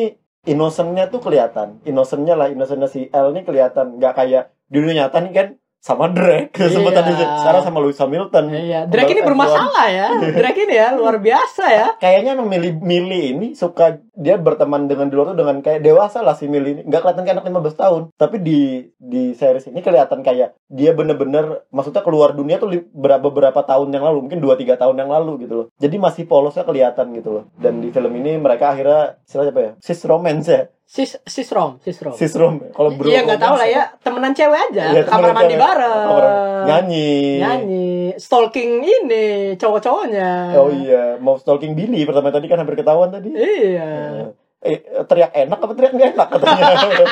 innocentnya 0.50 1.14
tuh 1.14 1.22
kelihatan. 1.22 1.78
Innocentnya 1.86 2.34
lah 2.34 2.50
innocentnya 2.50 2.90
si 2.90 3.06
L 3.14 3.38
ini 3.38 3.46
kelihatan. 3.46 4.02
Nggak 4.02 4.14
kayak 4.18 4.44
di 4.68 4.78
dunia 4.82 5.06
nyata 5.06 5.22
nih 5.22 5.32
kan 5.32 5.48
sama 5.88 6.12
Drake 6.12 6.52
Iya. 6.52 6.92
tadi 6.92 7.12
sekarang 7.16 7.62
sama 7.64 7.80
Lewis 7.80 7.96
Hamilton 7.96 8.44
Iya, 8.52 8.80
Drake 8.86 9.08
ini 9.10 9.24
Pembalap 9.24 9.24
F1. 9.24 9.28
bermasalah 9.56 9.86
ya. 9.88 10.08
Drake 10.44 10.60
ini 10.60 10.76
ya 10.76 10.88
luar 10.92 11.16
biasa 11.18 11.64
ya. 11.72 11.88
kayaknya 11.96 12.36
emang 12.36 12.52
Mili 12.52 12.76
Mili 12.76 13.22
ini 13.32 13.48
suka 13.56 13.96
dia 14.12 14.36
berteman 14.36 14.86
dengan 14.86 15.08
di 15.08 15.16
luar 15.16 15.32
tuh 15.32 15.38
dengan 15.38 15.62
kayak 15.62 15.80
dewasa 15.80 16.20
lah 16.20 16.34
si 16.34 16.46
Mili 16.46 16.74
ini 16.74 16.82
nggak 16.84 17.00
kelihatan 17.00 17.24
kayak 17.24 17.38
anak 17.38 17.48
15 17.48 17.78
tahun 17.78 18.02
tapi 18.14 18.36
di 18.40 18.60
di 18.98 19.32
series 19.32 19.70
ini 19.70 19.80
kelihatan 19.80 20.20
kayak 20.20 20.58
dia 20.68 20.92
bener-bener 20.92 21.64
maksudnya 21.70 22.02
keluar 22.02 22.34
dunia 22.34 22.58
tuh 22.58 22.68
berapa 22.90 23.22
beberapa 23.22 23.62
tahun 23.62 23.88
yang 23.90 24.04
lalu 24.04 24.26
mungkin 24.26 24.42
2-3 24.42 24.76
tahun 24.76 24.98
yang 24.98 25.08
lalu 25.08 25.46
gitu 25.46 25.54
loh 25.56 25.68
jadi 25.78 25.96
masih 25.96 26.26
polosnya 26.26 26.66
kelihatan 26.66 27.14
gitu 27.14 27.30
loh 27.32 27.44
dan 27.56 27.80
di 27.80 27.94
film 27.94 28.10
ini 28.12 28.36
mereka 28.36 28.74
akhirnya 28.74 29.22
istilahnya 29.24 29.54
apa 29.54 29.62
ya 29.62 29.72
sis 29.78 30.02
romance 30.04 30.50
ya 30.50 30.66
Sis 30.88 31.20
sis 31.28 31.52
rom, 31.52 31.84
sis 31.84 32.00
rom. 32.00 32.16
sis 32.16 32.32
rom 32.32 32.64
kalau 32.72 32.96
bro 32.96 33.12
Iya 33.12 33.28
nggak 33.28 33.44
tahu 33.44 33.60
lah 33.60 33.68
ya, 33.68 33.84
temenan 34.00 34.32
cewek 34.32 34.72
aja, 34.72 34.96
ke 34.96 35.04
kamar 35.04 35.36
mandi 35.36 35.60
bareng, 35.60 36.08
Kamar- 36.08 36.64
nyanyi. 36.64 37.12
Nyanyi, 37.44 37.88
stalking 38.16 38.80
ini 38.80 39.26
cowok-cowoknya. 39.60 40.56
oh 40.56 40.72
iya 40.72 41.20
mau 41.20 41.36
stalking 41.36 41.76
Billy 41.76 42.08
pertama 42.08 42.32
tadi 42.32 42.48
kan 42.48 42.64
hampir 42.64 42.80
ketahuan 42.80 43.12
tadi. 43.12 43.36
Iya. 43.36 44.32
Eh, 44.60 44.80
teriak 45.04 45.32
enak 45.36 45.60
apa 45.60 45.74
teriak 45.74 45.94
nggak 45.94 46.10
enak 46.14 46.28
katanya 46.30 46.64
gitu 46.82 47.04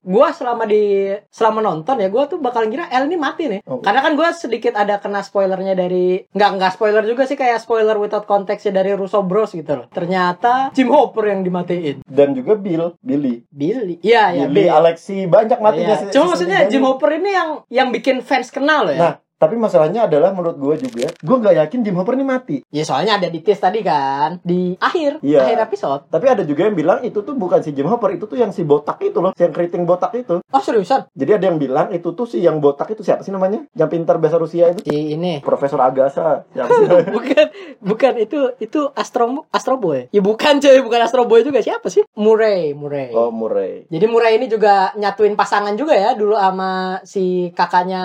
Gua 0.00 0.32
selama 0.32 0.64
di 0.64 1.12
selama 1.28 1.60
nonton 1.60 1.98
ya, 1.98 2.08
gua 2.08 2.24
tuh 2.24 2.38
bakal 2.38 2.64
ngira 2.64 2.88
El 2.88 3.04
ini 3.04 3.18
mati 3.18 3.50
nih. 3.50 3.60
Oh. 3.66 3.82
Karena 3.82 4.00
kan 4.00 4.16
gua 4.16 4.32
sedikit 4.32 4.72
ada 4.72 4.96
kena 4.96 5.20
spoilernya 5.20 5.76
dari 5.76 6.24
nggak 6.26 6.50
nggak 6.56 6.72
spoiler 6.72 7.04
juga 7.04 7.26
sih 7.26 7.36
kayak 7.36 7.60
spoiler 7.60 7.98
without 7.98 8.24
konteksnya 8.24 8.72
dari 8.72 8.94
Russo 8.94 9.20
Bros 9.20 9.52
gitu 9.52 9.76
loh. 9.76 9.86
Ternyata 9.90 10.72
Jim 10.72 10.88
Hopper 10.88 11.28
yang 11.28 11.42
dimatiin. 11.42 12.00
dan 12.06 12.32
juga 12.32 12.56
Bill 12.56 12.96
Billy 12.96 13.44
Billy. 13.46 14.00
Iya, 14.00 14.24
iya, 14.32 14.46
Billy 14.48 14.66
Bill. 14.66 14.72
Alexi 14.72 15.26
banyak 15.26 15.58
matinya 15.60 15.94
si- 15.98 16.12
Cuma 16.14 16.32
maksudnya 16.32 16.64
Jim. 16.70 16.80
Hopper 16.80 17.10
ini 17.12 17.30
yang 17.30 17.50
yang 17.68 17.88
bikin 17.92 18.22
fans 18.22 18.48
kenal 18.48 18.88
loh 18.88 18.94
ya. 18.94 19.00
Nah, 19.02 19.14
tapi 19.36 19.54
masalahnya 19.54 20.08
adalah 20.08 20.32
menurut 20.32 20.56
gue 20.56 20.88
juga, 20.88 21.12
gue 21.12 21.36
nggak 21.36 21.56
yakin 21.60 21.80
Jim 21.84 21.96
Hopper 21.96 22.16
ini 22.16 22.24
mati. 22.24 22.56
Ya 22.72 22.82
soalnya 22.82 23.20
ada 23.20 23.28
di 23.28 23.44
tease 23.44 23.60
tadi 23.60 23.84
kan 23.84 24.40
di 24.40 24.72
akhir 24.80 25.20
Iya. 25.20 25.44
akhir 25.44 25.58
episode. 25.68 26.00
Tapi 26.08 26.26
ada 26.26 26.42
juga 26.42 26.64
yang 26.64 26.76
bilang 26.76 27.04
itu 27.04 27.20
tuh 27.20 27.34
bukan 27.34 27.60
si 27.60 27.72
Jim 27.72 27.84
Hopper, 27.84 28.16
itu 28.16 28.24
tuh 28.24 28.36
yang 28.36 28.48
si 28.50 28.64
botak 28.64 28.96
itu 29.00 29.18
loh, 29.20 29.36
yang 29.36 29.52
keriting 29.52 29.84
botak 29.84 30.16
itu. 30.16 30.40
Oh 30.40 30.62
seriusan? 30.62 31.08
Jadi 31.12 31.30
ada 31.36 31.44
yang 31.48 31.58
bilang 31.58 31.92
itu 31.92 32.12
tuh 32.12 32.24
si 32.24 32.40
yang 32.40 32.60
botak 32.60 32.88
itu 32.92 33.04
siapa 33.04 33.20
sih 33.20 33.30
namanya? 33.30 33.66
Yang 33.76 33.88
pintar 33.92 34.16
bahasa 34.16 34.38
Rusia 34.38 34.72
itu? 34.72 34.80
Si 34.86 35.12
ini. 35.12 35.42
Profesor 35.42 35.80
Agasa. 35.82 36.42
Siapa 36.56 36.70
sih? 36.72 36.86
bukan 37.12 37.46
bukan 37.82 38.12
itu 38.16 38.38
itu 38.58 38.80
Astro 38.94 39.44
Astro 39.52 39.76
Boy. 39.76 40.08
Ya 40.12 40.22
bukan 40.22 40.62
cuy, 40.62 40.78
bukan 40.80 41.00
Astro 41.02 41.26
Boy 41.26 41.42
juga 41.42 41.58
siapa 41.60 41.90
sih? 41.90 42.06
Murray, 42.14 42.72
Murray. 42.72 43.10
oh, 43.12 43.28
Murray. 43.34 43.84
Jadi 43.90 44.06
Murray 44.06 44.38
ini 44.38 44.46
juga 44.46 44.94
nyatuin 44.94 45.34
pasangan 45.34 45.74
juga 45.74 45.92
ya 45.98 46.14
dulu 46.14 46.38
sama 46.38 47.00
si 47.02 47.50
kakaknya 47.52 48.04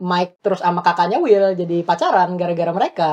Mike 0.00 0.40
terus 0.40 0.64
sama 0.64 0.71
kakaknya 0.80 1.20
Will 1.20 1.52
jadi 1.52 1.84
pacaran 1.84 2.40
gara-gara 2.40 2.72
mereka. 2.72 3.12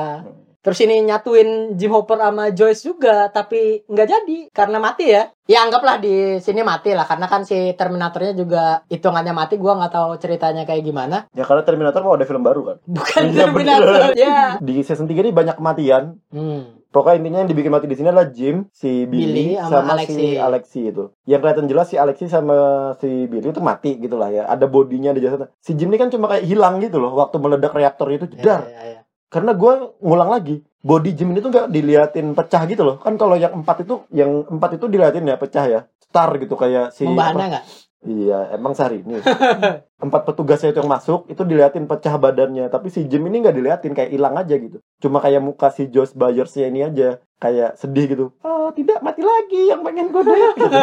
Terus 0.60 0.76
ini 0.84 1.00
nyatuin 1.08 1.72
Jim 1.80 1.88
Hopper 1.88 2.20
sama 2.20 2.52
Joyce 2.52 2.84
juga 2.84 3.32
tapi 3.32 3.80
nggak 3.88 4.08
jadi 4.08 4.38
karena 4.52 4.76
mati 4.76 5.08
ya. 5.08 5.32
Ya 5.48 5.64
anggaplah 5.64 5.96
di 5.96 6.36
sini 6.36 6.60
mati 6.60 6.92
lah 6.92 7.08
karena 7.08 7.32
kan 7.32 7.48
si 7.48 7.72
Terminatornya 7.72 8.36
juga 8.36 8.84
hitungannya 8.92 9.32
mati 9.32 9.56
gua 9.56 9.80
nggak 9.80 9.92
tahu 9.92 10.10
ceritanya 10.20 10.68
kayak 10.68 10.84
gimana. 10.84 11.24
Ya 11.32 11.48
karena 11.48 11.64
Terminator 11.64 12.04
mau 12.04 12.12
ada 12.12 12.28
film 12.28 12.44
baru 12.44 12.60
kan. 12.64 12.76
Bukan 12.84 13.20
Iya, 13.32 13.40
Terminator 13.48 14.12
ya. 14.12 14.60
Di 14.60 14.84
season 14.84 15.08
3 15.08 15.24
ini 15.24 15.32
banyak 15.32 15.56
kematian. 15.56 16.20
Hmm. 16.28 16.79
Pokoknya 16.90 17.22
intinya 17.22 17.38
yang 17.46 17.50
dibikin 17.54 17.70
mati 17.70 17.86
di 17.86 17.94
sini 17.94 18.10
adalah 18.10 18.34
Jim, 18.34 18.66
si 18.74 19.06
Billy 19.06 19.54
Billy, 19.54 19.62
sama 19.62 19.86
sama, 19.86 19.94
Alexi. 19.94 20.14
si 20.18 20.26
Alexi 20.34 20.80
itu. 20.90 21.04
Yang 21.22 21.40
kelihatan 21.46 21.66
jelas 21.70 21.86
si 21.86 21.96
Alexi 21.96 22.26
sama 22.26 22.56
si 22.98 23.30
Billy 23.30 23.54
itu 23.54 23.62
mati 23.62 23.94
gitu 23.94 24.18
lah 24.18 24.34
ya. 24.34 24.50
Ada 24.50 24.66
bodinya, 24.66 25.14
ada 25.14 25.22
jasadnya. 25.22 25.48
Si 25.62 25.78
Jim 25.78 25.86
ini 25.86 26.02
kan 26.02 26.10
cuma 26.10 26.26
kayak 26.26 26.50
hilang 26.50 26.82
gitu 26.82 26.98
loh 26.98 27.14
waktu 27.14 27.38
meledak 27.38 27.78
reaktor 27.78 28.10
itu 28.10 28.26
jedar. 28.26 28.66
Ya, 28.66 28.74
ya, 28.74 28.82
ya. 28.98 29.00
Karena 29.30 29.54
gue 29.54 29.72
ngulang 30.02 30.30
lagi, 30.34 30.66
body 30.82 31.10
Jim 31.14 31.30
ini 31.30 31.38
tuh 31.38 31.54
nggak 31.54 31.70
diliatin 31.70 32.34
pecah 32.34 32.62
gitu 32.66 32.82
loh. 32.82 32.98
Kan 32.98 33.14
kalau 33.14 33.38
yang 33.38 33.62
empat 33.62 33.86
itu, 33.86 34.02
yang 34.10 34.42
empat 34.50 34.74
itu 34.74 34.90
diliatin 34.90 35.30
ya 35.30 35.38
pecah 35.38 35.64
ya. 35.70 35.80
Star 36.02 36.34
gitu 36.42 36.58
kayak 36.58 36.90
si 36.90 37.06
Membahana 37.06 37.38
apa- 37.38 37.50
nggak? 37.54 37.64
Iya, 38.00 38.56
emang 38.56 38.72
sehari 38.72 39.04
ini. 39.04 39.20
Empat 40.04 40.24
petugasnya 40.24 40.72
itu 40.72 40.80
yang 40.80 40.88
masuk, 40.88 41.28
itu 41.28 41.44
diliatin 41.44 41.84
pecah 41.84 42.16
badannya. 42.16 42.72
Tapi 42.72 42.88
si 42.88 43.04
Jim 43.04 43.20
ini 43.28 43.44
nggak 43.44 43.52
diliatin, 43.52 43.92
kayak 43.92 44.08
hilang 44.08 44.40
aja 44.40 44.56
gitu. 44.56 44.80
Cuma 45.04 45.20
kayak 45.20 45.44
muka 45.44 45.68
si 45.68 45.84
Josh 45.92 46.16
Byers-nya 46.16 46.72
ini 46.72 46.80
aja. 46.80 47.20
Kayak 47.36 47.76
sedih 47.76 48.08
gitu. 48.08 48.26
Ah, 48.40 48.72
tidak, 48.72 49.04
mati 49.04 49.20
lagi 49.20 49.68
yang 49.68 49.84
pengen 49.84 50.12
gue. 50.12 50.20
Gitu. 50.60 50.76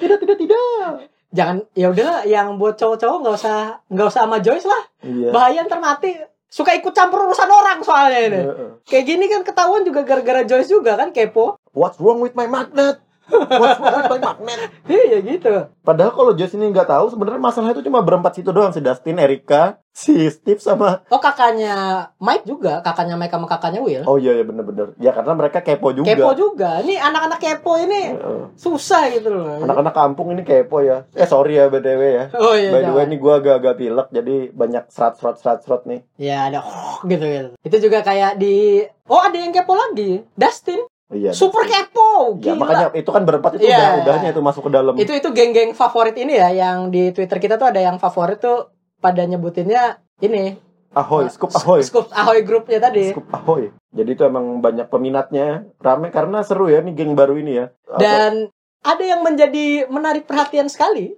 Tidak, 0.00 0.18
tidak, 0.20 0.36
tidak. 0.40 0.92
Jangan 1.36 1.56
ya 1.76 1.92
udahlah 1.92 2.22
yang 2.24 2.56
buat 2.56 2.80
cowok-cowok 2.80 3.18
nggak 3.20 3.36
usah 3.36 3.58
nggak 3.92 4.06
usah 4.08 4.22
sama 4.24 4.36
Joyce 4.40 4.68
lah. 4.68 4.82
Iya. 5.04 5.30
Bahaya 5.32 5.60
ntar 5.68 5.80
mati. 5.80 6.16
Suka 6.46 6.72
ikut 6.72 6.94
campur 6.94 7.26
urusan 7.28 7.50
orang 7.50 7.84
soalnya 7.84 8.20
ini. 8.22 8.40
Heeh. 8.40 8.70
Kayak 8.86 9.04
gini 9.04 9.24
kan 9.28 9.42
ketahuan 9.44 9.82
juga 9.84 10.06
gara-gara 10.06 10.46
Joyce 10.46 10.72
juga 10.72 10.96
kan 10.96 11.12
kepo. 11.12 11.60
What's 11.76 12.00
wrong 12.00 12.24
with 12.24 12.32
my 12.38 12.48
magnet? 12.48 13.02
What's 13.26 13.78
wrong 13.82 14.06
with 14.06 14.10
my 14.10 14.18
magnet? 14.22 14.70
Iya 14.86 15.18
gitu. 15.22 15.54
Padahal 15.82 16.12
kalau 16.14 16.32
Joyce 16.34 16.54
ini 16.54 16.70
nggak 16.70 16.86
tahu, 16.86 17.10
sebenarnya 17.10 17.42
masalah 17.42 17.74
itu 17.74 17.82
cuma 17.82 18.02
berempat 18.02 18.38
situ 18.38 18.50
doang 18.54 18.70
si 18.70 18.78
Dustin, 18.78 19.18
Erika, 19.18 19.82
si 19.90 20.28
Steve 20.28 20.60
sama 20.60 21.00
Oh 21.08 21.16
kakaknya 21.16 22.06
Mike 22.20 22.44
juga, 22.44 22.84
kakaknya 22.84 23.16
Mike 23.16 23.32
sama 23.32 23.48
kakaknya 23.48 23.80
Will. 23.80 24.04
Oh 24.04 24.20
iya 24.20 24.36
iya 24.36 24.44
bener-bener. 24.44 24.92
Ya 25.00 25.10
karena 25.16 25.32
mereka 25.32 25.64
kepo 25.64 25.90
juga. 25.96 26.06
Kepo 26.12 26.30
juga. 26.36 26.84
Ini 26.84 27.00
anak-anak 27.00 27.38
kepo 27.40 27.72
ini 27.80 28.12
Heeh. 28.12 28.42
susah 28.54 29.08
gitu 29.10 29.32
loh. 29.32 29.64
Anak-anak 29.64 29.94
kampung 29.96 30.36
ini 30.36 30.44
kepo 30.44 30.84
ya. 30.84 31.08
Eh 31.16 31.24
sorry 31.26 31.56
ya 31.56 31.72
BTW 31.72 32.02
ya. 32.02 32.24
Oh 32.36 32.54
iya. 32.54 32.70
By 32.70 32.80
the 32.84 32.92
way 32.92 33.02
jangan. 33.02 33.10
ini 33.10 33.16
gue 33.16 33.32
agak-agak 33.40 33.74
pilek 33.80 34.08
jadi 34.12 34.34
banyak 34.52 34.84
serat-serat 34.92 35.36
serat-serat 35.40 35.82
nih. 35.88 36.00
Ya 36.20 36.46
ada 36.46 36.60
gitu 37.10 37.24
gitu. 37.24 37.50
Itu 37.64 37.76
juga 37.90 38.04
kayak 38.04 38.36
di 38.36 38.84
Oh 39.06 39.22
ada 39.22 39.38
yang 39.38 39.54
kepo 39.54 39.72
lagi. 39.72 40.26
Dustin 40.34 40.82
Iya. 41.06 41.30
super 41.30 41.62
kepo. 41.64 42.34
Ya, 42.36 42.52
Gila. 42.52 42.58
makanya 42.58 42.86
itu 42.92 43.06
kan 43.06 43.22
berempat 43.22 43.50
itu 43.54 43.64
Iya. 43.64 43.78
udah 43.78 43.90
udahnya 44.02 44.28
itu 44.30 44.40
masuk 44.40 44.62
ke 44.66 44.70
dalam. 44.70 44.92
itu 44.96 45.12
itu 45.12 45.28
geng-geng 45.30 45.70
favorit 45.70 46.14
ini 46.14 46.34
ya 46.34 46.50
yang 46.50 46.90
di 46.90 47.10
Twitter 47.10 47.38
kita 47.38 47.54
tuh 47.56 47.70
ada 47.70 47.78
yang 47.78 47.96
favorit 47.96 48.38
tuh 48.38 48.74
pada 48.98 49.22
nyebutinnya 49.22 50.02
ini 50.18 50.58
Ahoy, 50.90 51.28
scoop 51.28 51.52
ahoy. 51.52 51.84
Scoop 51.84 52.08
Ahoy 52.08 52.40
grupnya 52.40 52.80
tadi. 52.80 53.12
Scoop 53.12 53.28
ahoy. 53.28 53.68
Jadi 53.92 54.10
itu 54.10 54.24
emang 54.24 54.58
banyak 54.58 54.88
peminatnya. 54.88 55.68
Rame 55.76 56.08
karena 56.08 56.40
seru 56.40 56.66
ya 56.66 56.80
nih 56.80 56.96
geng 56.96 57.12
baru 57.12 57.36
ini 57.36 57.52
ya. 57.54 57.66
Apa- 57.84 58.00
Dan 58.00 58.32
ada 58.80 59.04
yang 59.04 59.20
menjadi 59.20 59.84
menarik 59.86 60.24
perhatian 60.24 60.66
sekali. 60.66 61.12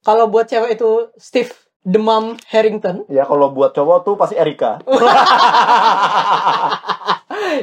Kalau 0.00 0.24
buat 0.26 0.48
cewek 0.48 0.72
itu 0.72 1.12
Steve 1.14 1.52
Demam 1.80 2.40
Harrington. 2.48 3.04
Ya 3.06 3.22
kalau 3.22 3.52
buat 3.52 3.70
cowok 3.70 3.98
tuh 4.02 4.14
pasti 4.16 4.34
Erika. 4.34 4.80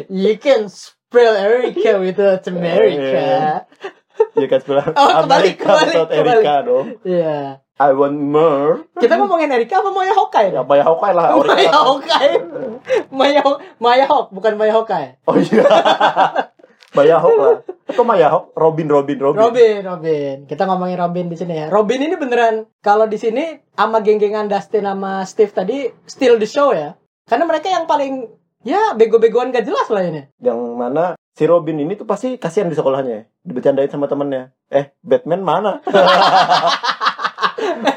You 0.08 0.38
can 0.38 0.70
America 1.12 1.92
without 2.00 2.44
America. 2.48 3.64
Ya 4.34 4.48
kan 4.50 4.60
sebelah 4.62 4.86
Oh, 4.98 5.10
kebalik, 5.24 5.62
Amerika 5.62 6.02
kebalik. 6.10 6.42
Erika 6.42 6.54
dong. 6.66 6.86
Iya. 7.06 7.62
I 7.78 7.94
want 7.94 8.18
more. 8.18 8.90
Kita 8.98 9.22
ngomongin 9.22 9.54
Erika 9.54 9.86
apa 9.86 9.94
Maya 9.94 10.10
Hokai? 10.18 10.50
Ya 10.50 10.66
Maya 10.66 10.82
Hawkeye 10.82 11.14
lah. 11.14 11.38
Maya. 11.38 11.70
Hokai. 11.70 12.30
Maya 13.14 13.42
Maya 13.78 14.06
Hawk 14.10 14.34
bukan 14.34 14.58
Maya 14.58 14.74
Hokai. 14.74 15.22
Oh 15.30 15.38
iya. 15.38 15.62
Maya 16.98 17.22
Hawk 17.22 17.38
lah. 17.38 17.58
Atau 17.88 18.04
Maya 18.04 18.28
Hawk, 18.34 18.52
Robin, 18.58 18.90
Robin, 18.90 19.18
Robin. 19.22 19.40
Robin, 19.40 19.80
Robin. 19.86 20.36
Kita 20.50 20.66
ngomongin 20.66 20.98
Robin 20.98 21.26
di 21.30 21.38
sini 21.38 21.54
ya. 21.54 21.68
Robin 21.70 22.02
ini 22.02 22.18
beneran 22.18 22.66
kalau 22.82 23.06
di 23.06 23.22
sini 23.22 23.62
sama 23.78 24.02
geng-gengan 24.02 24.50
Dustin 24.50 24.84
sama 24.84 25.22
Steve 25.30 25.54
tadi 25.54 25.88
still 26.10 26.42
the 26.42 26.50
show 26.50 26.74
ya. 26.74 26.98
Karena 27.30 27.46
mereka 27.46 27.70
yang 27.70 27.86
paling 27.86 28.26
ya 28.68 28.92
bego-begoan 28.94 29.50
gak 29.50 29.64
jelas 29.64 29.88
lah 29.88 30.04
ini. 30.04 30.28
Yang 30.38 30.60
mana 30.76 31.04
si 31.32 31.44
Robin 31.48 31.78
ini 31.78 31.96
tuh 31.96 32.04
pasti 32.04 32.36
kasihan 32.36 32.68
di 32.68 32.76
sekolahnya. 32.76 33.14
ya. 33.14 33.22
Dibercandain 33.42 33.88
sama 33.88 34.06
temennya. 34.06 34.52
Eh, 34.68 34.92
Batman 35.00 35.42
mana? 35.42 35.72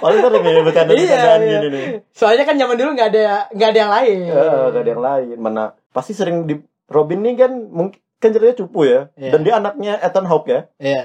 Paling 0.01 0.19
sering 0.23 0.43
ya 0.43 0.61
bercanda-bercandaan 0.63 1.41
Iya, 1.41 1.45
iya. 1.45 1.59
gini 1.61 1.67
nih. 1.69 1.85
Soalnya 2.11 2.45
kan 2.45 2.55
zaman 2.57 2.75
dulu 2.75 2.91
nggak 2.95 3.09
ada 3.11 3.25
nggak 3.51 3.69
ada 3.69 3.79
yang 3.79 3.93
lain. 3.93 4.17
Eh, 4.25 4.65
gak 4.71 4.81
ada 4.81 4.91
yang 4.91 5.03
lain. 5.03 5.37
Mana 5.37 5.63
pasti 5.91 6.13
sering 6.15 6.47
di 6.47 6.55
Robin 6.89 7.21
nih 7.21 7.35
kan 7.37 7.51
mungkin 7.69 7.99
kan 8.17 8.29
ceritanya 8.31 8.57
cupu 8.57 8.81
ya. 8.87 9.01
Iya. 9.17 9.31
Dan 9.35 9.41
dia 9.43 9.55
anaknya 9.57 9.93
Ethan 9.99 10.25
Hawke 10.25 10.49
ya. 10.49 10.61
Iya, 10.79 11.03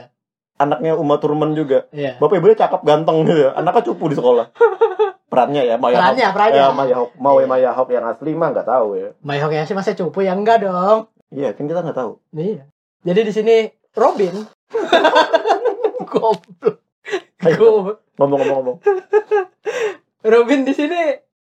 Anaknya 0.56 0.96
Uma 0.96 1.20
Thurman 1.20 1.52
juga. 1.52 1.84
iya. 1.92 2.16
Bapak 2.16 2.40
ibunya 2.40 2.56
cakep 2.56 2.80
ganteng 2.84 3.28
gitu 3.28 3.40
ya. 3.44 3.50
Anaknya 3.54 3.82
cupu 3.92 4.08
di 4.08 4.16
sekolah. 4.16 4.46
Perannya 5.36 5.64
ya 5.68 5.76
Maya. 5.76 6.00
Perannya, 6.00 6.28
perannya. 6.32 6.62
Ya, 6.64 6.68
Maya 6.72 6.96
Hawke. 6.96 7.14
Mau 7.20 7.36
Iya. 7.38 7.48
Maya 7.52 7.70
Hawke 7.76 7.92
yang 7.92 8.08
asli 8.08 8.32
mah 8.32 8.56
nggak 8.56 8.68
tahu 8.72 8.88
ya. 8.96 9.10
Maya 9.20 9.44
Hokai 9.44 9.68
sih 9.68 9.76
masa 9.76 9.92
cupu 9.92 10.24
ya 10.24 10.32
enggak 10.32 10.64
dong. 10.64 11.12
Iya, 11.36 11.52
kan 11.52 11.68
kita 11.68 11.84
nggak 11.84 11.98
tahu. 12.00 12.24
Iya. 12.32 12.64
Jadi 13.04 13.20
di 13.28 13.34
sini 13.36 13.56
Robin 13.94 14.34
Goblok. 16.12 16.80
Ngomong-ngomong. 18.16 18.80
Robin 20.34 20.60
di 20.66 20.74
sini 20.74 21.02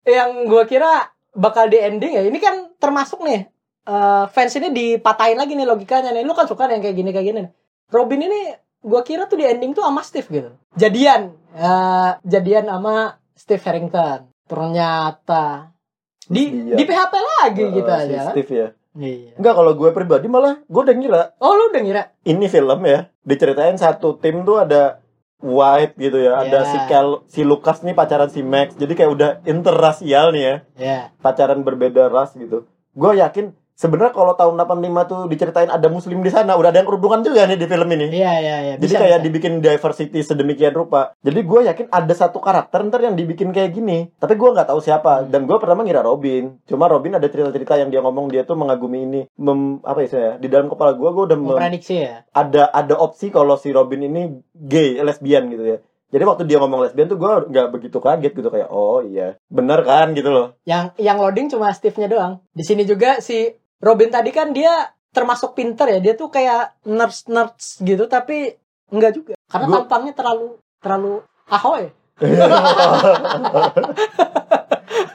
yang 0.07 0.47
gua 0.49 0.64
kira 0.64 1.11
bakal 1.35 1.68
di 1.68 1.77
ending 1.77 2.14
ya. 2.16 2.23
Ini 2.25 2.38
kan 2.38 2.55
termasuk 2.79 3.21
nih 3.21 3.51
eh, 3.85 4.25
fans 4.31 4.55
ini 4.57 4.71
dipatahin 4.71 5.37
lagi 5.37 5.59
nih 5.59 5.66
logikanya 5.68 6.14
nih. 6.14 6.23
Lu 6.25 6.33
kan 6.33 6.47
suka 6.49 6.71
yang 6.71 6.81
kayak 6.81 6.97
gini 6.97 7.11
kayak 7.11 7.27
gini. 7.27 7.40
nih. 7.45 7.53
Robin 7.92 8.21
ini 8.23 8.40
gua 8.81 9.05
kira 9.05 9.29
tuh 9.29 9.37
di 9.37 9.45
ending 9.45 9.77
tuh 9.77 9.85
sama 9.85 10.01
Steve 10.01 10.29
gitu. 10.31 10.51
Jadian 10.79 11.37
eh, 11.53 12.11
jadian 12.25 12.71
sama 12.71 13.21
Steve 13.42 13.59
Harrington. 13.61 14.31
Ternyata 14.46 15.74
di 16.22 16.42
Iya. 16.46 16.76
di 16.78 16.85
PHP 16.85 17.14
lagi 17.18 17.64
gitu 17.72 17.90
Eh, 17.90 17.98
si 17.98 18.12
aja. 18.14 18.31
Steve 18.31 18.52
ya. 18.52 18.68
Iya. 18.92 19.35
Enggak, 19.35 19.55
kalau 19.57 19.72
gue 19.74 19.90
pribadi 19.90 20.26
malah 20.26 20.62
gue 20.62 20.81
udah 20.81 20.94
ngira 20.94 21.22
Oh 21.38 21.52
lu 21.52 21.68
udah 21.68 21.83
ngira? 21.83 22.02
ini 22.22 22.46
film 22.46 22.81
ya 22.85 23.11
diceritain 23.20 23.74
satu 23.74 24.14
tim 24.14 24.42
tuh 24.42 24.61
ada 24.61 25.02
White 25.38 25.98
gitu 25.98 26.22
ya, 26.22 26.38
ada 26.38 26.62
Ya. 26.62 26.68
si 26.68 26.78
Kel, 26.87 27.09
si 27.26 27.42
Lucas 27.42 27.83
nih 27.83 27.92
pacaran 27.92 28.31
si 28.31 28.46
Max, 28.46 28.78
jadi 28.78 28.94
kayak 28.94 29.11
udah 29.11 29.31
interrasial 29.42 30.31
nih 30.31 30.42
ya, 30.44 30.55
Ya. 30.78 30.98
pacaran 31.18 31.59
berbeda 31.61 32.07
ras 32.07 32.31
gitu. 32.33 32.62
Gue 32.92 33.18
yakin 33.18 33.50
sebenarnya 33.76 34.12
kalau 34.14 34.32
tahun 34.37 34.54
85 34.58 35.11
tuh 35.11 35.20
diceritain 35.28 35.70
ada 35.70 35.88
muslim 35.88 36.20
di 36.20 36.30
sana, 36.30 36.54
udah 36.54 36.70
ada 36.70 36.78
yang 36.80 36.88
kerudungan 36.88 37.20
juga 37.24 37.48
nih 37.48 37.58
di 37.58 37.66
film 37.66 37.88
ini. 37.92 38.06
Iya 38.12 38.32
iya 38.38 38.56
iya. 38.62 38.74
Jadi 38.78 38.94
kayak 38.94 39.18
bisa. 39.20 39.26
dibikin 39.26 39.52
diversity 39.61 40.20
sedemikian 40.22 40.74
rupa. 40.76 41.16
Jadi 41.24 41.40
gue 41.42 41.61
yakin 41.68 41.87
ada 41.90 42.14
satu 42.14 42.38
karakter 42.38 42.85
ntar 42.88 43.00
yang 43.02 43.16
dibikin 43.16 43.50
kayak 43.50 43.74
gini. 43.74 44.12
Tapi 44.16 44.35
gue 44.37 44.48
nggak 44.52 44.68
tahu 44.68 44.80
siapa. 44.80 45.24
Hmm. 45.24 45.30
Dan 45.32 45.48
gue 45.48 45.56
pertama 45.58 45.82
ngira 45.82 46.04
Robin. 46.04 46.56
Cuma 46.68 46.88
Robin 46.88 47.16
ada 47.18 47.26
cerita-cerita 47.26 47.78
yang 47.80 47.88
dia 47.88 48.00
ngomong 48.00 48.30
dia 48.30 48.46
tuh 48.46 48.54
mengagumi 48.58 49.04
ini. 49.04 49.20
Mem, 49.37 49.82
apa 49.82 50.04
ya? 50.04 50.37
Di 50.37 50.48
dalam 50.48 50.70
kepala 50.70 50.94
gue 50.94 51.08
gue 51.08 51.24
udah 51.32 51.38
mem- 51.38 51.50
memprediksi 51.52 52.04
ya. 52.04 52.24
ada 52.32 52.70
ada 52.70 52.94
opsi 52.96 53.28
kalau 53.28 53.58
si 53.58 53.74
Robin 53.74 54.04
ini 54.04 54.40
gay, 54.54 55.00
lesbian 55.02 55.50
gitu 55.50 55.64
ya. 55.64 55.78
Jadi 56.12 56.28
waktu 56.28 56.44
dia 56.44 56.61
ngomong 56.61 56.85
lesbian 56.85 57.08
tuh 57.08 57.16
gue 57.16 57.32
nggak 57.48 57.72
begitu 57.72 57.96
kaget 57.96 58.32
gitu 58.37 58.52
kayak 58.52 58.68
oh 58.68 59.00
iya 59.00 59.40
bener 59.48 59.80
kan 59.80 60.12
gitu 60.12 60.28
loh. 60.28 60.61
Yang 60.68 60.92
yang 61.00 61.16
loading 61.16 61.48
cuma 61.48 61.72
Steve-nya 61.72 62.12
doang. 62.12 62.32
Di 62.52 62.68
sini 62.68 62.85
juga 62.85 63.24
si 63.24 63.48
Robin 63.83 64.09
tadi 64.14 64.31
kan 64.31 64.55
dia 64.55 64.95
termasuk 65.11 65.59
pinter 65.59 65.90
ya. 65.90 65.99
Dia 65.99 66.14
tuh 66.14 66.31
kayak 66.31 66.79
nerds 66.87 67.27
nerds 67.27 67.83
gitu 67.83 68.07
tapi 68.07 68.55
enggak 68.88 69.12
juga. 69.18 69.35
Karena 69.51 69.66
Gua- 69.66 69.75
tampangnya 69.85 70.14
terlalu 70.14 70.49
terlalu 70.79 71.14
ahoy. 71.51 71.90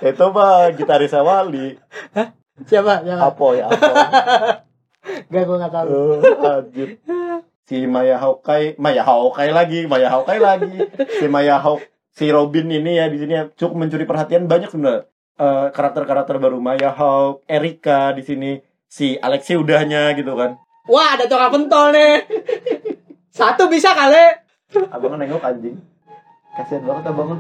Itu 0.01 0.25
mah 0.33 0.69
gitaris 0.75 1.13
Wali. 1.15 1.77
Siapa? 2.67 3.05
Siapa? 3.05 3.21
Apa 3.31 3.45
ya 3.55 3.65
apa? 3.69 3.87
Gak 5.31 5.43
gue 5.47 5.57
gak 5.59 5.71
tahu. 5.71 5.87
Eh, 6.19 6.19
anjir. 6.43 6.89
Si 7.63 7.87
Maya 7.87 8.19
Hawkeye, 8.19 8.75
Maya 8.75 9.03
Hawkeye 9.07 9.55
lagi, 9.55 9.87
Maya 9.87 10.11
Hawkeye 10.11 10.39
lagi. 10.39 10.83
Si 11.19 11.31
Maya 11.31 11.59
Hawk, 11.63 11.79
si 12.11 12.27
Robin 12.27 12.67
ini 12.67 12.99
ya 12.99 13.07
di 13.07 13.19
sini 13.19 13.33
ya, 13.35 13.47
cukup 13.55 13.75
mencuri 13.75 14.03
perhatian 14.03 14.51
banyak 14.51 14.67
sebenarnya. 14.67 15.07
Eh, 15.37 15.67
karakter-karakter 15.69 16.41
baru 16.41 16.57
Maya 16.57 16.89
Hawk, 16.89 17.45
Erika 17.45 18.09
di 18.09 18.25
sini, 18.25 18.57
si 18.89 19.21
Alexi 19.21 19.53
udahnya 19.53 20.17
gitu 20.17 20.33
kan. 20.33 20.57
Wah 20.89 21.13
ada 21.13 21.29
tukang 21.29 21.53
pentol 21.53 21.93
nih. 21.93 22.25
Satu 23.37 23.69
bisa 23.69 23.93
kali. 23.93 24.33
Abang 24.89 25.13
nengok 25.13 25.45
anjing. 25.45 25.77
Kasihan 26.57 26.89
banget 26.89 27.13
abang. 27.13 27.37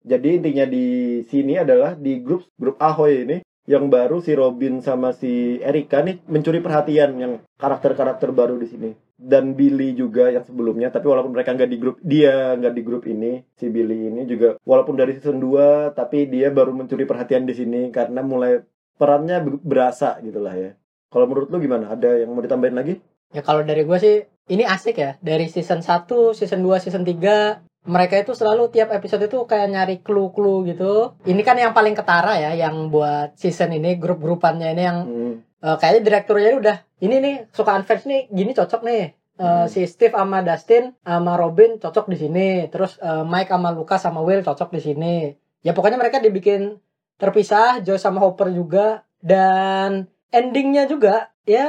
Jadi 0.00 0.28
intinya 0.40 0.64
di 0.64 1.20
sini 1.28 1.60
adalah 1.60 1.92
di 1.92 2.24
grup 2.24 2.48
grup 2.56 2.80
Ahoy 2.80 3.28
ini 3.28 3.36
yang 3.68 3.92
baru 3.92 4.24
si 4.24 4.32
Robin 4.32 4.80
sama 4.80 5.12
si 5.12 5.60
Erika 5.60 6.00
nih 6.00 6.24
mencuri 6.24 6.64
perhatian 6.64 7.20
yang 7.20 7.32
karakter-karakter 7.60 8.32
baru 8.32 8.56
di 8.56 8.70
sini 8.70 8.90
dan 9.16 9.56
Billy 9.56 9.96
juga 9.96 10.28
yang 10.28 10.44
sebelumnya 10.44 10.92
tapi 10.92 11.08
walaupun 11.08 11.32
mereka 11.32 11.56
nggak 11.56 11.70
di 11.72 11.78
grup 11.80 11.96
dia 12.04 12.52
nggak 12.52 12.74
di 12.76 12.82
grup 12.84 13.02
ini 13.08 13.40
si 13.56 13.72
Billy 13.72 14.12
ini 14.12 14.28
juga 14.28 14.60
walaupun 14.62 14.92
dari 14.92 15.16
season 15.16 15.40
2 15.40 15.96
tapi 15.96 16.28
dia 16.28 16.52
baru 16.52 16.76
mencuri 16.76 17.08
perhatian 17.08 17.48
di 17.48 17.56
sini 17.56 17.88
karena 17.88 18.20
mulai 18.20 18.60
perannya 18.96 19.44
be- 19.44 19.62
berasa 19.62 20.18
gitulah 20.24 20.56
ya. 20.56 20.70
Kalau 21.12 21.28
menurut 21.28 21.48
lu 21.52 21.60
gimana? 21.62 21.92
Ada 21.92 22.24
yang 22.24 22.32
mau 22.32 22.42
ditambahin 22.42 22.76
lagi? 22.76 22.94
Ya 23.32 23.44
kalau 23.44 23.62
dari 23.62 23.84
gue 23.84 23.98
sih 24.00 24.16
ini 24.52 24.64
asik 24.66 24.96
ya. 24.98 25.20
Dari 25.20 25.46
season 25.48 25.84
1, 25.84 26.34
season 26.34 26.60
2, 26.64 26.82
season 26.82 27.04
3 27.04 27.60
mereka 27.86 28.18
itu 28.18 28.34
selalu 28.34 28.68
tiap 28.68 28.90
episode 28.90 29.24
itu 29.24 29.38
kayak 29.46 29.68
nyari 29.70 29.96
clue-clue 30.02 30.66
gitu. 30.70 31.14
Ini 31.22 31.40
kan 31.40 31.56
yang 31.56 31.70
paling 31.70 31.94
ketara 31.94 32.36
ya 32.36 32.52
yang 32.52 32.90
buat 32.90 33.34
season 33.34 33.72
ini 33.72 33.94
grup-grupannya 33.96 34.68
ini 34.74 34.82
yang 34.82 34.98
Hmm. 35.02 35.34
eh, 35.56 35.76
kayaknya 35.80 36.02
direkturnya 36.04 36.50
udah 36.54 36.76
ini 37.00 37.16
nih 37.18 37.34
sukaan 37.50 37.82
fans 37.82 38.04
nih 38.04 38.28
gini 38.28 38.52
cocok 38.52 38.82
nih. 38.82 39.04
Eh, 39.36 39.44
Hmm. 39.44 39.68
si 39.68 39.84
Steve 39.84 40.12
sama 40.12 40.40
Dustin 40.40 40.96
sama 41.00 41.36
Robin 41.36 41.76
cocok 41.76 42.06
di 42.06 42.16
sini. 42.16 42.48
Terus 42.68 42.98
eh, 42.98 43.24
Mike 43.24 43.48
sama 43.48 43.70
Lucas 43.70 44.00
sama 44.00 44.20
Will 44.20 44.42
cocok 44.42 44.68
di 44.70 44.80
sini. 44.80 45.14
Ya 45.60 45.72
pokoknya 45.72 45.96
mereka 45.96 46.18
dibikin 46.18 46.78
terpisah, 47.16 47.80
Joe 47.80 47.96
sama 47.96 48.20
Hopper 48.20 48.52
juga 48.52 49.02
dan 49.18 50.04
endingnya 50.28 50.84
juga 50.84 51.32
ya 51.42 51.66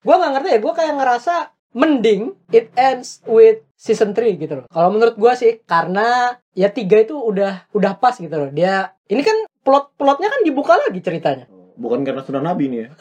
gua 0.00 0.20
nggak 0.20 0.32
ngerti 0.36 0.48
ya 0.50 0.58
gue 0.60 0.72
kayak 0.74 0.94
ngerasa 0.94 1.34
mending 1.74 2.32
it 2.54 2.70
ends 2.78 3.20
with 3.26 3.60
season 3.74 4.14
3 4.14 4.38
gitu 4.38 4.62
loh 4.62 4.66
kalau 4.70 4.94
menurut 4.94 5.18
gua 5.18 5.34
sih 5.34 5.60
karena 5.66 6.38
ya 6.54 6.70
tiga 6.70 7.02
itu 7.02 7.18
udah 7.18 7.68
udah 7.74 7.98
pas 7.98 8.14
gitu 8.16 8.32
loh 8.32 8.48
dia 8.54 8.94
ini 9.10 9.20
kan 9.20 9.34
plot 9.66 9.92
plotnya 9.98 10.30
kan 10.30 10.40
dibuka 10.46 10.78
lagi 10.78 11.02
ceritanya 11.02 11.50
Bukan 11.74 12.06
karena 12.06 12.22
sunnah 12.22 12.42
Nabi 12.42 12.70
nih 12.70 12.78
ya. 12.86 12.88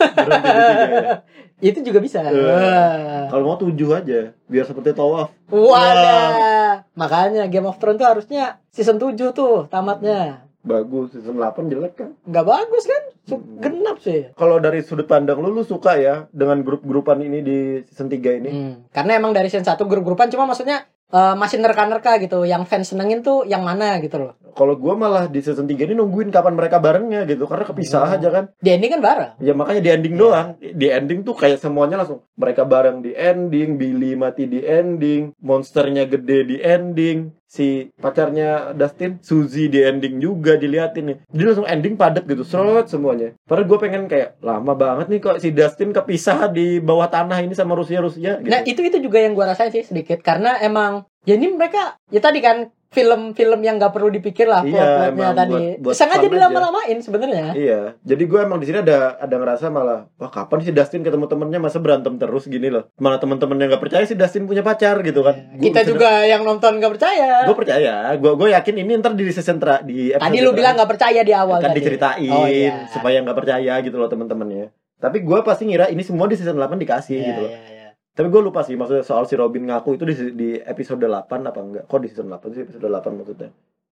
Ya. 1.64 1.72
Itu 1.72 1.80
juga 1.86 2.04
bisa. 2.04 2.20
Wah. 2.20 3.32
Kalau 3.32 3.44
mau 3.48 3.56
tujuh 3.56 3.96
aja, 3.96 4.36
biar 4.52 4.66
seperti 4.68 4.92
tawaf. 4.92 5.32
Wadah. 5.48 6.84
Makanya 6.98 7.48
Game 7.48 7.70
of 7.70 7.80
Thrones 7.80 8.02
tuh 8.02 8.10
harusnya 8.10 8.60
season 8.74 9.00
7 9.00 9.32
tuh 9.32 9.70
tamatnya. 9.72 10.44
Bagus, 10.64 11.12
season 11.12 11.36
8 11.36 11.68
jelek 11.68 11.94
kan? 12.00 12.10
Nggak 12.24 12.46
bagus 12.48 12.84
kan? 12.88 13.04
Hmm. 13.36 13.60
Genap 13.60 13.98
sih. 14.00 14.32
Kalau 14.32 14.64
dari 14.64 14.80
sudut 14.80 15.04
pandang 15.04 15.44
lu, 15.44 15.52
lu 15.52 15.68
suka 15.68 16.00
ya 16.00 16.32
dengan 16.32 16.64
grup-grupan 16.64 17.20
ini 17.20 17.44
di 17.44 17.60
season 17.84 18.08
3 18.08 18.40
ini? 18.40 18.50
Hmm. 18.50 18.74
Karena 18.96 19.20
emang 19.20 19.36
dari 19.36 19.52
season 19.52 19.68
1 19.68 19.76
grup-grupan 19.76 20.32
cuma 20.32 20.48
maksudnya 20.48 20.88
eh, 21.12 21.36
masih 21.36 21.60
nerka-nerka 21.60 22.16
gitu. 22.24 22.48
Yang 22.48 22.64
fans 22.72 22.96
senengin 22.96 23.20
tuh 23.20 23.44
yang 23.44 23.68
mana 23.68 24.00
gitu 24.00 24.16
loh. 24.24 24.40
Kalau 24.54 24.78
gua 24.78 24.94
malah 24.94 25.26
di 25.26 25.42
season 25.42 25.66
3 25.66 25.84
ini 25.84 25.98
nungguin 25.98 26.30
kapan 26.30 26.54
mereka 26.54 26.78
barengnya 26.78 27.26
gitu, 27.26 27.50
karena 27.50 27.66
kepisah 27.66 28.06
Hmm. 28.06 28.16
aja 28.16 28.28
kan. 28.30 28.44
Di 28.62 28.70
ending 28.70 28.92
kan 28.94 29.02
bareng. 29.02 29.32
Ya 29.42 29.54
makanya 29.54 29.82
di 29.82 29.90
ending 29.90 30.14
Iya. 30.14 30.22
doang. 30.22 30.48
Di 30.62 30.88
ending 30.88 31.20
tuh 31.22 31.34
kayak 31.34 31.58
semuanya 31.58 31.98
langsung 31.98 32.22
mereka 32.34 32.64
bareng 32.64 33.02
di 33.02 33.12
ending, 33.12 33.76
Billy 33.76 34.14
mati 34.14 34.46
di 34.46 34.62
ending, 34.62 35.34
monsternya 35.42 36.06
gede 36.06 36.40
di 36.46 36.58
ending, 36.58 37.34
si 37.46 37.90
pacarnya 37.98 38.74
Dustin, 38.74 39.22
Suzy 39.22 39.70
di 39.70 39.82
ending 39.82 40.18
juga 40.18 40.58
diliatin 40.58 41.06
nih. 41.06 41.18
Dia 41.30 41.46
langsung 41.54 41.70
ending 41.70 41.94
padat 41.94 42.26
gitu, 42.26 42.42
seret 42.42 42.90
semuanya. 42.90 43.34
Padahal 43.46 43.70
gue 43.70 43.78
pengen 43.78 44.06
kayak 44.06 44.42
lama 44.42 44.74
banget 44.74 45.10
nih 45.10 45.20
kok 45.20 45.38
si 45.38 45.50
Dustin 45.50 45.90
kepisah 45.90 46.50
di 46.50 46.78
bawah 46.78 47.10
tanah 47.10 47.42
ini 47.42 47.54
sama 47.54 47.74
Rusia 47.74 48.02
Rusia 48.02 48.42
gitu. 48.42 48.50
Nah, 48.50 48.66
itu 48.66 48.82
itu 48.82 48.98
juga 48.98 49.18
yang 49.18 49.34
gua 49.34 49.54
rasain 49.54 49.70
sih 49.70 49.86
sedikit 49.86 50.22
karena 50.22 50.58
emang 50.60 51.06
ya 51.24 51.34
ini 51.34 51.48
mereka 51.50 51.82
ya 52.08 52.20
tadi 52.20 52.40
kan 52.40 52.58
film-film 52.94 53.58
yang 53.60 53.76
nggak 53.76 53.90
perlu 53.90 54.06
dipikir 54.08 54.46
lah 54.46 54.62
Iya, 54.62 55.10
emang 55.10 55.34
tadi. 55.34 55.50
buat- 55.50 55.78
buat 55.82 55.96
Sengaja 55.98 56.30
dilama-lamain 56.30 56.94
sebenarnya. 56.96 57.50
Iya, 57.52 57.80
jadi 58.00 58.24
gue 58.24 58.40
emang 58.40 58.62
di 58.62 58.70
sini 58.70 58.80
ada 58.80 59.18
ada 59.18 59.34
ngerasa 59.34 59.66
malah, 59.68 60.06
wah 60.14 60.30
kapan 60.30 60.62
sih 60.62 60.70
Dustin 60.70 61.02
ketemu 61.02 61.26
temennya 61.26 61.58
masa 61.58 61.82
berantem 61.82 62.14
terus 62.16 62.46
gini 62.46 62.70
loh. 62.70 62.86
Malah 62.96 63.18
temen-temennya 63.18 63.66
nggak 63.68 63.82
percaya 63.82 64.06
sih 64.06 64.14
Dustin 64.14 64.46
punya 64.46 64.62
pacar 64.62 65.02
gitu 65.02 65.20
kan. 65.20 65.34
Gua 65.52 65.64
Kita 65.64 65.82
juga 65.82 66.22
yang 66.24 66.46
nonton 66.46 66.78
nggak 66.78 66.94
percaya. 66.94 67.42
gue 67.44 67.56
percaya 67.56 67.94
gue 68.14 68.32
gue 68.32 68.48
yakin 68.52 68.76
ini 68.78 68.92
ntar 68.96 69.12
di 69.12 69.26
season 69.28 69.58
tra, 69.58 69.82
di 69.82 70.14
episode 70.14 70.30
Tadi 70.30 70.38
lu 70.40 70.54
bilang 70.54 70.74
nggak 70.76 70.92
percaya 70.92 71.20
di 71.20 71.34
awal 71.34 71.58
kan 71.58 71.74
tadi. 71.74 71.82
diceritain 71.82 72.30
Oh, 72.30 72.46
iya. 72.46 72.86
supaya 72.88 73.18
nggak 73.20 73.34
percaya 73.36 73.74
gitu 73.80 73.98
loh 73.98 74.06
teman-temannya 74.06 74.70
tapi 74.96 75.20
gue 75.20 75.40
pasti 75.42 75.66
ngira 75.66 75.90
ini 75.90 76.00
semua 76.00 76.26
di 76.26 76.38
season 76.38 76.56
8 76.56 76.78
dikasih 76.78 77.12
Iya, 77.12 77.26
gitu 77.26 77.42
loh 77.42 77.50
iya, 77.50 77.60
iya. 77.60 77.73
Tapi 78.14 78.28
gue 78.30 78.42
lupa 78.42 78.62
sih 78.62 78.74
maksudnya 78.74 79.02
soal 79.02 79.26
si 79.26 79.34
Robin 79.34 79.66
ngaku 79.66 79.98
itu 79.98 80.06
di, 80.06 80.16
di 80.34 80.50
episode 80.58 81.02
8 81.02 81.30
apa 81.44 81.60
enggak? 81.60 81.84
Kok 81.86 82.00
di 82.00 82.08
season 82.08 82.30
8 82.30 82.54
sih? 82.54 82.62
Episode 82.62 82.86
8 82.86 83.10
maksudnya. 83.14 83.50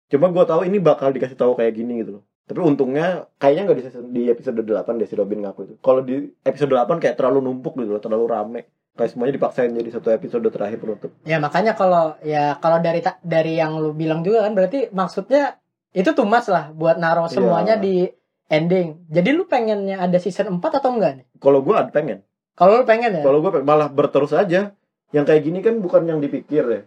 Cuma 0.09 0.26
gue 0.28 0.44
tahu 0.44 0.61
ini 0.64 0.78
bakal 0.78 1.12
dikasih 1.12 1.37
tahu 1.37 1.54
kayak 1.54 1.72
gini 1.72 2.02
gitu 2.02 2.18
loh. 2.18 2.22
Tapi 2.48 2.64
untungnya 2.64 3.28
kayaknya 3.37 3.62
nggak 3.68 3.78
di 3.78 3.85
season 3.85 4.04
di 4.09 4.22
episode 4.26 4.59
8 4.59 4.74
deh 4.98 5.07
si 5.07 5.14
Robin 5.14 5.38
ngaku 5.44 5.61
itu. 5.64 5.74
Kalau 5.78 6.00
di 6.00 6.35
episode 6.42 6.72
8 6.72 6.98
kayak 6.98 7.14
terlalu 7.14 7.38
numpuk 7.44 7.76
gitu 7.76 7.94
loh 7.94 8.02
terlalu 8.02 8.24
rame. 8.26 8.61
Kayak 8.98 9.11
semuanya 9.14 9.35
dipaksain 9.38 9.70
jadi 9.70 9.90
satu 9.94 10.11
episode 10.11 10.42
terakhir 10.50 10.83
penutup. 10.83 11.14
Ya 11.22 11.38
makanya 11.38 11.78
kalau 11.78 12.18
ya 12.18 12.59
kalau 12.59 12.83
dari 12.83 12.98
dari 13.22 13.54
yang 13.54 13.78
lu 13.78 13.94
bilang 13.94 14.26
juga 14.26 14.42
kan 14.42 14.59
berarti 14.59 14.90
maksudnya 14.90 15.62
itu 15.94 16.11
tuh 16.11 16.26
mas 16.26 16.50
lah 16.50 16.74
buat 16.74 16.98
naruh 16.98 17.31
Iya. 17.31 17.38
semuanya 17.38 17.74
di 17.78 18.11
ending. 18.50 19.07
Jadi 19.07 19.31
lu 19.31 19.46
pengennya 19.46 20.02
ada 20.02 20.18
season 20.18 20.59
4 20.59 20.83
atau 20.83 20.90
enggak 20.90 21.12
nih? 21.22 21.26
kalau 21.38 21.62
gue 21.62 21.76
pengen 21.94 22.26
Kalau 22.59 22.83
lu 22.83 22.85
pengen 22.85 23.14
ya? 23.14 23.23
Kalau 23.23 23.38
gue 23.38 23.62
malah 23.62 23.87
berterus 23.88 24.35
aja. 24.35 24.75
Yang 25.09 25.25
kayak 25.25 25.42
gini 25.47 25.59
kan 25.62 25.79
bukan 25.79 26.03
yang 26.05 26.18
dipikir 26.18 26.64
ya. 26.66 26.83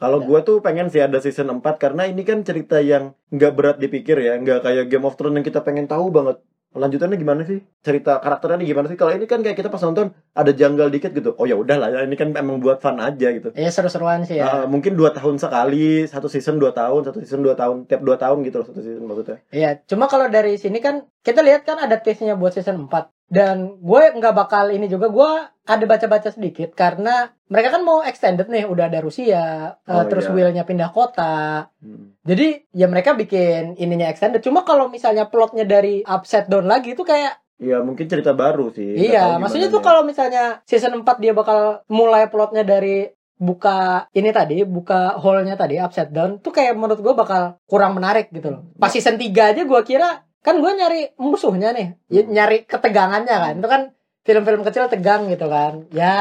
Kalau 0.00 0.24
Ya. 0.24 0.26
gue 0.30 0.40
tuh 0.40 0.56
pengen 0.64 0.88
sih 0.88 1.04
ada 1.04 1.20
season 1.20 1.52
4 1.52 1.76
karena 1.76 2.08
ini 2.08 2.24
kan 2.24 2.40
cerita 2.40 2.80
yang 2.80 3.12
nggak 3.28 3.52
berat 3.52 3.76
dipikir 3.76 4.16
ya, 4.16 4.40
nggak 4.40 4.64
kayak 4.64 4.84
Game 4.88 5.04
of 5.04 5.20
Thrones 5.20 5.36
yang 5.36 5.44
kita 5.44 5.60
pengen 5.60 5.84
tahu 5.84 6.08
banget. 6.08 6.40
Lanjutannya 6.76 7.16
gimana 7.16 7.40
sih? 7.44 7.64
Cerita 7.80 8.20
karakternya 8.20 8.60
gimana 8.60 8.84
sih? 8.88 8.96
Kalau 8.96 9.12
ini 9.12 9.24
kan 9.24 9.40
kayak 9.40 9.56
kita 9.56 9.68
pas 9.68 9.80
nonton 9.80 10.12
ada 10.32 10.52
janggal 10.52 10.88
dikit 10.88 11.12
gitu. 11.12 11.32
Oh 11.36 11.44
ya 11.44 11.56
udahlah 11.56 11.88
ya 11.88 12.04
ini 12.04 12.16
kan 12.16 12.36
emang 12.36 12.60
buat 12.60 12.80
fun 12.80 13.00
aja 13.00 13.32
gitu. 13.32 13.48
Ya 13.56 13.68
seru-seruan 13.68 14.24
sih 14.24 14.36
ya. 14.40 14.44
Ah, 14.44 14.64
mungkin 14.68 14.92
dua 14.92 15.08
tahun 15.08 15.40
sekali, 15.40 16.04
satu 16.04 16.28
season 16.28 16.60
dua 16.60 16.72
tahun, 16.72 17.08
satu 17.08 17.20
season 17.20 17.40
dua 17.40 17.56
tahun, 17.56 17.84
tiap 17.84 18.04
dua 18.04 18.16
tahun 18.16 18.44
gitu 18.44 18.60
loh 18.60 18.66
satu 18.68 18.80
season 18.80 19.04
maksudnya. 19.04 19.40
Iya, 19.48 19.80
cuma 19.88 20.04
kalau 20.04 20.28
dari 20.28 20.60
sini 20.60 20.80
kan 20.80 21.04
kita 21.20 21.40
lihat 21.40 21.64
kan 21.64 21.80
ada 21.80 21.96
taste-nya 21.96 22.36
buat 22.36 22.52
season 22.52 22.88
4. 22.88 23.15
Dan 23.26 23.82
gue 23.82 24.02
nggak 24.16 24.34
bakal 24.34 24.70
ini 24.70 24.86
juga 24.86 25.10
gue 25.10 25.30
ada 25.66 25.84
baca-baca 25.84 26.30
sedikit 26.30 26.70
karena 26.78 27.26
mereka 27.50 27.78
kan 27.78 27.82
mau 27.82 28.02
extended 28.02 28.46
nih, 28.46 28.66
udah 28.70 28.86
ada 28.86 29.02
Rusia, 29.02 29.74
eh, 29.82 29.90
Oh, 29.90 30.06
terus 30.06 30.30
iya. 30.30 30.34
Will-nya 30.34 30.62
pindah 30.62 30.94
kota. 30.94 31.66
Hmm. 31.82 32.14
Jadi 32.22 32.70
ya 32.70 32.86
mereka 32.86 33.18
bikin 33.18 33.74
ininya 33.78 34.06
extended. 34.06 34.42
Cuma 34.46 34.62
kalau 34.62 34.86
misalnya 34.86 35.26
plotnya 35.26 35.66
dari 35.66 36.06
upside 36.06 36.46
down 36.46 36.70
lagi 36.70 36.94
itu 36.94 37.02
kayak 37.02 37.42
Iya 37.56 37.80
mungkin 37.80 38.04
cerita 38.04 38.36
baru 38.36 38.68
sih. 38.68 39.08
Iya, 39.08 39.40
maksudnya 39.40 39.72
tuh 39.72 39.80
kalau 39.80 40.04
misalnya 40.04 40.60
season 40.68 40.92
4 41.00 41.08
dia 41.24 41.32
bakal 41.32 41.80
mulai 41.88 42.28
plotnya 42.28 42.68
dari 42.68 43.08
buka 43.36 44.08
ini 44.12 44.28
tadi, 44.28 44.60
buka 44.68 45.16
hole-nya 45.16 45.56
tadi 45.56 45.80
upside 45.80 46.12
down 46.12 46.36
tuh 46.44 46.52
kayak 46.52 46.76
menurut 46.76 47.00
gue 47.00 47.14
bakal 47.16 47.56
kurang 47.64 47.96
menarik 47.96 48.28
gitu 48.28 48.52
loh. 48.52 48.62
Pas 48.76 48.92
season 48.92 49.16
3 49.16 49.56
aja 49.56 49.62
gue 49.64 49.80
kira 49.88 50.25
kan 50.46 50.62
gue 50.62 50.70
nyari 50.70 51.00
musuhnya 51.18 51.74
nih, 51.74 51.98
ya, 52.06 52.22
Hmm. 52.22 52.30
nyari 52.30 52.62
ketegangannya 52.62 53.34
kan. 53.34 53.54
Itu 53.58 53.66
kan 53.66 53.82
film-film 54.22 54.62
kecil 54.62 54.86
tegang 54.86 55.26
gitu 55.26 55.50
kan. 55.50 55.90
Ya 55.90 56.14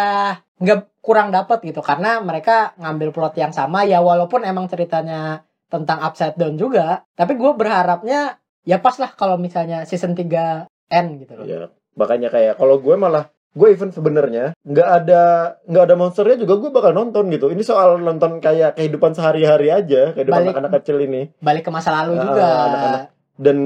nggak 0.57 0.89
kurang 0.99 1.29
dapet 1.29 1.61
gitu 1.61 1.79
karena 1.79 2.17
mereka 2.19 2.73
ngambil 2.75 3.13
plot 3.13 3.37
yang 3.37 3.53
sama 3.53 3.85
ya 3.85 4.01
walaupun 4.01 4.41
emang 4.41 4.65
ceritanya 4.65 5.45
tentang 5.69 6.01
upside 6.01 6.33
down 6.33 6.55
juga, 6.55 7.05
tapi 7.13 7.35
gue 7.35 7.51
berharapnya 7.53 8.39
ya 8.63 8.81
pas 8.81 8.97
lah 8.97 9.11
kalau 9.11 9.37
misalnya 9.37 9.85
season 9.85 10.15
3 10.15 10.65
end 10.87 11.21
gitu 11.21 11.33
loh. 11.35 11.45
Iya, 11.45 11.69
makanya 11.93 12.29
kayak 12.29 12.57
kalau 12.57 12.79
gue 12.79 12.95
malah 12.95 13.29
gue 13.51 13.67
even 13.69 13.87
sebenarnya 13.89 14.51
nggak 14.61 14.89
ada 15.03 15.21
nggak 15.63 15.83
ada 15.85 15.95
monsternya 15.95 16.37
juga 16.37 16.57
gue 16.57 16.71
bakal 16.71 16.91
nonton 16.91 17.29
gitu. 17.29 17.47
Ini 17.47 17.61
soal 17.61 17.99
nonton 17.99 18.39
kayak 18.39 18.75
kehidupan 18.75 19.13
sehari-hari 19.13 19.69
aja, 19.69 20.11
kehidupan 20.11 20.49
anak-anak 20.49 20.71
kecil 20.81 20.97
ini. 20.99 21.29
Balik 21.39 21.67
ke 21.67 21.71
masa 21.71 21.91
lalu 21.93 22.15
Ah, 22.15 22.23
juga. 22.23 22.45
anak-anak. 22.47 23.03
Dan 23.35 23.57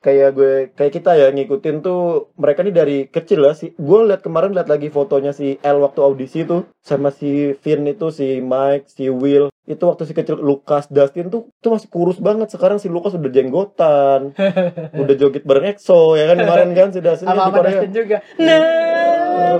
kayak 0.00 0.30
gue 0.32 0.52
kayak 0.74 0.92
kita 0.96 1.10
ya 1.16 1.28
ngikutin 1.30 1.84
tuh 1.84 2.32
mereka 2.40 2.64
nih 2.64 2.74
dari 2.74 2.98
kecil 3.08 3.44
lah 3.44 3.54
sih. 3.54 3.76
Gue 3.76 4.08
lihat 4.08 4.24
kemarin 4.24 4.56
lihat 4.56 4.68
lagi 4.68 4.88
fotonya 4.88 5.36
si 5.36 5.60
El 5.60 5.80
waktu 5.84 6.00
audisi 6.00 6.48
tuh 6.48 6.68
sama 6.80 7.12
si 7.12 7.52
Finn 7.60 7.84
itu 7.84 8.08
si 8.08 8.40
Mike, 8.40 8.88
si 8.88 9.12
Will 9.12 9.52
itu 9.70 9.84
waktu 9.86 10.02
si 10.02 10.12
kecil 10.16 10.40
Lucas 10.40 10.90
Dustin 10.90 11.30
tuh 11.30 11.46
tuh 11.62 11.70
masih 11.78 11.86
kurus 11.86 12.18
banget 12.18 12.50
sekarang 12.50 12.82
si 12.82 12.90
Lucas 12.90 13.14
udah 13.14 13.30
jenggotan 13.30 14.34
udah 15.02 15.14
joget 15.14 15.46
bareng 15.46 15.70
EXO 15.70 16.18
ya 16.18 16.26
kan 16.26 16.42
kemarin 16.42 16.70
kan 16.74 16.88
si 16.90 16.98
Dustin 16.98 17.30
sama 17.30 17.36
di 17.36 17.40
sama 17.46 17.54
Korea 17.54 17.70
Dustin 17.78 17.92
juga. 17.94 18.16
Nah, 18.40 18.58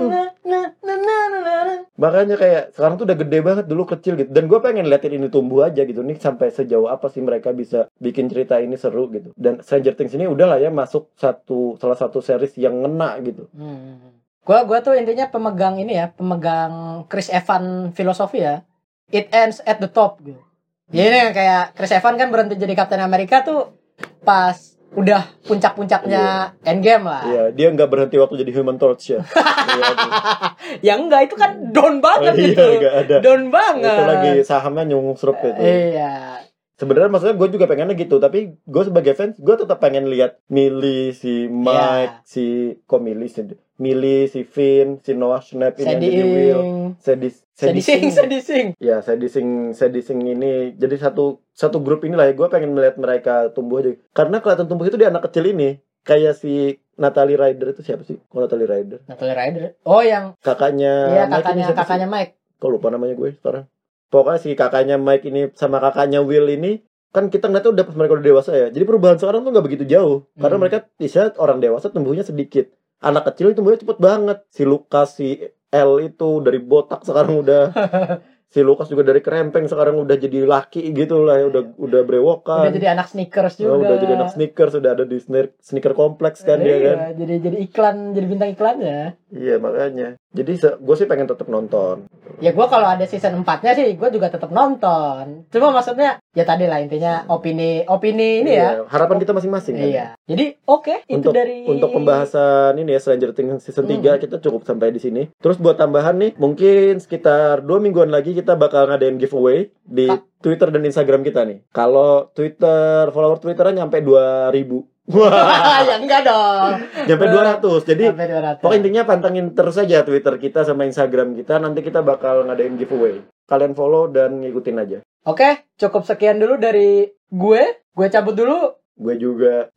nah, 0.03 0.27
nah, 0.43 0.67
nah, 0.83 1.25
nah. 1.39 1.79
Makanya 2.01 2.33
kayak 2.33 2.63
sekarang 2.73 2.97
tuh 2.97 3.05
udah 3.05 3.17
gede 3.21 3.39
banget 3.45 3.65
dulu 3.69 3.85
kecil 3.85 4.17
gitu. 4.17 4.33
Dan 4.33 4.49
gue 4.49 4.57
pengen 4.57 4.89
liatin 4.89 5.21
ini 5.21 5.29
tumbuh 5.29 5.69
aja 5.69 5.85
gitu. 5.85 6.01
Nih 6.01 6.17
sampai 6.17 6.49
sejauh 6.49 6.89
apa 6.89 7.13
sih 7.13 7.21
mereka 7.21 7.53
bisa 7.53 7.85
bikin 8.01 8.25
cerita 8.25 8.57
ini 8.57 8.73
seru 8.73 9.05
gitu. 9.13 9.29
Dan 9.37 9.61
Stranger 9.61 9.93
Things 9.93 10.17
ini 10.17 10.25
udah 10.25 10.57
lah 10.57 10.57
ya 10.57 10.73
masuk 10.73 11.13
satu 11.13 11.77
salah 11.77 11.93
satu 11.93 12.17
series 12.17 12.57
yang 12.57 12.81
ngena 12.81 13.21
gitu. 13.21 13.45
Hmm. 13.53 14.17
Gua 14.41 14.65
gua 14.65 14.81
tuh 14.81 14.97
intinya 14.97 15.29
pemegang 15.29 15.77
ini 15.77 15.93
ya, 15.93 16.09
pemegang 16.09 17.05
Chris 17.05 17.29
Evans 17.29 17.93
filosofi 17.93 18.41
ya. 18.41 18.65
It 19.13 19.29
ends 19.29 19.61
at 19.69 19.77
the 19.77 19.85
top 19.85 20.17
gitu. 20.25 20.41
Ya 20.89 21.05
ini 21.05 21.17
yang 21.29 21.33
kayak 21.37 21.77
Chris 21.77 21.93
Evans 21.93 22.17
kan 22.17 22.33
berhenti 22.33 22.57
jadi 22.57 22.73
Captain 22.73 23.05
America 23.05 23.45
tuh 23.45 23.77
pas 24.25 24.57
udah 24.91 25.23
puncak-puncaknya 25.47 26.51
Endgame 26.67 27.07
lah. 27.07 27.23
Iya, 27.23 27.43
dia 27.55 27.67
nggak 27.71 27.87
berhenti 27.87 28.19
waktu 28.19 28.43
jadi 28.43 28.51
Human 28.59 28.75
Torch 28.75 29.15
ya. 29.15 29.23
Iya, 29.23 29.83
aduh. 29.87 30.11
Ya 30.87 30.93
enggak 30.99 31.31
itu 31.31 31.35
kan 31.39 31.51
down 31.71 31.99
banget 31.99 32.33
Oh, 32.35 32.39
iya, 32.39 32.51
itu. 32.51 32.65
nggak 32.79 32.95
ada. 33.07 33.15
Down 33.23 33.43
banget. 33.51 33.95
Itu 33.95 34.03
lagi 34.07 34.31
sahamnya 34.43 34.83
nyungsrup 34.91 35.37
itu. 35.39 35.61
Iya. 35.63 36.43
Sebenarnya 36.81 37.13
maksudnya 37.13 37.37
gue 37.37 37.49
juga 37.51 37.69
pengennya 37.69 37.93
gitu, 37.93 38.17
tapi 38.17 38.57
gue 38.57 38.83
sebagai 38.83 39.13
fans 39.13 39.37
gue 39.37 39.53
tetap 39.53 39.77
pengen 39.77 40.09
lihat 40.09 40.41
Millie, 40.49 41.13
si 41.13 41.45
Mike, 41.45 41.77
Iya. 41.77 42.25
si 42.25 42.43
kok 42.81 42.97
Millie 42.99 43.29
sih? 43.29 43.45
Millie, 43.77 44.25
si 44.25 44.41
Finn, 44.41 44.97
si 44.99 45.13
Noah 45.13 45.41
Schnapp 45.41 45.77
ini 45.77 45.85
yang 45.85 46.01
jadi 46.01 46.21
Will. 46.23 46.61
Sedis, 46.97 47.45
Sedising, 47.53 48.09
sedising. 48.09 48.67
ya 48.77 48.97
sedising 48.99 49.49
sedising 49.71 50.17
ini 50.19 50.73
jadi 50.73 50.97
satu 50.99 51.45
satu 51.51 51.77
grup 51.77 52.01
inilah 52.01 52.25
ya 52.25 52.33
gue 52.33 52.47
pengen 52.47 52.73
melihat 52.73 52.97
mereka 52.97 53.49
tumbuh 53.49 53.77
aja 53.77 53.93
karena 54.11 54.37
kelihatan 54.37 54.65
tumbuh 54.65 54.83
itu 54.83 54.97
di 54.97 55.05
anak 55.05 55.21
kecil 55.23 55.45
ini 55.45 55.77
kayak 56.01 56.33
si 56.33 56.77
Natalie 56.93 57.33
Ryder 57.33 57.71
itu 57.71 57.81
siapa 57.81 58.01
sih? 58.01 58.17
Kok 58.19 58.37
Natalie 58.39 58.65
Ryder? 58.65 58.99
Natalie 59.05 59.33
Ryder. 59.33 59.61
Oh 59.83 60.01
yang 60.01 60.33
Kakaknya 60.37 60.93
iya 61.11 61.23
Mike 61.25 61.41
kakaknya 61.41 61.65
sih? 61.65 61.75
kakaknya 61.75 62.07
Mike. 62.07 62.33
Kok 62.57 62.69
lupa 62.69 62.87
namanya 62.89 63.13
gue 63.13 63.29
sekarang. 63.35 63.65
Pokoknya 64.11 64.39
si 64.43 64.49
kakaknya 64.53 64.99
Mike 64.99 65.25
ini 65.25 65.47
sama 65.55 65.79
kakaknya 65.79 66.19
Will 66.19 66.51
ini 66.51 66.83
kan 67.11 67.27
kita 67.27 67.47
ngeliatnya 67.47 67.71
udah 67.75 67.85
pas 67.87 67.95
mereka 67.95 68.13
udah 68.19 68.27
dewasa 68.27 68.51
ya. 68.51 68.67
Jadi 68.67 68.83
perubahan 68.83 69.17
sekarang 69.19 69.43
tuh 69.43 69.51
nggak 69.55 69.65
begitu 69.65 69.85
jauh. 69.87 70.27
Karena 70.35 70.55
Hmm. 70.59 70.63
mereka 70.63 70.77
bisa 70.95 71.31
orang 71.39 71.59
dewasa 71.59 71.87
tumbuhnya 71.87 72.23
sedikit. 72.23 72.71
Anak 72.99 73.31
kecil 73.31 73.55
tumbuhnya 73.55 73.79
cepet 73.81 73.97
banget. 73.99 74.37
Si 74.51 74.63
Lucas, 74.63 75.15
si 75.15 75.39
L 75.71 75.91
itu 76.03 76.29
dari 76.43 76.59
botak 76.59 77.07
sekarang 77.07 77.39
udah 77.41 77.71
si 78.51 78.59
Lukas 78.59 78.91
juga 78.91 79.07
dari 79.07 79.23
kerempeng 79.23 79.63
sekarang 79.65 79.95
udah 80.03 80.19
jadi 80.19 80.43
laki 80.43 80.91
gitu 80.91 81.23
lah 81.23 81.39
ya 81.39 81.45
udah 81.47 81.63
udah 81.79 82.01
brewokan 82.03 82.67
Udah 82.67 82.75
jadi 82.75 82.87
anak 82.91 83.07
sneakers 83.07 83.55
juga. 83.55 83.71
Oh, 83.71 83.79
udah 83.79 83.95
jadi 83.95 84.13
anak 84.19 84.35
sneaker 84.35 84.67
sudah 84.67 84.89
ada 84.91 85.05
di 85.07 85.17
sneaker, 85.23 85.55
sneaker 85.63 85.93
kompleks 85.95 86.43
kan 86.43 86.59
dia 86.59 86.75
kan 86.83 86.95
Iya, 86.99 87.07
jadi 87.15 87.33
jadi 87.39 87.57
iklan, 87.63 87.95
jadi 88.11 88.25
bintang 88.27 88.51
iklannya. 88.51 88.99
iya 89.31 89.55
makanya 89.57 90.19
jadi 90.35 90.51
gue 90.77 90.95
sih 90.99 91.07
pengen 91.07 91.31
tetap 91.31 91.47
nonton 91.47 92.11
Ya 92.41 92.55
gua 92.55 92.65
kalau 92.71 92.87
ada 92.87 93.03
season 93.05 93.43
4-nya 93.43 93.71
sih 93.75 93.93
gua 93.99 94.09
juga 94.09 94.31
tetap 94.31 94.49
nonton. 94.49 95.45
Cuma 95.53 95.69
maksudnya 95.69 96.17
ya 96.31 96.43
tadi 96.47 96.63
lah 96.63 96.79
intinya 96.79 97.27
opini 97.27 97.83
opini 97.83 98.43
ini 98.43 98.51
ya. 98.55 98.83
Iya, 98.83 98.87
harapan 98.87 99.19
kita 99.19 99.35
masing-masing 99.35 99.75
kan 99.75 99.87
Iya. 99.87 100.05
Jadi 100.27 100.45
oke 100.63 101.03
itu 101.07 101.19
untuk 101.19 101.33
dari 101.35 101.67
untuk 101.67 101.91
pembahasan 101.91 102.79
ini 102.79 102.95
ya 102.95 102.99
Stranger 103.03 103.31
Things 103.35 103.67
season 103.67 103.87
3 103.87 104.23
kita 104.23 104.39
cukup 104.39 104.63
sampai 104.63 104.95
di 104.95 104.99
sini. 105.03 105.27
Terus 105.43 105.59
buat 105.59 105.75
tambahan 105.75 106.15
nih, 106.19 106.31
mungkin 106.39 107.03
sekitar 107.03 107.63
dua 107.67 107.83
mingguan 107.83 108.11
lagi 108.11 108.31
kita 108.31 108.55
bakal 108.55 108.87
ngadain 108.87 109.19
giveaway 109.19 109.71
di. 109.83 110.07
Twitter 110.41 110.73
dan 110.73 110.81
Instagram 110.81 111.21
kita 111.21 111.45
nih. 111.45 111.61
Kalau 111.69 112.33
Twitter 112.33 113.13
follower 113.13 113.37
Twitternya 113.37 113.85
nyampe 113.85 114.01
2000. 114.01 114.90
Wah, 115.09 115.81
ya 115.81 115.97
enggak 116.03 116.21
dong. 116.23 116.77
nyampe 117.09 117.25
200. 117.25 117.89
Jadi 117.89 118.03
Sampai 118.13 118.27
200. 118.29 118.61
pokoknya 118.61 118.79
intinya 118.85 119.03
pantengin 119.03 119.47
terus 119.57 119.75
aja 119.75 120.05
Twitter 120.05 120.37
kita 120.37 120.61
sama 120.61 120.85
Instagram 120.85 121.33
kita. 121.33 121.57
Nanti 121.57 121.81
kita 121.81 122.05
bakal 122.05 122.45
ngadain 122.45 122.77
giveaway. 122.77 123.25
Kalian 123.49 123.73
follow 123.73 124.07
dan 124.07 124.39
ngikutin 124.39 124.77
aja. 124.77 124.97
Oke, 125.25 125.65
cukup 125.75 126.05
sekian 126.05 126.37
dulu 126.37 126.61
dari 126.61 127.09
gue. 127.27 127.61
Gue 127.91 128.07
cabut 128.07 128.37
dulu. 128.37 128.77
Gue 128.93 129.17
juga 129.17 129.67